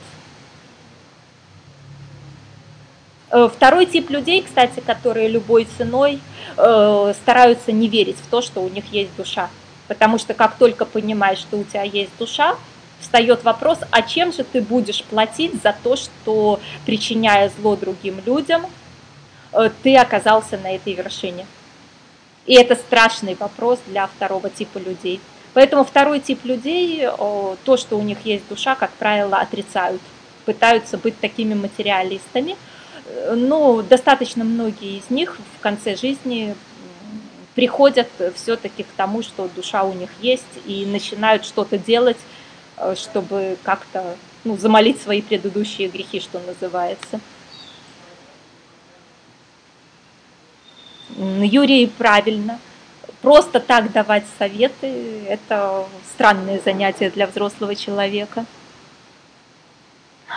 Э, 3.31 3.47
второй 3.53 3.85
тип 3.85 4.09
людей, 4.09 4.41
кстати, 4.41 4.79
которые 4.79 5.27
любой 5.27 5.67
ценой 5.77 6.19
стараются 6.55 7.71
не 7.71 7.87
верить 7.87 8.17
в 8.17 8.27
то, 8.27 8.41
что 8.41 8.59
у 8.61 8.67
них 8.67 8.91
есть 8.91 9.15
душа. 9.15 9.49
Потому 9.89 10.19
что 10.19 10.33
как 10.33 10.55
только 10.55 10.85
понимаешь, 10.85 11.39
что 11.39 11.57
у 11.57 11.65
тебя 11.65 11.83
есть 11.83 12.11
душа, 12.17 12.55
встает 13.01 13.43
вопрос, 13.43 13.79
а 13.91 14.01
чем 14.01 14.31
же 14.31 14.45
ты 14.45 14.61
будешь 14.61 15.03
платить 15.03 15.61
за 15.61 15.75
то, 15.83 15.97
что, 15.97 16.61
причиняя 16.85 17.51
зло 17.57 17.75
другим 17.75 18.21
людям, 18.25 18.65
э, 19.51 19.69
ты 19.83 19.97
оказался 19.97 20.57
на 20.57 20.75
этой 20.75 20.93
вершине. 20.93 21.45
И 22.45 22.53
это 22.53 22.75
страшный 22.75 23.35
вопрос 23.35 23.79
для 23.87 24.07
второго 24.07 24.49
типа 24.49 24.77
людей. 24.77 25.19
Поэтому 25.53 25.83
второй 25.83 26.19
тип 26.19 26.45
людей, 26.45 27.07
то, 27.65 27.77
что 27.77 27.97
у 27.97 28.03
них 28.03 28.19
есть 28.23 28.47
душа, 28.47 28.75
как 28.75 28.91
правило, 28.91 29.37
отрицают, 29.37 30.01
пытаются 30.45 30.97
быть 30.97 31.19
такими 31.19 31.55
материалистами– 31.55 32.55
но 33.35 33.81
достаточно 33.81 34.43
многие 34.43 34.97
из 34.97 35.09
них 35.09 35.37
в 35.57 35.61
конце 35.61 35.95
жизни 35.95 36.55
приходят 37.59 38.07
все-таки 38.35 38.83
к 38.83 38.87
тому, 38.95 39.21
что 39.21 39.49
душа 39.53 39.83
у 39.83 39.91
них 39.91 40.09
есть, 40.21 40.45
и 40.65 40.85
начинают 40.85 41.43
что-то 41.43 41.77
делать, 41.77 42.15
э, 42.77 42.95
чтобы 42.95 43.57
как-то 43.63 44.15
ну, 44.45 44.55
замолить 44.55 45.01
свои 45.01 45.21
предыдущие 45.21 45.89
грехи, 45.89 46.21
что 46.21 46.39
называется. 46.39 47.19
Юрий 51.17 51.87
правильно. 51.87 52.61
Просто 53.21 53.59
так 53.59 53.91
давать 53.91 54.23
советы– 54.37 55.25
это 55.27 55.85
странное 56.13 56.61
занятие 56.63 57.09
для 57.09 57.27
взрослого 57.27 57.75
человека. 57.75 58.45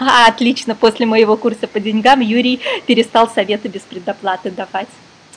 А, 0.01 0.27
отлично, 0.27 0.75
после 0.75 1.07
моего 1.07 1.37
курса 1.37 1.69
по 1.69 1.79
деньгам 1.79 2.19
Юрий 2.19 2.59
перестал 2.89 3.31
советы 3.31 3.69
без 3.69 3.83
предоплаты 3.83 4.51
давать. 4.51 4.89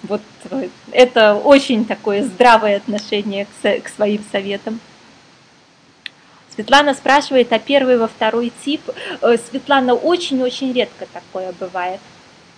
Вот 0.04 0.22
э, 0.52 0.70
это 0.92 1.36
очень 1.36 1.86
такое 1.86 2.24
здравое 2.24 2.78
отношение 2.78 3.48
к, 3.62 3.90
своим 3.90 4.24
советам. 4.32 4.80
Светлана 6.54 6.94
спрашивает, 6.94 7.52
а 7.52 7.60
первый 7.60 7.98
во 7.98 8.08
второй 8.08 8.52
тип? 8.64 8.82
Э, 9.22 9.38
Светлана, 9.38 9.94
очень-очень 9.94 10.74
редко 10.74 11.06
такое 11.12 11.54
бывает. 11.60 12.00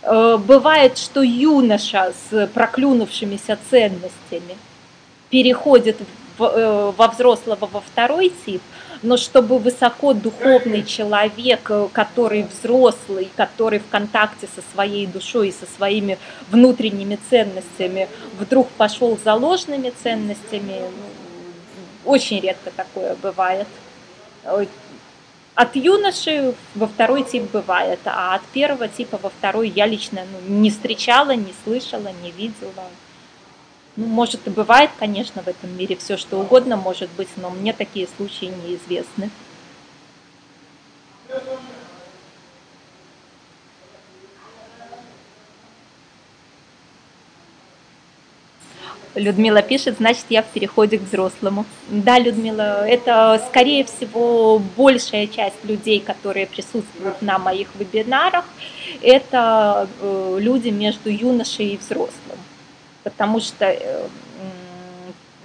Э, 0.04 0.38
бывает, 0.38 0.98
что 0.98 1.22
юноша 1.22 2.14
с 2.30 2.48
проклюнувшимися 2.48 3.58
ценностями 3.70 4.58
переходит 5.30 5.98
во 6.38 7.08
взрослого 7.08 7.68
во 7.72 7.82
второй 7.82 8.32
тип– 8.46 8.62
но 9.04 9.18
чтобы 9.18 9.60
высоко 9.60 10.14
духовный 10.14 10.84
человек, 10.84 11.70
э, 11.70 11.88
который 11.92 12.44
взрослый, 12.44 13.30
который 13.36 13.80
в 13.80 13.88
контакте 13.90 14.48
со 14.54 14.62
своей 14.74 15.06
душой 15.08 15.50
и 15.50 15.52
со 15.52 15.66
своими 15.66 16.18
внутренними 16.50 17.20
ценностями, 17.30 18.08
вдруг 18.40 18.68
пошел 18.70 19.18
за 19.24 19.34
ложными 19.36 19.94
ценностями, 20.04 20.82
ну, 20.82 22.12
очень 22.12 22.40
редко 22.40 22.72
такое 22.72 23.16
бывает. 23.16 23.68
Э, 24.44 24.66
от 25.56 25.76
юноши 25.76 26.54
во 26.76 26.88
второй 26.88 27.24
тип 27.24 27.52
бывает, 27.52 28.00
а 28.06 28.36
от 28.36 28.44
первого 28.54 28.88
типа 28.88 29.20
во 29.22 29.30
второй 29.30 29.70
я 29.70 29.88
лично 29.88 30.22
ну, 30.32 30.56
не 30.56 30.70
встречала, 30.70 31.32
не 31.32 31.54
слышала, 31.64 32.12
не 32.22 32.32
видела. 32.32 32.86
Ну, 33.98 34.06
может 34.06 34.46
и 34.46 34.52
бывает, 34.52 34.92
конечно, 35.00 35.42
в 35.42 35.48
этом 35.48 35.76
мире 35.76 35.96
все 35.96 36.18
что 36.18 36.40
угодно 36.40 36.78
может 36.78 37.10
быть, 37.18 37.30
но 37.36 37.50
мне 37.50 37.74
такие 37.74 38.08
случаи 38.16 38.46
неизвестны. 38.46 39.32
Людмила 49.16 49.64
пишет, 49.64 49.98
значит, 49.98 50.26
я 50.30 50.44
в 50.44 50.46
переходе 50.46 51.00
к 51.00 51.02
взрослому. 51.02 51.66
Да, 51.90 52.20
Людмила, 52.20 52.88
это, 52.88 53.44
скорее 53.50 53.84
всего, 53.84 54.62
большая 54.78 55.26
часть 55.26 55.64
людей, 55.64 56.00
которые 56.00 56.46
присутствуют 56.46 57.24
на 57.24 57.40
моих 57.40 57.70
вебинарах, 57.74 58.46
это 59.02 59.90
э, 60.00 60.38
люди 60.40 60.70
между 60.70 61.10
юношей 61.10 61.70
и 61.70 61.78
взрослым 61.78 62.38
потому 63.08 63.40
что 63.40 63.66
э, 63.66 64.08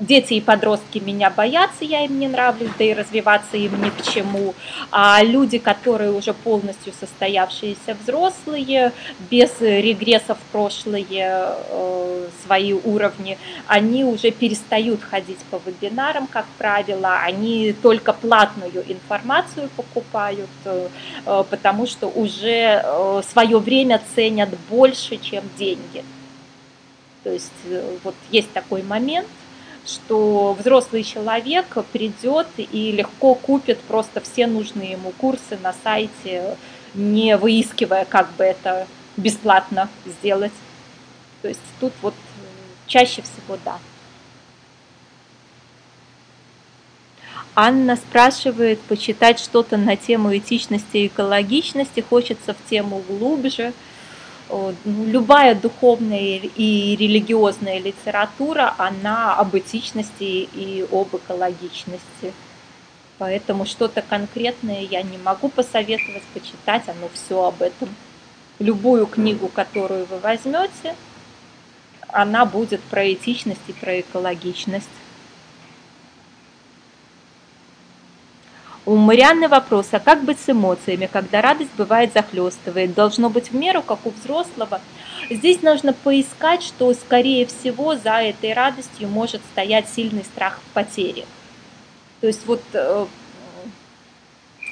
дети 0.00 0.34
и 0.34 0.40
подростки 0.40 0.98
меня 0.98 1.30
боятся, 1.30 1.84
я 1.84 2.04
им 2.04 2.18
не 2.18 2.26
нравлюсь, 2.28 2.70
да 2.76 2.84
и 2.84 2.92
развиваться 2.92 3.56
им 3.56 3.80
ни 3.82 3.90
к 3.90 4.02
чему. 4.02 4.54
А 4.90 5.22
люди, 5.22 5.58
которые 5.58 6.12
уже 6.12 6.34
полностью 6.34 6.92
состоявшиеся 6.98 7.96
взрослые, 8.02 8.92
без 9.30 9.60
регрессов 9.60 10.38
в 10.38 10.52
прошлые 10.52 11.06
э, 11.08 12.28
свои 12.44 12.72
уровни, 12.72 13.38
они 13.68 14.04
уже 14.04 14.32
перестают 14.32 15.02
ходить 15.02 15.38
по 15.50 15.60
вебинарам, 15.64 16.26
как 16.26 16.46
правило, 16.58 17.20
они 17.20 17.72
только 17.72 18.12
платную 18.12 18.84
информацию 18.88 19.70
покупают, 19.76 20.50
э, 20.64 20.88
потому 21.24 21.86
что 21.86 22.08
уже 22.08 22.84
свое 23.30 23.58
время 23.58 24.00
ценят 24.14 24.48
больше, 24.68 25.16
чем 25.16 25.44
деньги. 25.56 26.04
То 27.25 27.31
есть 27.31 27.53
э, 27.64 27.99
вот 28.05 28.14
есть 28.31 28.53
такой 28.53 28.83
момент, 28.83 29.29
что 29.87 30.57
взрослый 30.59 31.03
человек 31.03 31.66
придет 31.93 32.47
и 32.57 32.93
легко 32.93 33.35
купит 33.35 33.81
просто 33.81 34.20
все 34.20 34.47
нужные 34.47 34.93
ему 34.93 35.12
курсы 35.12 35.59
на 35.62 35.75
сайте, 35.85 36.57
не 36.95 37.37
выискивая, 37.37 38.05
как 38.05 38.33
бы 38.33 38.45
это 38.45 38.87
бесплатно 39.16 39.89
сделать. 40.07 40.53
То 41.43 41.49
есть 41.49 41.61
тут 41.81 41.93
вот 42.03 42.14
чаще 42.87 43.23
всего 43.23 43.59
да. 43.64 43.79
Анна 47.55 47.97
спрашивает 47.97 48.81
почитать 48.81 49.39
что-то 49.39 49.77
на 49.77 49.97
тему 49.97 50.35
этичности 50.37 50.97
и 50.97 51.07
экологичности, 51.09 52.01
хочется 52.01 52.55
в 52.55 52.70
тему 52.70 53.03
глубже. 53.07 53.75
Ну, 54.53 54.74
любая 54.84 55.55
духовная 55.55 56.18
и 56.18 56.94
религиозная 56.96 57.78
литература, 57.78 58.74
она 58.76 59.34
об 59.34 59.57
этичности 59.57 60.46
и 60.53 60.86
об 60.92 61.16
экологичности. 61.16 62.34
Поэтому 63.16 63.64
что-то 63.64 64.03
конкретное 64.03 64.82
я 64.82 65.00
не 65.03 65.16
могу 65.16 65.48
посоветовать 65.48 66.24
почитать, 66.34 66.86
оно 66.86 67.09
все 67.14 67.46
об 67.46 67.62
этом. 67.62 67.88
Любую 68.59 69.07
книгу, 69.07 69.48
которую 69.48 70.05
вы 70.05 70.18
возьмете, 70.18 70.94
она 72.09 72.44
будет 72.44 72.82
про 72.82 73.11
этичность 73.11 73.61
и 73.68 73.72
про 73.72 74.00
экологичность. 74.00 74.86
У 78.85 78.97
Марианны 78.97 79.47
вопрос, 79.47 79.89
а 79.93 80.01
как 80.01 80.24
быть 80.24 80.41
с 80.41 80.49
эмоциями, 80.49 81.09
когда 81.11 81.41
радость 81.41 81.70
бывает 81.76 82.12
захлестывает? 82.12 82.95
Должно 82.95 83.30
быть 83.30 83.53
в 83.53 83.55
меру, 83.55 83.80
как 83.80 84.05
у 84.05 84.11
взрослого. 84.11 84.80
Здесь 85.30 85.62
нужно 85.62 85.93
поискать, 85.93 86.64
что, 86.64 86.93
скорее 86.95 87.47
всего, 87.47 87.95
за 87.95 88.14
этой 88.14 88.53
радостью 88.53 89.09
может 89.09 89.41
стоять 89.53 89.89
сильный 89.89 90.24
страх 90.24 90.59
в 90.59 90.74
потере. 90.74 91.26
То 92.20 92.26
есть 92.26 92.45
вот 92.45 92.62
э, 92.72 93.07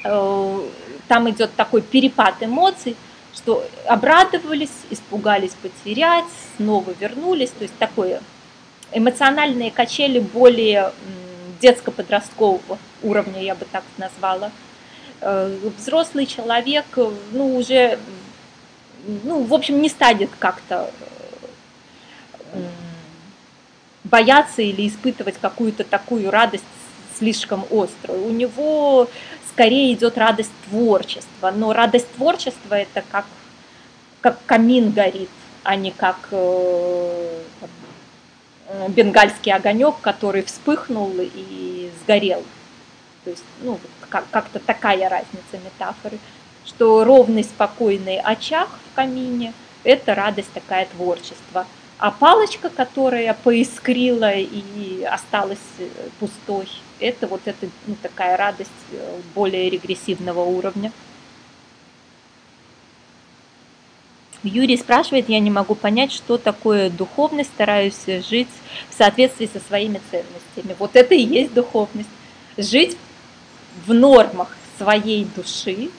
э, 0.05 0.61
там 1.07 1.31
идет 1.31 1.55
такой 1.55 1.81
перепад 1.81 2.35
эмоций, 2.41 2.97
что 3.33 3.65
обрадовались, 3.87 4.71
испугались 4.91 5.53
потерять, 5.63 6.25
снова 6.57 6.93
вернулись, 6.99 7.51
то 7.51 7.63
есть 7.63 7.79
такое 7.79 8.21
эмоциональные 8.93 9.71
качели 9.71 10.19
более 10.19 10.93
детско-подросткового 11.61 12.79
уровня, 13.03 13.43
я 13.43 13.55
бы 13.55 13.67
так 13.71 13.85
назвала. 13.99 14.51
Э, 15.21 15.57
взрослый 15.79 16.27
человек, 16.27 16.87
ну, 17.33 17.57
уже, 17.57 17.99
ну, 19.25 19.43
в 19.43 19.55
общем, 19.55 19.81
не 19.81 19.89
станет 19.89 20.31
как-то 20.39 20.91
бояться 24.05 24.63
или 24.63 24.89
испытывать 24.89 25.37
какую-то 25.41 25.85
такую 25.85 26.31
радость 26.31 26.65
слишком 27.19 27.65
острую. 27.71 28.27
У 28.27 28.31
него 28.31 29.09
скорее 29.49 29.93
идет 29.93 30.17
радость 30.19 30.53
творчества, 30.69 31.53
но 31.55 31.73
радость 31.73 32.11
творчества 32.15 32.75
это 32.75 33.05
как, 33.13 33.27
как 34.21 34.39
камин 34.47 34.91
горит, 34.91 35.29
а 35.63 35.77
не 35.77 35.91
как 35.91 36.29
э, 36.31 37.41
Э, 37.61 37.67
бенгальский 38.89 39.53
огонек, 39.53 39.97
который 40.01 40.43
вспыхнул 40.43 41.13
и 41.19 41.91
сгорел. 42.03 42.43
То 43.25 43.31
есть, 43.31 43.45
ну, 43.63 43.79
как-то 44.09 44.59
такая 44.59 45.09
разница 45.09 45.59
метафоры, 45.65 46.19
что 46.65 47.05
ровный, 47.05 47.45
спокойный 47.45 48.19
очаг 48.19 48.69
в 48.69 48.95
камине– 48.95 49.53
это 49.85 50.15
радость 50.15 50.53
такая 50.53 50.87
творчества. 50.87 51.67
А 51.99 52.11
палочка, 52.11 52.71
которая 52.71 53.35
поискрила 53.35 54.33
и 54.33 55.05
осталась 55.05 55.59
э, 55.79 55.87
пустой, 56.19 56.67
это 56.99 57.27
вот 57.27 57.43
это, 57.45 57.69
ну, 57.87 57.95
такая 58.01 58.39
радость 58.39 58.71
э, 58.93 59.21
более 59.35 59.69
регрессивного 59.69 60.41
уровня. 60.41 60.93
Юрий 64.43 64.77
спрашивает, 64.77 65.29
я 65.29 65.39
не 65.39 65.51
могу 65.51 65.75
понять, 65.75 66.13
что 66.13 66.39
такое 66.39 66.89
духовность, 66.89 67.51
стараюсь 67.51 68.07
жить 68.29 68.49
в 68.89 68.95
соответствии 68.97 69.51
со 69.53 69.61
своими 69.61 70.01
ценностями. 70.11 70.75
Вот 70.79 70.97
это 70.97 71.15
и 71.15 71.23
есть 71.23 71.53
духовность. 71.53 72.09
Жить 72.57 72.97
в 73.87 73.93
нормах 73.93 74.57
своей 74.79 75.25
души, 75.25 75.91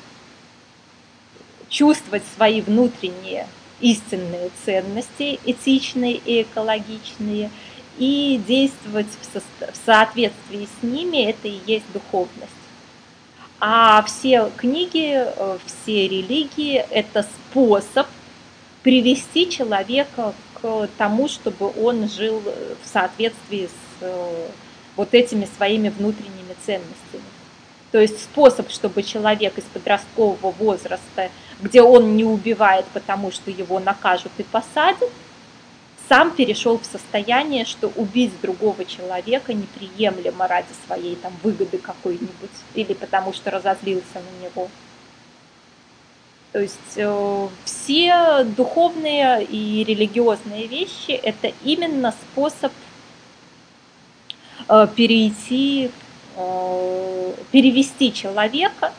чувствовать 1.69 2.23
свои 2.35 2.61
внутренние 2.61 3.47
истинные 3.79 4.49
ценности, 4.65 5.39
этичные 5.45 6.13
и 6.13 6.41
экологичные, 6.43 7.49
и 7.97 8.41
действовать 8.47 9.07
в, 9.21 9.33
со- 9.33 9.71
в 9.71 9.75
соответствии 9.85 10.67
с 10.79 10.83
ними, 10.83 11.29
это 11.29 11.47
и 11.47 11.59
есть 11.67 11.85
духовность. 11.93 12.51
А 13.59 14.01
все 14.03 14.51
книги, 14.57 15.13
э, 15.13 15.57
все 15.65 16.07
религии– 16.07 16.83
это 16.89 17.23
способ 17.23 18.07
привести 18.83 19.49
человека 19.49 20.33
к 20.61 20.89
тому, 20.97 21.27
чтобы 21.27 21.71
он 21.81 22.09
жил 22.09 22.39
в 22.39 22.87
соответствии 22.87 23.67
с 23.67 24.01
э, 24.01 24.47
вот 24.95 25.13
этими 25.13 25.47
своими 25.57 25.89
внутренними 25.89 26.55
ценностями. 26.65 27.23
То 27.91 27.99
есть 27.99 28.23
способ, 28.23 28.71
чтобы 28.71 29.03
человек 29.03 29.57
из 29.57 29.65
подросткового 29.65 30.51
возраста, 30.51 31.29
где 31.59 31.81
он 31.81 32.15
не 32.15 32.23
убивает, 32.23 32.85
потому 32.93 33.31
что 33.31 33.51
его 33.51 33.79
накажут 33.79 34.31
и 34.37 34.43
посадят, 34.43 35.09
сам 36.07 36.31
перешел 36.31 36.77
в 36.77 36.85
состояние, 36.85 37.65
что 37.65 37.91
убить 37.95 38.33
другого 38.41 38.85
человека 38.85 39.53
неприемлемо 39.53 40.47
ради 40.47 40.67
своей 40.85 41.15
там 41.15 41.33
выгоды 41.43 41.77
какой-нибудь 41.77 42.49
или 42.75 42.93
потому 42.93 43.33
что 43.33 43.51
разозлился 43.51 44.15
на 44.15 44.45
него. 44.45 44.69
То 46.51 46.59
есть 46.59 46.97
э, 46.97 47.47
все 47.63 48.43
духовные 48.43 49.43
и 49.43 49.85
религиозные 49.85 50.67
вещи 50.67 51.11
это 51.11 51.53
именно 51.63 52.11
способ 52.11 52.73
э, 54.67 54.87
перейти, 54.93 55.91
э, 56.35 57.33
перевести 57.51 58.13
человека 58.13 58.91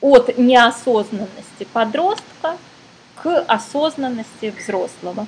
от 0.00 0.38
неосознанности 0.38 1.66
подростка 1.72 2.56
к 3.16 3.40
осознанности 3.48 4.54
взрослого. 4.56 5.26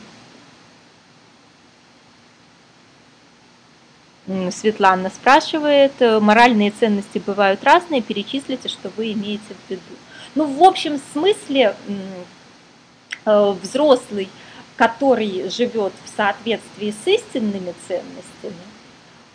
Светлана 4.53 5.11
спрашивает, 5.11 5.93
моральные 6.01 6.71
ценности 6.71 7.19
бывают 7.19 7.63
разные, 7.63 8.01
перечислите, 8.01 8.69
что 8.69 8.91
вы 8.97 9.13
имеете 9.13 9.43
в 9.67 9.71
виду. 9.71 9.83
Ну, 10.35 10.47
в 10.47 10.63
общем 10.65 11.01
смысле, 11.13 11.77
э, 13.25 13.55
взрослый, 13.63 14.29
который 14.77 15.49
живет 15.49 15.93
в 16.05 16.17
соответствии 16.17 16.93
с 16.93 17.07
истинными 17.07 17.73
ценностями, 17.87 18.65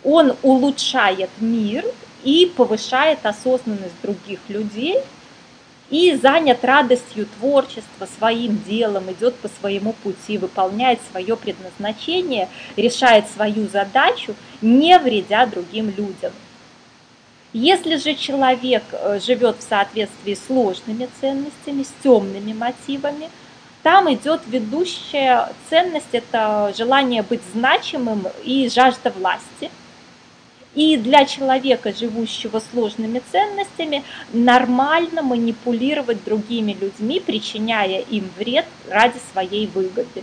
он 0.04 0.36
улучшает 0.42 1.30
мир 1.40 1.84
и 2.22 2.52
повышает 2.54 3.24
осознанность 3.24 3.94
других 4.02 4.40
людей 4.48 4.98
и 5.88 6.14
занят 6.14 6.64
радостью 6.64 7.26
творчества, 7.38 8.06
своим 8.18 8.62
делом, 8.62 9.10
идет 9.10 9.34
по 9.36 9.48
своему 9.48 9.92
пути, 9.92 10.38
выполняет 10.38 11.00
свое 11.10 11.36
предназначение, 11.36 12.48
решает 12.76 13.28
свою 13.28 13.68
задачу, 13.68 14.34
не 14.60 14.98
вредя 14.98 15.46
другим 15.46 15.88
людям. 15.88 16.32
Если 17.52 17.96
же 17.96 18.14
человек 18.14 18.84
э, 18.92 19.18
живет 19.18 19.56
в 19.58 19.68
соответствии 19.68 20.34
с 20.34 20.46
сложными 20.46 21.08
ценностями, 21.20 21.82
с 21.82 21.92
темными 22.02 22.52
мотивами, 22.52 23.28
там 23.82 24.12
идет 24.12 24.42
ведущая 24.46 25.52
ценность, 25.68 26.12
это 26.12 26.72
желание 26.76 27.22
быть 27.22 27.40
значимым 27.52 28.26
и 28.44 28.68
жажда 28.68 29.10
власти. 29.10 29.70
И 30.76 30.96
для 30.96 31.24
человека, 31.24 31.92
живущего 31.92 32.62
сложными 32.70 33.20
ценностями, 33.32 34.04
нормально 34.32 35.22
манипулировать 35.22 36.22
другими 36.22 36.76
людьми, 36.80 37.18
причиняя 37.18 38.00
им 38.00 38.30
вред 38.38 38.66
ради 38.88 39.18
своей 39.32 39.66
выгоды. 39.66 40.22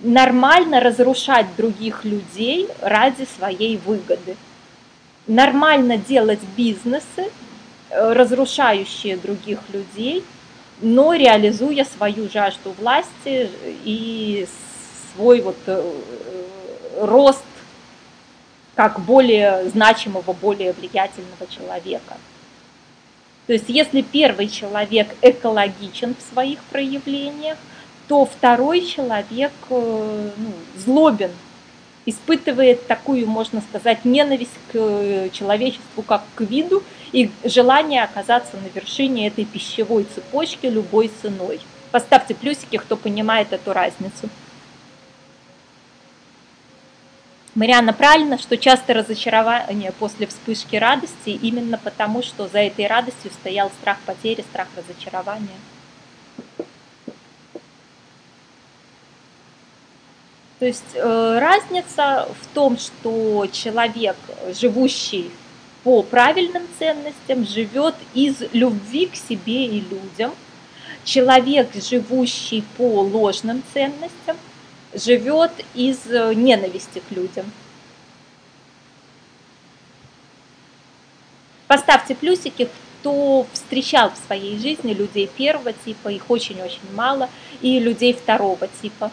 Нормально 0.00 0.80
разрушать 0.80 1.46
других 1.56 2.04
людей 2.04 2.66
ради 2.80 3.28
своей 3.38 3.76
выгоды 3.76 4.36
нормально 5.28 5.98
делать 5.98 6.40
бизнесы, 6.56 7.30
э, 7.90 8.12
разрушающие 8.12 9.16
других 9.16 9.60
людей, 9.72 10.24
но 10.80 11.14
реализуя 11.14 11.84
свою 11.84 12.28
жажду 12.28 12.72
власти 12.78 13.50
и 13.84 14.48
свой 15.14 15.40
вот 15.42 15.56
э, 15.66 15.92
рост 17.00 17.44
как 18.74 19.00
более 19.00 19.68
значимого, 19.68 20.32
более 20.32 20.72
влиятельного 20.72 21.46
человека. 21.48 22.16
То 23.46 23.52
есть 23.54 23.64
если 23.68 24.02
первый 24.02 24.48
человек 24.48 25.08
экологичен 25.20 26.14
в 26.14 26.32
своих 26.32 26.60
проявлениях, 26.64 27.58
то 28.06 28.24
второй 28.24 28.84
человек 28.86 29.52
э, 29.70 30.30
ну, 30.36 30.52
злобен 30.76 31.32
испытывает 32.08 32.86
такую, 32.86 33.26
можно 33.26 33.60
сказать, 33.60 34.04
ненависть 34.04 34.58
к 34.72 34.74
э, 34.74 35.28
человечеству 35.30 36.02
как 36.02 36.22
к 36.34 36.40
виду 36.40 36.82
и 37.12 37.30
желание 37.44 38.02
оказаться 38.02 38.56
на 38.56 38.68
вершине 38.74 39.26
этой 39.26 39.44
пищевой 39.44 40.06
цепочки 40.14 40.66
любой 40.66 41.10
ценой. 41.20 41.60
Поставьте 41.90 42.34
плюсики, 42.34 42.76
кто 42.76 42.96
понимает 42.96 43.52
эту 43.52 43.72
разницу. 43.72 44.28
Марианна, 47.54 47.92
правильно, 47.92 48.38
что 48.38 48.56
часто 48.56 48.94
разочарование 48.94 49.92
после 49.92 50.26
вспышки 50.26 50.76
радости 50.76 51.30
именно 51.30 51.76
потому, 51.76 52.22
что 52.22 52.46
за 52.48 52.60
этой 52.60 52.86
радостью 52.86 53.30
стоял 53.32 53.70
страх 53.80 53.98
потери, 54.06 54.42
страх 54.42 54.68
разочарования. 54.76 55.58
То 60.58 60.66
есть 60.66 60.94
э, 60.94 61.38
разница 61.38 62.28
в 62.40 62.54
том, 62.54 62.78
что 62.78 63.46
человек, 63.52 64.16
живущий 64.60 65.30
по 65.84 66.02
правильным 66.02 66.64
ценностям, 66.78 67.46
живет 67.46 67.94
из 68.12 68.42
любви 68.52 69.06
к 69.06 69.14
себе 69.14 69.66
и 69.66 69.80
людям. 69.80 70.32
Человек, 71.04 71.68
живущий 71.74 72.64
по 72.76 73.02
ложным 73.02 73.62
ценностям, 73.72 74.36
живет 74.92 75.52
из 75.74 75.98
э, 76.06 76.34
ненависти 76.34 77.02
к 77.08 77.12
людям. 77.12 77.46
Поставьте 81.68 82.16
плюсики, 82.16 82.68
кто 83.00 83.46
встречал 83.52 84.10
в 84.10 84.26
своей 84.26 84.58
жизни 84.58 84.92
людей 84.92 85.28
первого 85.28 85.72
типа, 85.72 86.08
их 86.08 86.28
очень-очень 86.28 86.92
мало, 86.94 87.28
и 87.60 87.78
людей 87.78 88.12
второго 88.12 88.66
типа 88.82 89.12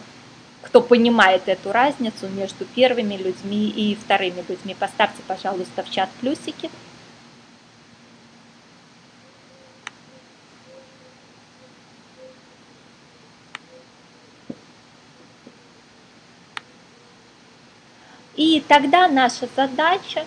кто 0.75 0.81
понимает 0.81 1.43
эту 1.47 1.71
разницу 1.71 2.27
между 2.27 2.65
первыми 2.65 3.15
людьми 3.15 3.69
и 3.69 3.95
вторыми 3.95 4.43
людьми. 4.45 4.75
Поставьте, 4.77 5.21
пожалуйста, 5.25 5.83
в 5.83 5.89
чат 5.89 6.09
плюсики. 6.19 6.69
И 18.35 18.61
тогда 18.67 19.07
наша 19.07 19.47
задача 19.55 20.25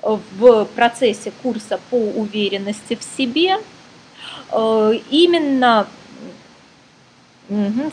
в 0.00 0.64
процессе 0.74 1.34
курса 1.42 1.78
по 1.90 1.96
уверенности 1.96 2.96
в 2.96 3.02
себе 3.02 3.58
э, 4.52 4.92
именно 5.10 5.86
Угу. 7.48 7.92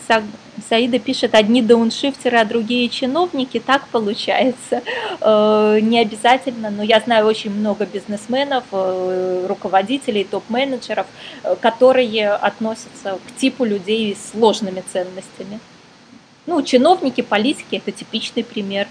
Саида 0.68 1.00
пишет, 1.00 1.36
одни 1.36 1.62
дауншифтеры, 1.62 2.38
а 2.38 2.46
другие 2.46 2.90
чиновники, 2.90 3.60
так 3.60 3.88
получается. 3.88 4.82
Э, 5.22 5.80
не 5.82 6.00
обязательно, 6.00 6.70
но 6.70 6.84
я 6.84 7.00
знаю 7.00 7.26
очень 7.26 7.52
много 7.52 7.86
бизнесменов, 7.86 8.64
э, 8.72 9.46
руководителей, 9.48 10.24
топ-менеджеров, 10.24 11.08
э, 11.44 11.56
которые 11.60 12.34
относятся 12.34 13.20
к 13.28 13.40
типу 13.40 13.66
людей 13.66 14.16
с 14.16 14.32
сложными 14.32 14.84
ценностями. 14.92 15.60
Ну, 16.46 16.62
чиновники, 16.64 17.22
политики– 17.22 17.76
это 17.86 17.92
типичный 17.92 18.44
пример. 18.44 18.88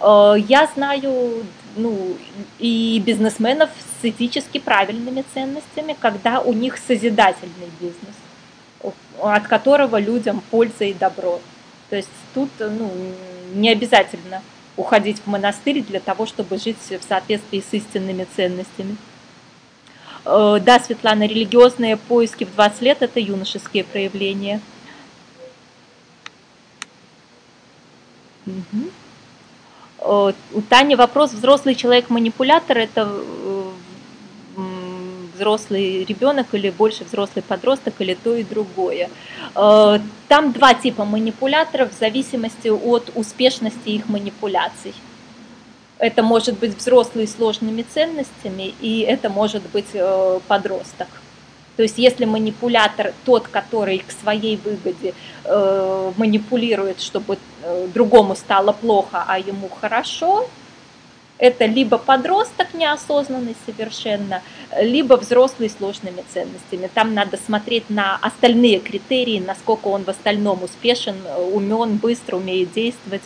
Я 0.00 0.70
знаю 0.76 1.44
ну, 1.76 2.16
и 2.60 3.02
бизнесменов 3.04 3.70
с 4.00 4.04
этически 4.04 4.58
правильными 4.58 5.24
ценностями, 5.34 5.96
когда 5.98 6.40
у 6.40 6.52
них 6.52 6.78
созидательный 6.78 7.70
бизнес 7.80 8.14
от 9.20 9.46
которого 9.46 9.98
людям 9.98 10.42
польза 10.50 10.84
и 10.84 10.94
добро. 10.94 11.40
То 11.90 11.96
есть 11.96 12.08
тут 12.34 12.50
ну, 12.58 12.90
не 13.54 13.70
обязательно 13.70 14.42
уходить 14.76 15.20
в 15.24 15.26
монастырь 15.26 15.82
для 15.82 16.00
того, 16.00 16.26
чтобы 16.26 16.58
жить 16.58 16.76
в 16.78 17.02
соответствии 17.08 17.60
с 17.60 17.72
истинными 17.74 18.26
ценностями. 18.36 18.96
Э, 20.24 20.58
да, 20.62 20.78
Светлана, 20.78 21.24
религиозные 21.24 21.96
поиски 21.96 22.44
в 22.44 22.54
20 22.54 22.82
лет– 22.82 22.98
это 23.02 23.18
юношеские 23.18 23.84
проявления. 23.84 24.60
Угу. 28.46 30.32
У 30.52 30.62
Тани 30.62 30.94
вопрос, 30.94 31.32
взрослый 31.32 31.74
человек-манипулятор– 31.74 32.78
это 32.78 33.08
э, 33.10 33.57
взрослый 35.38 36.04
ребенок 36.04 36.46
или 36.52 36.70
больше 36.70 37.04
взрослый 37.04 37.42
подросток 37.42 37.94
или 38.00 38.14
то 38.14 38.34
и 38.34 38.42
другое. 38.42 39.08
Э, 39.54 39.98
там 40.28 40.52
два 40.52 40.74
типа 40.74 41.04
манипуляторов 41.04 41.94
в 41.94 41.98
зависимости 41.98 42.68
от 42.68 43.10
успешности 43.14 43.88
их 43.88 44.08
манипуляций. 44.08 44.94
Это 45.98 46.22
может 46.22 46.58
быть 46.58 46.76
взрослый 46.76 47.26
с 47.26 47.34
сложными 47.34 47.82
ценностями, 47.82 48.74
и 48.80 49.00
это 49.00 49.28
может 49.30 49.62
быть 49.72 49.92
э, 49.94 50.40
подросток. 50.48 51.08
То 51.76 51.82
есть 51.82 51.98
если 51.98 52.24
манипулятор 52.24 53.12
тот, 53.24 53.46
который 53.46 53.98
к 53.98 54.10
своей 54.10 54.56
выгоде 54.56 55.14
э, 55.44 56.12
манипулирует, 56.16 57.00
чтобы 57.00 57.38
другому 57.94 58.34
стало 58.34 58.72
плохо, 58.72 59.24
а 59.26 59.38
ему 59.38 59.68
хорошо, 59.68 60.48
это 61.38 61.66
либо 61.66 61.98
подросток 61.98 62.74
неосознанный 62.74 63.56
совершенно, 63.64 64.42
либо 64.80 65.14
взрослый 65.14 65.70
с 65.70 65.76
сложными 65.76 66.24
ценностями. 66.32 66.90
Там 66.92 67.14
надо 67.14 67.36
смотреть 67.36 67.88
на 67.88 68.16
остальные 68.16 68.80
критерии, 68.80 69.42
насколько 69.44 69.88
он 69.88 70.04
в 70.04 70.08
остальном 70.08 70.62
успешен, 70.64 71.16
умен, 71.52 71.96
быстро 71.96 72.36
умеет 72.36 72.72
действовать. 72.72 73.22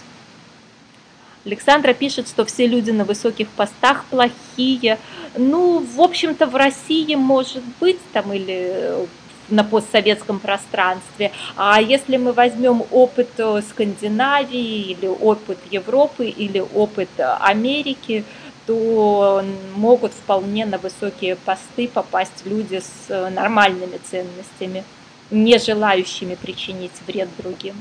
Александра 1.44 1.92
пишет, 1.92 2.28
что 2.28 2.44
все 2.44 2.66
люди 2.66 2.90
на 2.92 3.04
высоких 3.04 3.48
постах 3.48 4.04
плохие. 4.04 4.98
Ну, 5.36 5.80
в 5.80 6.00
общем-то, 6.00 6.46
в 6.46 6.54
России 6.54 7.16
может 7.16 7.64
быть 7.80 7.98
там 8.12 8.32
или 8.32 9.08
на 9.48 9.64
постсоветском 9.64 10.38
пространстве. 10.38 11.32
А 11.56 11.80
если 11.80 12.16
мы 12.16 12.32
возьмем 12.32 12.84
опыт 12.90 13.28
э, 13.38 13.62
Скандинавии 13.68 14.92
или 14.92 15.06
опыт 15.06 15.58
Европы 15.70 16.26
или 16.26 16.60
опыт 16.60 17.08
Америки, 17.18 18.24
то 18.66 19.44
могут 19.74 20.12
вполне 20.12 20.66
на 20.66 20.78
высокие 20.78 21.36
посты 21.36 21.88
попасть 21.88 22.44
люди 22.44 22.80
с 22.80 23.10
э, 23.10 23.28
нормальными 23.30 23.98
ценностями, 23.98 24.84
не 25.30 25.58
желающими 25.58 26.36
причинить 26.36 26.92
вред 27.06 27.28
другим. 27.38 27.74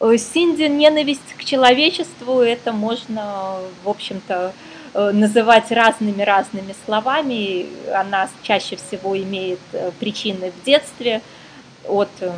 Э, 0.00 0.16
Синди 0.16 0.62
ненависть 0.62 1.34
к 1.36 1.44
человечеству, 1.44 2.40
это 2.40 2.72
можно, 2.72 3.58
в 3.84 3.88
общем-то, 3.88 4.34
Э, 4.34 4.52
называть 4.94 5.70
разными-разными 5.70 6.74
словами. 6.84 7.66
Она 7.94 8.28
чаще 8.42 8.76
всего 8.76 9.16
имеет 9.16 9.60
э, 9.72 9.90
причины 9.98 10.52
в 10.52 10.64
детстве 10.64 11.22
от 11.88 12.10
э, 12.20 12.30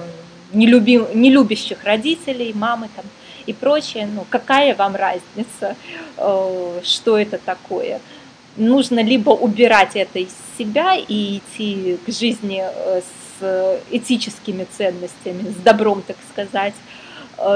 нелюбим, 0.52 1.06
нелюбящих 1.14 1.82
родителей, 1.84 2.52
мамы 2.54 2.88
там 2.94 3.04
и 3.46 3.52
прочее. 3.52 4.08
Ну, 4.12 4.24
какая 4.30 4.74
вам 4.74 4.96
разница, 4.96 5.76
что 6.16 7.18
это 7.18 7.38
такое? 7.38 8.00
Нужно 8.56 9.02
либо 9.02 9.30
убирать 9.30 9.96
это 9.96 10.20
из 10.20 10.30
себя 10.56 10.94
и 10.94 11.38
идти 11.38 11.98
к 12.06 12.10
жизни 12.10 12.64
с 13.40 13.80
этическими 13.90 14.66
ценностями, 14.78 15.50
с 15.50 15.56
добром, 15.56 16.02
так 16.06 16.16
сказать, 16.32 16.74
Э, 16.74 16.93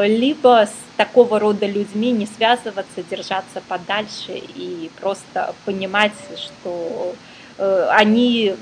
либо 0.06 0.66
с 0.66 0.96
такого 0.96 1.38
рода 1.38 1.66
людьми 1.66 2.10
не 2.10 2.26
связываться, 2.26 3.02
держаться 3.08 3.62
подальше 3.68 4.32
и 4.32 4.90
просто 5.00 5.54
понимать, 5.64 6.12
что 6.36 7.14
э, 7.58 7.88
они, 7.90 8.54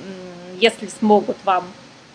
если 0.60 0.86
смогут 0.86 1.36
вам 1.44 1.64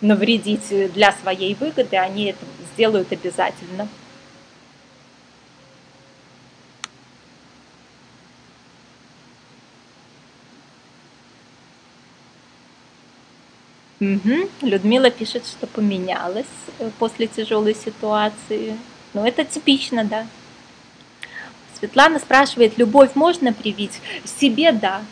навредить 0.00 0.92
для 0.92 1.12
своей 1.12 1.54
выгоды, 1.54 1.96
они 1.96 2.26
это 2.26 2.44
сделают 2.74 3.12
обязательно. 3.12 3.88
Угу. 14.02 14.48
Людмила 14.62 15.10
пишет, 15.10 15.46
что 15.46 15.68
поменялась 15.68 16.46
э, 16.80 16.90
после 16.98 17.28
тяжелой 17.28 17.72
ситуации. 17.72 18.76
Ну, 19.14 19.24
это 19.24 19.44
типично, 19.44 20.04
да. 20.04 20.26
Светлана 21.78 22.18
спрашивает, 22.18 22.78
любовь 22.78 23.10
можно 23.14 23.52
привить? 23.52 24.00
Себе, 24.24 24.72
да. 24.72 25.02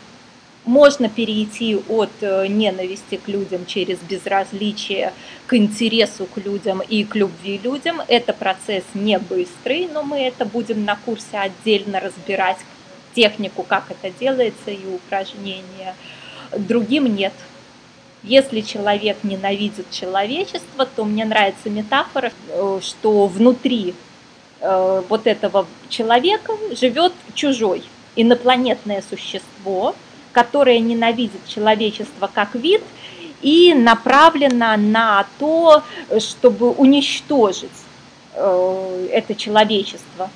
Можно 0.63 1.09
перейти 1.09 1.75
от 1.75 2.11
э, 2.21 2.45
ненависти 2.47 3.17
к 3.17 3.27
людям 3.27 3.65
через 3.65 3.97
безразличие 3.97 5.11
к 5.47 5.55
интересу 5.55 6.27
к 6.27 6.37
людям 6.37 6.81
и 6.87 7.03
к 7.03 7.15
любви 7.15 7.59
людям. 7.63 7.99
Это 8.07 8.31
процесс 8.31 8.83
не 8.93 9.17
быстрый, 9.17 9.89
но 9.91 10.03
мы 10.03 10.19
это 10.19 10.45
будем 10.45 10.85
на 10.85 10.95
курсе 10.95 11.37
отдельно 11.39 11.99
разбирать 11.99 12.59
технику, 13.15 13.63
как 13.63 13.85
это 13.89 14.11
делается 14.17 14.69
и 14.71 14.85
упражнения. 14.85 15.95
Другим 16.57 17.13
нет. 17.15 17.33
Если 18.23 18.61
человек 18.61 19.17
ненавидит 19.23 19.89
человечество, 19.89 20.85
то 20.85 21.05
мне 21.05 21.25
нравится 21.25 21.71
метафора, 21.71 22.31
э, 22.49 22.79
что 22.83 23.25
внутри 23.25 23.95
э, 24.59 25.03
вот 25.09 25.25
этого 25.25 25.65
человека 25.89 26.53
живет 26.79 27.13
чужой, 27.33 27.83
инопланетное 28.15 29.03
существо, 29.09 29.95
которое 30.33 30.77
ненавидит 30.79 31.47
человечество 31.47 32.29
как 32.31 32.53
вид 32.53 32.83
и 33.41 33.73
направлено 33.73 34.77
на 34.77 35.25
то, 35.39 35.81
чтобы 36.19 36.69
уничтожить 36.69 37.71
э, 38.35 39.07
это 39.11 39.33
человечество. 39.33 40.29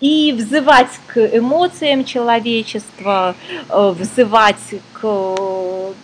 И 0.00 0.32
взывать 0.32 0.90
к 1.06 1.18
эмоциям 1.36 2.04
человечества, 2.04 3.36
взывать 3.68 4.56
к 4.94 5.94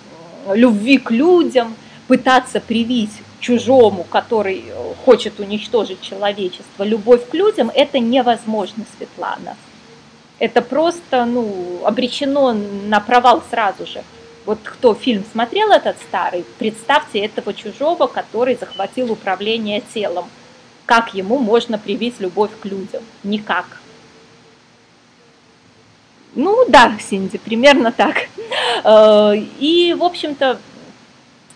любви 0.55 0.99
к 0.99 1.11
людям, 1.11 1.75
пытаться 2.07 2.61
привить 2.61 3.12
чужому, 3.41 4.05
который 4.05 4.65
э, 4.66 4.95
хочет 5.05 5.41
уничтожить 5.41 6.01
человечество, 6.01 6.85
любовь 6.85 7.29
к 7.29 7.35
людям, 7.35 7.70
это 7.75 7.99
невозможно, 7.99 8.85
Светлана. 8.97 9.57
Это 10.39 10.62
просто 10.62 11.25
ну, 11.25 11.81
обречено 11.85 12.53
на 12.53 13.01
провал 13.01 13.43
сразу 13.51 13.87
же. 13.87 14.03
Вот 14.47 14.59
кто 14.62 14.95
фильм 14.95 15.25
смотрел 15.31 15.70
этот 15.70 15.97
старый, 16.09 16.45
представьте 16.59 17.19
этого 17.19 17.53
чужого, 17.53 18.07
который 18.07 18.57
захватил 18.57 19.12
управление 19.12 19.83
телом. 19.93 20.27
Как 20.87 21.12
ему 21.12 21.39
можно 21.39 21.77
привить 21.77 22.15
любовь 22.19 22.51
к 22.61 22.65
людям? 22.65 23.03
Никак. 23.25 23.66
Ну 26.39 26.65
да, 26.69 26.97
Синди, 27.01 27.36
примерно 27.36 27.90
так. 27.90 28.28
Э, 28.85 29.35
и, 29.59 29.93
в 29.98 30.05
общем-то, 30.05 30.60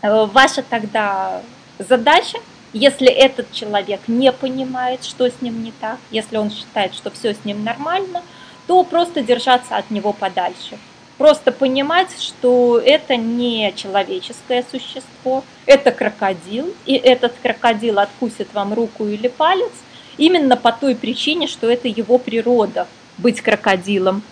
э, 0.03 0.27
ваша 0.27 0.65
тогда 0.65 1.41
задача, 1.79 2.39
если 2.73 3.07
этот 3.07 3.53
человек 3.53 4.01
не 4.09 4.33
понимает, 4.33 5.05
что 5.05 5.31
с 5.31 5.41
ним 5.41 5.63
не 5.63 5.71
так, 5.81 5.99
если 6.11 6.37
он 6.37 6.51
считает, 6.51 6.95
что 6.95 7.13
все 7.13 7.33
с 7.33 7.45
ним 7.45 7.63
нормально, 7.63 8.23
то 8.67 8.83
просто 8.83 9.23
держаться 9.23 9.77
от 9.77 9.89
него 9.93 10.13
подальше. 10.13 10.77
Просто 11.17 11.53
понимать, 11.53 12.21
что 12.21 12.83
это 12.85 13.15
не 13.15 13.73
человеческое 13.77 14.65
существо, 14.69 15.45
это 15.65 15.93
крокодил, 15.93 16.75
и 16.87 16.95
этот 16.95 17.35
крокодил 17.41 18.01
откусит 18.01 18.53
вам 18.53 18.75
руку 18.75 19.07
или 19.07 19.29
палец 19.29 19.71
именно 20.17 20.57
по 20.57 20.73
той 20.73 20.97
причине, 20.97 21.47
что 21.47 21.71
это 21.71 21.87
его 21.87 22.19
природа 22.19 22.89
быть 23.17 23.41
крокодилом. 23.41 24.25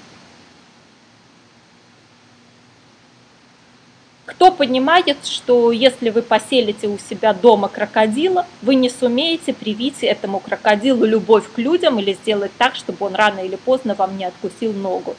Кто 4.41 4.51
понимает, 4.51 5.27
что 5.27 5.71
если 5.71 6.09
вы 6.09 6.23
поселите 6.23 6.89
у 6.89 6.97
себя 6.97 7.35
дома 7.35 7.69
крокодила, 7.69 8.47
вы 8.63 8.75
не 8.75 8.89
сумеете 8.89 9.53
привить 9.53 10.03
этому 10.03 10.41
крокодилу 10.41 11.05
любовь 11.05 11.45
к 11.55 11.59
людям 11.59 11.99
или 11.99 12.15
сделать 12.15 12.51
так, 12.57 12.75
чтобы 12.75 13.05
он 13.05 13.15
рано 13.15 13.41
или 13.41 13.57
поздно 13.57 13.95
вам 13.95 14.17
не 14.17 14.25
откусил 14.25 14.73
ногу. 14.73 15.15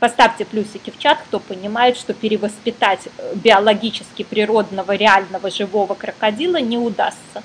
Поставьте 0.00 0.44
плюсики 0.44 0.90
в 0.90 0.98
чат, 0.98 1.20
кто 1.26 1.40
понимает, 1.40 1.96
что 1.96 2.12
перевоспитать 2.12 3.08
э, 3.16 3.34
биологически 3.36 4.22
природного, 4.22 4.94
реального, 4.94 5.50
живого 5.50 5.94
крокодила 5.94 6.58
не 6.58 6.76
удастся. 6.76 7.42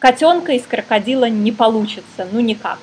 Котенка 0.00 0.52
из 0.52 0.66
крокодила 0.66 1.30
не 1.30 1.50
получится, 1.50 2.28
ну 2.30 2.40
никак. 2.40 2.78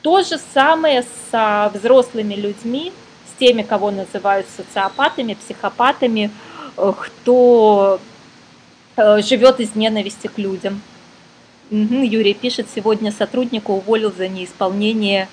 То 0.00 0.20
же 0.24 0.36
самое 0.52 1.04
с 1.30 1.70
взрослыми 1.72 2.34
людьми, 2.34 2.92
с 3.34 3.38
теми, 3.38 3.62
кого 3.62 3.90
называют 3.90 4.46
социопатами, 4.56 5.34
психопатами, 5.34 6.30
э, 6.76 6.92
кто 6.98 8.00
э, 8.96 9.22
живет 9.22 9.60
из 9.60 9.74
ненависти 9.74 10.26
к 10.26 10.38
людям. 10.38 10.80
Юрий 11.70 12.34
пишет, 12.34 12.66
сегодня 12.74 13.10
сотрудника 13.10 13.70
уволил 13.70 14.12
за 14.14 14.28
неисполнение 14.28 15.28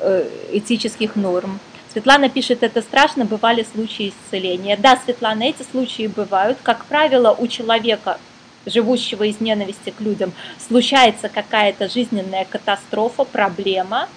Э, 0.00 0.28
этических 0.52 1.16
норм. 1.16 1.58
Светлана 1.92 2.28
пишет, 2.28 2.62
это 2.62 2.82
страшно, 2.82 3.24
бывали 3.24 3.64
случаи 3.74 4.10
исцеления. 4.10 4.76
Да, 4.76 4.98
Светлана, 5.02 5.44
эти 5.44 5.62
случаи 5.62 6.06
бывают. 6.06 6.58
Как 6.62 6.84
правило, 6.84 7.34
у 7.38 7.46
человека, 7.46 8.18
живущего 8.66 9.24
из 9.24 9.40
ненависти 9.40 9.90
к 9.90 10.00
людям, 10.00 10.32
случается 10.66 11.28
какая-то 11.28 11.88
жизненная 11.88 12.44
катастрофа, 12.44 13.24
проблема, 13.24 14.08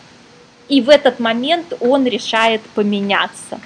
и 0.70 0.82
в 0.82 0.90
этот 0.90 1.20
момент 1.20 1.74
он 1.80 2.06
решает 2.06 2.62
поменяться. 2.76 3.60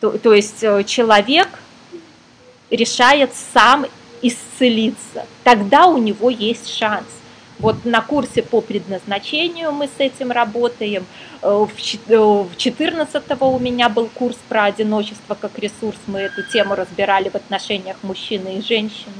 То, 0.00 0.12
то 0.12 0.32
есть 0.32 0.62
э, 0.62 0.84
человек 0.84 1.48
решает 2.70 3.30
сам 3.54 3.86
исцелиться, 4.22 5.26
тогда 5.44 5.86
у 5.86 5.98
него 5.98 6.30
есть 6.30 6.68
шанс. 6.68 7.06
Вот 7.58 7.84
на 7.84 8.00
курсе 8.00 8.42
по 8.42 8.60
предназначению 8.60 9.72
мы 9.72 9.86
с 9.88 9.98
этим 9.98 10.30
работаем. 10.30 11.04
Э, 11.42 11.66
в 11.66 12.56
14 12.56 13.22
у 13.40 13.58
меня 13.58 13.88
был 13.88 14.08
курс 14.14 14.36
про 14.48 14.64
одиночество 14.64 15.34
как 15.34 15.58
ресурс. 15.58 15.98
Мы 16.06 16.20
эту 16.20 16.44
тему 16.44 16.76
разбирали 16.76 17.28
в 17.28 17.34
отношениях 17.34 17.96
мужчины 18.02 18.58
и 18.58 18.62
женщины. 18.62 19.12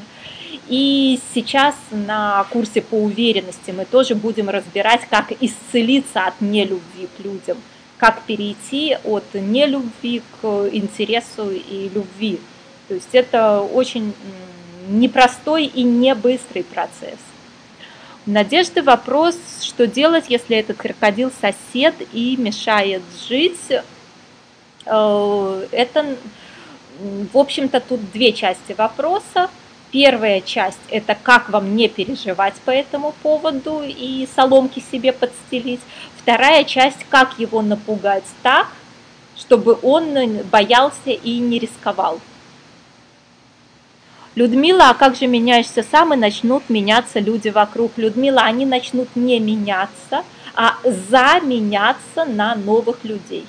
И 0.68 1.18
сейчас 1.34 1.74
на 1.90 2.44
курсе 2.50 2.82
по 2.82 2.96
уверенности 2.96 3.70
мы 3.70 3.86
тоже 3.86 4.14
будем 4.14 4.50
разбирать, 4.50 5.02
как 5.08 5.32
исцелиться 5.40 6.26
от 6.26 6.40
нелюбви 6.40 7.08
к 7.16 7.24
людям, 7.24 7.56
как 7.96 8.22
перейти 8.22 8.96
от 9.04 9.24
нелюбви 9.32 10.22
к 10.40 10.46
интересу 10.72 11.50
и 11.50 11.90
любви. 11.94 12.38
То 12.88 12.94
есть 12.94 13.08
это 13.12 13.60
очень 13.60 14.12
непростой 14.88 15.64
и 15.64 15.82
не 15.82 16.14
быстрый 16.14 16.64
процесс. 16.64 17.18
Надежды 18.26 18.82
вопрос, 18.82 19.38
что 19.62 19.86
делать, 19.86 20.26
если 20.28 20.56
этот 20.58 20.76
крокодил 20.76 21.32
сосед 21.40 21.94
и 22.12 22.36
мешает 22.36 23.02
жить. 23.26 23.72
Э, 24.84 25.66
это, 25.72 26.16
в 27.32 27.38
общем-то, 27.38 27.80
тут 27.80 28.12
две 28.12 28.34
части 28.34 28.74
вопроса. 28.76 29.48
Первая 29.90 30.42
часть– 30.42 30.80
это 30.90 31.16
как 31.20 31.48
вам 31.48 31.74
не 31.74 31.88
переживать 31.88 32.54
по 32.64 32.70
этому 32.70 33.14
поводу 33.22 33.82
и 33.86 34.28
соломки 34.36 34.84
себе 34.92 35.12
подстелить. 35.12 35.80
Вторая 36.18 36.64
часть– 36.64 37.04
как 37.08 37.38
его 37.38 37.62
напугать 37.62 38.24
так, 38.42 38.68
чтобы 39.34 39.78
он 39.82 40.42
боялся 40.50 41.10
и 41.10 41.38
не 41.38 41.58
рисковал. 41.58 42.20
Людмила, 44.34 44.90
а 44.90 44.94
как 44.94 45.16
же 45.16 45.26
меняешься 45.26 45.82
сам, 45.82 46.12
и 46.12 46.16
начнут 46.16 46.68
меняться 46.68 47.18
люди 47.18 47.48
вокруг. 47.48 47.92
Людмила, 47.96 48.42
они 48.42 48.66
начнут 48.66 49.08
не 49.16 49.40
меняться, 49.40 50.22
а 50.54 50.76
заменяться 50.84 52.26
на 52.26 52.54
новых 52.54 53.04
людей. 53.04 53.46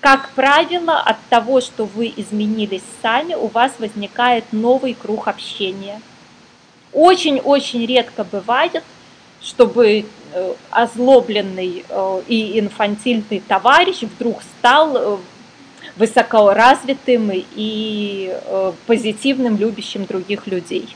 Как 0.00 0.30
правило, 0.30 1.00
от 1.00 1.16
того, 1.30 1.60
что 1.60 1.84
вы 1.84 2.12
изменились 2.16 2.82
сами, 3.02 3.34
у 3.34 3.48
вас 3.48 3.72
возникает 3.78 4.44
новый 4.52 4.94
круг 4.94 5.26
общения. 5.26 6.00
Очень-очень 6.92 7.84
редко 7.86 8.24
бывает, 8.24 8.84
чтобы 9.42 10.06
э, 10.32 10.54
озлобленный 10.70 11.84
э, 11.88 12.22
и 12.28 12.58
инфантильный 12.58 13.40
товарищ 13.40 14.02
вдруг 14.02 14.42
стал 14.58 14.96
э, 14.96 15.18
высокоразвитым 15.96 17.30
и 17.32 18.36
позитивным, 18.86 19.56
любящим 19.56 20.04
других 20.04 20.46
людей. 20.46 20.94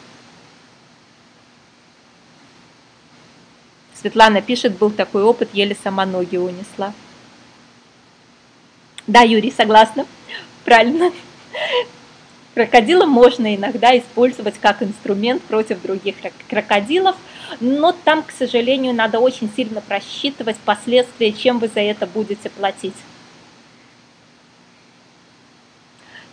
Светлана 3.94 4.42
пишет, 4.42 4.76
был 4.78 4.90
такой 4.90 5.22
опыт, 5.22 5.50
еле 5.52 5.76
сама 5.82 6.04
ноги 6.06 6.36
унесла. 6.36 6.92
Да, 9.10 9.22
Юрий, 9.22 9.50
согласна. 9.50 10.06
Правильно. 10.64 11.10
Крокодила 12.54 13.06
можно 13.06 13.56
иногда 13.56 13.98
использовать 13.98 14.54
как 14.60 14.84
инструмент 14.84 15.42
против 15.42 15.82
других 15.82 16.14
крокодилов, 16.48 17.16
но 17.58 17.90
там, 17.90 18.22
к 18.22 18.30
сожалению, 18.30 18.94
надо 18.94 19.18
очень 19.18 19.50
сильно 19.56 19.80
просчитывать 19.80 20.58
последствия, 20.58 21.32
чем 21.32 21.58
вы 21.58 21.66
за 21.66 21.80
это 21.80 22.06
будете 22.06 22.50
платить. 22.50 22.94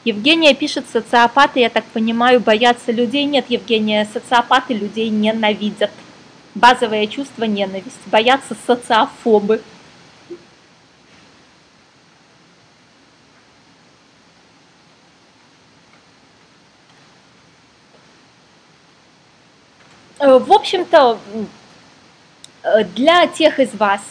Евгения 0.04 0.54
пишет, 0.54 0.86
социопаты, 0.94 1.62
я 1.62 1.70
так 1.72 1.84
понимаю, 1.86 2.40
боятся 2.40 2.92
людей. 2.92 3.26
Нет, 3.26 3.46
Евгения, 3.50 4.08
социопаты 4.14 4.76
людей 4.76 5.10
ненавидят. 5.10 5.90
Базовое 6.54 7.08
чувство 7.08 7.46
ненависть. 7.46 8.06
Боятся 8.06 8.56
социофобы. 8.68 9.64
В 20.20 20.52
общем-то, 20.52 21.20
э, 22.64 22.84
для 22.96 23.28
тех 23.28 23.60
из 23.60 23.74
вас, 23.74 24.02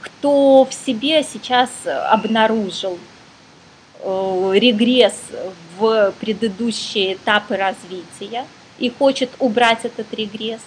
кто 0.00 0.64
в 0.64 0.72
себе 0.72 1.22
сейчас 1.24 1.70
обнаружил 1.86 2.98
Э, 4.02 4.52
регресс 4.54 5.14
в 5.78 6.12
предыдущие 6.20 7.14
этапы 7.14 7.56
развития 7.56 8.46
и 8.78 8.88
хочет 8.88 9.30
убрать 9.38 9.84
этот 9.84 10.12
регресс. 10.14 10.62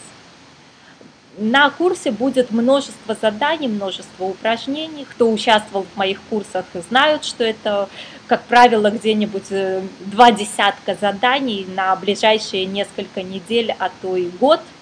На 1.37 1.71
курсе 1.71 2.11
будет 2.11 2.51
множество 2.51 3.17
заданий, 3.19 3.67
множество 3.67 4.25
упражнений. 4.25 5.07
Кто 5.09 5.31
участвовал 5.31 5.87
в 5.91 5.97
моих 5.97 6.21
курсах, 6.29 6.65
знают, 6.87 7.25
что 7.25 7.43
это, 7.43 7.89
как 8.27 8.43
правило, 8.43 8.91
где-нибудь 8.91 9.49
э, 9.49 9.81
два 10.01 10.31
десятка 10.31 10.95
заданий 11.01 11.65
на 11.75 11.95
ближайшие 11.95 12.67
несколько 12.67 13.23
недель, 13.23 13.73
а 13.79 13.89
то 14.01 14.15
и 14.15 14.27
год– 14.29 14.61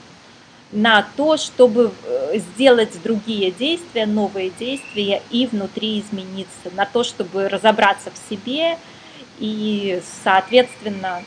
на 0.71 1.05
то, 1.17 1.37
чтобы 1.37 1.91
э, 2.05 2.39
сделать 2.39 3.01
другие 3.03 3.51
действия, 3.51 4.05
новые 4.05 4.51
действия 4.51 5.21
и 5.29 5.45
внутри 5.45 5.99
измениться, 5.99 6.71
на 6.73 6.85
то, 6.85 7.03
чтобы 7.03 7.49
разобраться 7.49 8.09
в 8.11 8.29
себе 8.29 8.77
и, 9.39 10.01
соответственно, 10.23 11.23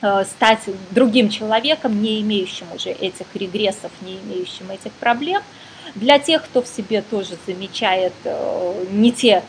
э, 0.00 0.24
стать 0.24 0.60
другим 0.90 1.28
человеком, 1.28 2.00
не 2.00 2.20
имеющим 2.22 2.66
уже 2.74 2.90
этих 2.90 3.26
регрессов, 3.34 3.92
не 4.00 4.16
имеющим 4.18 4.70
этих 4.70 4.92
проблем. 4.92 5.42
Для 5.94 6.18
тех, 6.18 6.44
кто 6.44 6.62
в 6.62 6.66
себе 6.66 7.02
тоже 7.02 7.36
замечает 7.46 8.14
э, 8.24 8.84
не 8.90 9.12
те 9.12 9.42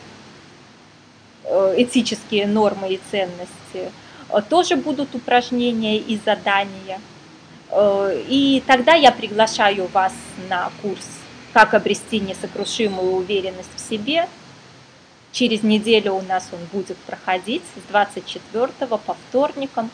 этические 1.76 2.46
нормы 2.46 2.94
и 2.94 3.00
ценности, 3.10 3.90
тоже 4.48 4.76
будут 4.76 5.16
упражнения 5.16 5.96
и 5.96 6.20
задания– 6.24 7.00
и 7.72 8.62
тогда 8.66 8.94
я 8.94 9.12
приглашаю 9.12 9.86
вас 9.88 10.12
на 10.48 10.70
курс 10.82 11.06
«Как 11.52 11.74
обрести 11.74 12.18
несокрушимую 12.20 13.12
уверенность 13.12 13.70
в 13.76 13.80
себе». 13.80 14.28
Через 15.32 15.62
неделю 15.62 16.14
у 16.14 16.22
нас 16.22 16.48
он 16.52 16.58
будет 16.72 16.96
проходить 16.98 17.62
с 17.76 17.88
24 17.90 18.68
по 18.88 19.14
вторникам. 19.28 19.90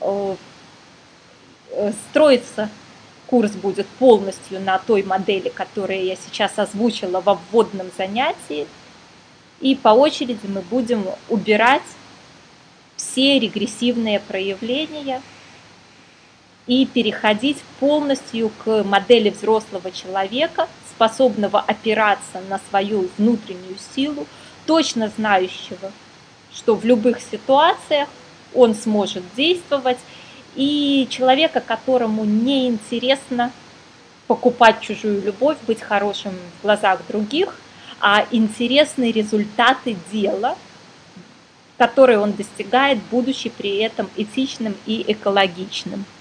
Э, 0.00 0.36
э, 1.72 1.92
строится 2.08 2.68
курс 3.26 3.50
будет 3.52 3.88
полностью 3.88 4.60
на 4.60 4.78
той 4.78 5.02
модели, 5.02 5.48
которую 5.48 6.04
я 6.04 6.14
сейчас 6.14 6.56
озвучила 6.56 7.20
во 7.20 7.34
вводном 7.34 7.90
занятии. 7.98 8.68
И 9.60 9.74
по 9.74 9.88
очереди 9.88 10.46
мы 10.46 10.62
будем 10.62 11.04
убирать 11.28 11.82
все 12.96 13.40
регрессивные 13.40 14.20
проявления– 14.20 15.20
и 16.70 16.86
переходить 16.86 17.58
полностью 17.80 18.52
к 18.64 18.84
модели 18.84 19.30
взрослого 19.30 19.90
человека, 19.90 20.68
способного 20.88 21.58
опираться 21.58 22.40
на 22.48 22.60
свою 22.70 23.08
внутреннюю 23.18 23.76
силу, 23.92 24.24
точно 24.66 25.08
знающего, 25.08 25.90
что 26.54 26.76
в 26.76 26.84
любых 26.84 27.20
ситуациях 27.20 28.08
он 28.54 28.76
сможет 28.76 29.24
действовать, 29.36 29.98
и 30.54 31.08
человека, 31.10 31.60
которому 31.60 32.24
не 32.24 32.68
интересно 32.68 33.50
покупать 34.28 34.80
чужую 34.80 35.22
любовь, 35.22 35.58
быть 35.66 35.80
хорошим 35.80 36.34
в 36.60 36.62
глазах 36.62 37.00
других, 37.08 37.58
а 38.00 38.24
интересны 38.30 39.10
результаты 39.10 39.96
дела, 40.12 40.56
которые 41.78 42.20
он 42.20 42.30
достигает, 42.30 42.98
будучи 43.10 43.48
при 43.48 43.78
этом 43.78 44.08
этичным 44.16 44.76
и 44.86 45.04
экологичным. 45.08 46.04
Э, 46.04 46.20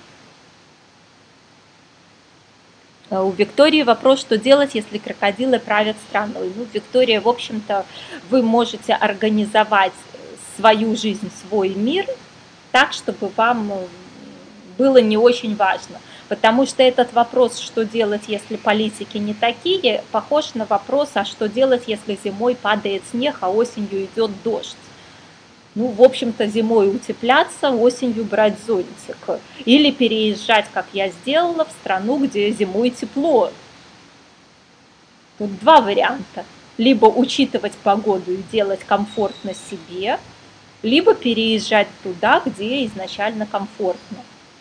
у 3.12 3.32
Виктории 3.32 3.82
вопрос, 3.84 4.20
что 4.20 4.38
делать, 4.38 4.76
если 4.76 4.98
крокодилы 4.98 5.60
правят 5.60 5.98
страной. 6.10 6.52
Ну, 6.56 6.68
Виктория, 6.72 7.22
в 7.22 7.28
общем-то, 7.28 7.86
вы 8.30 8.44
можете 8.44 8.94
организовать 8.94 9.94
свою 10.56 10.96
жизнь, 10.96 11.32
свой 11.42 11.70
мир 11.70 12.06
так, 12.72 12.94
чтобы 12.94 13.32
вам 13.36 13.72
э, 13.72 13.86
было 14.78 14.98
не 14.98 15.18
очень 15.18 15.56
важно. 15.56 16.00
Потому 16.28 16.68
что 16.68 16.84
этот 16.84 17.12
вопрос, 17.14 17.58
что 17.58 17.84
делать, 17.84 18.24
если 18.28 18.58
политики 18.58 19.18
не 19.18 19.34
такие, 19.34 20.04
похож 20.12 20.54
на 20.54 20.66
вопрос, 20.66 21.10
а 21.16 21.26
что 21.26 21.50
делать, 21.50 21.84
если 21.88 22.20
зимой 22.24 22.56
падает 22.56 23.02
снег, 23.10 23.38
а 23.42 23.50
осенью 23.50 24.06
идет 24.06 24.32
дождь 24.44 24.76
ну, 25.80 25.88
в 25.88 26.04
общем-то, 26.04 26.46
зимой 26.48 26.94
утепляться, 26.94 27.72
осенью 27.72 28.26
брать 28.26 28.56
зонтик. 28.68 29.40
Или 29.64 29.92
переезжать, 29.92 30.66
как 30.74 30.88
я 30.92 31.08
сделала, 31.08 31.64
в 31.64 31.72
страну, 31.72 32.18
где 32.18 32.52
зимой 32.52 32.90
тепло. 32.90 33.50
Тут 35.38 35.58
два 35.60 35.80
варианта. 35.80 36.44
Либо 36.78 37.06
учитывать 37.06 37.72
погоду 37.82 38.34
и 38.34 38.44
делать 38.52 38.82
комфортно 38.86 39.54
себе, 39.54 40.20
либо 40.84 41.14
переезжать 41.14 41.88
туда, 42.04 42.42
где 42.46 42.86
изначально 42.86 43.46
комфортно. 43.46 44.18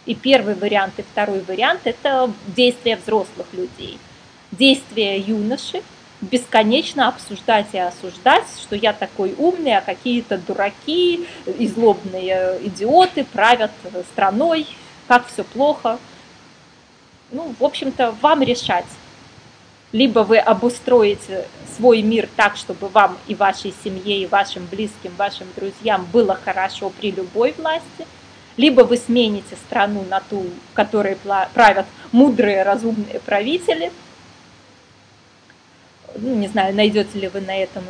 И 0.07 0.15
первый 0.15 0.55
вариант, 0.55 0.95
и 0.99 1.03
второй 1.03 1.41
вариант– 1.41 1.81
это 1.85 2.31
действия 2.47 2.97
взрослых 2.97 3.49
людей. 3.53 3.99
Действия 4.53 5.19
юноши– 5.19 5.83
бесконечно 6.21 7.09
обсуждать 7.09 7.69
и 7.73 7.79
осуждать, 7.79 8.47
что 8.61 8.75
я 8.75 8.93
такой 8.93 9.35
умный, 9.39 9.77
а 9.77 9.81
какие-то 9.81 10.39
дураки 10.39 11.27
и 11.47 11.69
злобные 11.69 12.59
идиоты 12.65 13.25
правят 13.25 13.71
страной, 14.13 14.67
как 15.07 15.27
все 15.29 15.45
плохо. 15.45 15.99
Ну, 17.31 17.55
в 17.59 17.65
общем-то, 17.65 18.15
вам 18.21 18.43
решать. 18.43 18.87
Либо 19.93 20.21
вы 20.21 20.39
обустроите 20.39 21.47
свой 21.77 22.03
мир 22.03 22.29
так, 22.37 22.57
чтобы 22.57 22.89
вам 22.89 23.17
и 23.27 23.35
вашей 23.35 23.73
семье, 23.85 24.21
и 24.21 24.27
вашим 24.27 24.67
близким, 24.67 25.13
вашим 25.17 25.47
друзьям 25.57 26.07
было 26.13 26.39
хорошо 26.45 26.91
при 26.91 27.11
любой 27.11 27.55
власти, 27.57 28.07
либо 28.59 28.83
вы 28.83 28.99
смените 28.99 29.57
страну 29.57 30.05
на 30.11 30.21
ту, 30.21 30.41
в 30.41 30.75
которой 30.75 31.17
правят 31.55 31.87
мудрые, 32.13 32.65
разумные 32.65 33.21
правители– 33.21 33.93
ну, 36.17 36.35
не 36.35 36.49
знаю, 36.49 36.75
найдете 36.75 37.19
ли 37.19 37.29
вы 37.29 37.41
на 37.41 37.57
этом, 37.57 37.85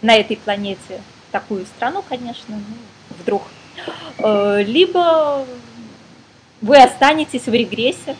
на 0.00 0.14
этой 0.14 0.36
планете 0.36 1.00
такую 1.30 1.66
страну, 1.66 2.04
конечно, 2.08 2.56
ну, 2.56 3.16
вдруг. 3.18 3.42
Э, 4.18 4.62
либо 4.62 5.46
вы 6.60 6.76
останетесь 6.76 7.46
в 7.46 7.52
регрессе, 7.52 8.16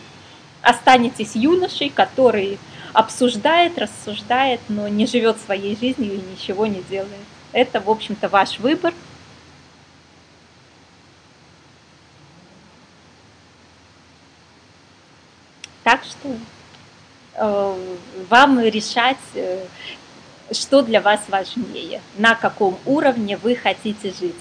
останетесь 0.61 1.35
юношей, 1.35 1.89
который 1.89 2.57
обсуждает, 2.93 3.77
рассуждает, 3.77 4.61
но 4.69 4.87
не 4.87 5.05
живет 5.07 5.37
своей 5.39 5.75
жизнью 5.75 6.13
и 6.13 6.31
ничего 6.31 6.67
не 6.67 6.81
делает. 6.83 7.09
Это, 7.51 7.79
в 7.79 7.89
общем-то, 7.89 8.29
ваш 8.29 8.59
выбор. 8.59 8.93
Так 15.83 16.03
что 16.03 16.37
вам 17.35 18.59
решать, 18.59 19.17
э, 19.33 19.65
что 20.51 20.81
для 20.81 21.01
вас 21.01 21.21
важнее, 21.27 22.01
на 22.17 22.35
каком 22.35 22.77
уровне 22.85 23.37
вы 23.37 23.55
хотите 23.55 24.11
жить. 24.11 24.35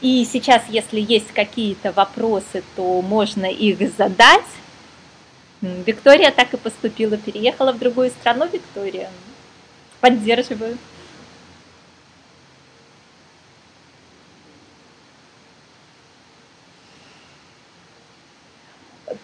И 0.00 0.26
сейчас, 0.30 0.62
если 0.68 1.00
есть 1.00 1.32
какие-то 1.32 1.92
вопросы, 1.92 2.62
то 2.76 3.02
можно 3.02 3.46
их 3.46 3.78
задать. 3.96 4.44
Виктория 5.60 6.32
так 6.32 6.54
и 6.54 6.56
поступила, 6.56 7.16
переехала 7.16 7.72
в 7.72 7.78
другую 7.78 8.10
страну, 8.10 8.48
Виктория. 8.48 9.10
Поддерживаю. 10.00 10.78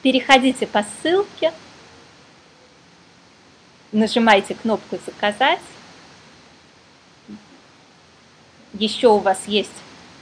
Переходите 0.02 0.66
по 0.66 0.84
ссылке 1.02 1.52
нажимаете 3.92 4.54
кнопку 4.54 4.98
«Заказать». 5.04 5.60
Еще 8.74 9.08
у 9.08 9.18
вас 9.18 9.38
есть 9.46 9.72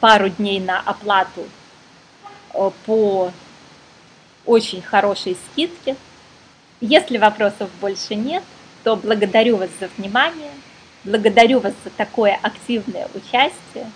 пару 0.01 0.29
дней 0.29 0.61
на 0.61 0.81
оплату 0.81 1.47
э, 2.55 2.71
по 2.85 3.33
очень 4.45 4.81
хорошей 4.83 5.37
скидке. 5.51 5.97
Если 6.81 7.19
вопросов 7.19 7.69
больше 7.81 8.15
нет, 8.15 8.45
то 8.85 8.95
благодарю 8.95 9.57
вас 9.57 9.71
за 9.81 9.89
внимание, 9.97 10.53
благодарю 11.03 11.59
вас 11.59 11.75
за 11.85 11.91
такое 11.91 12.39
активное 12.41 13.09
участие. 13.15 13.91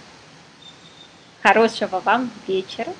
Хорошего 1.43 2.01
вам 2.01 2.31
вечера. 2.49 2.93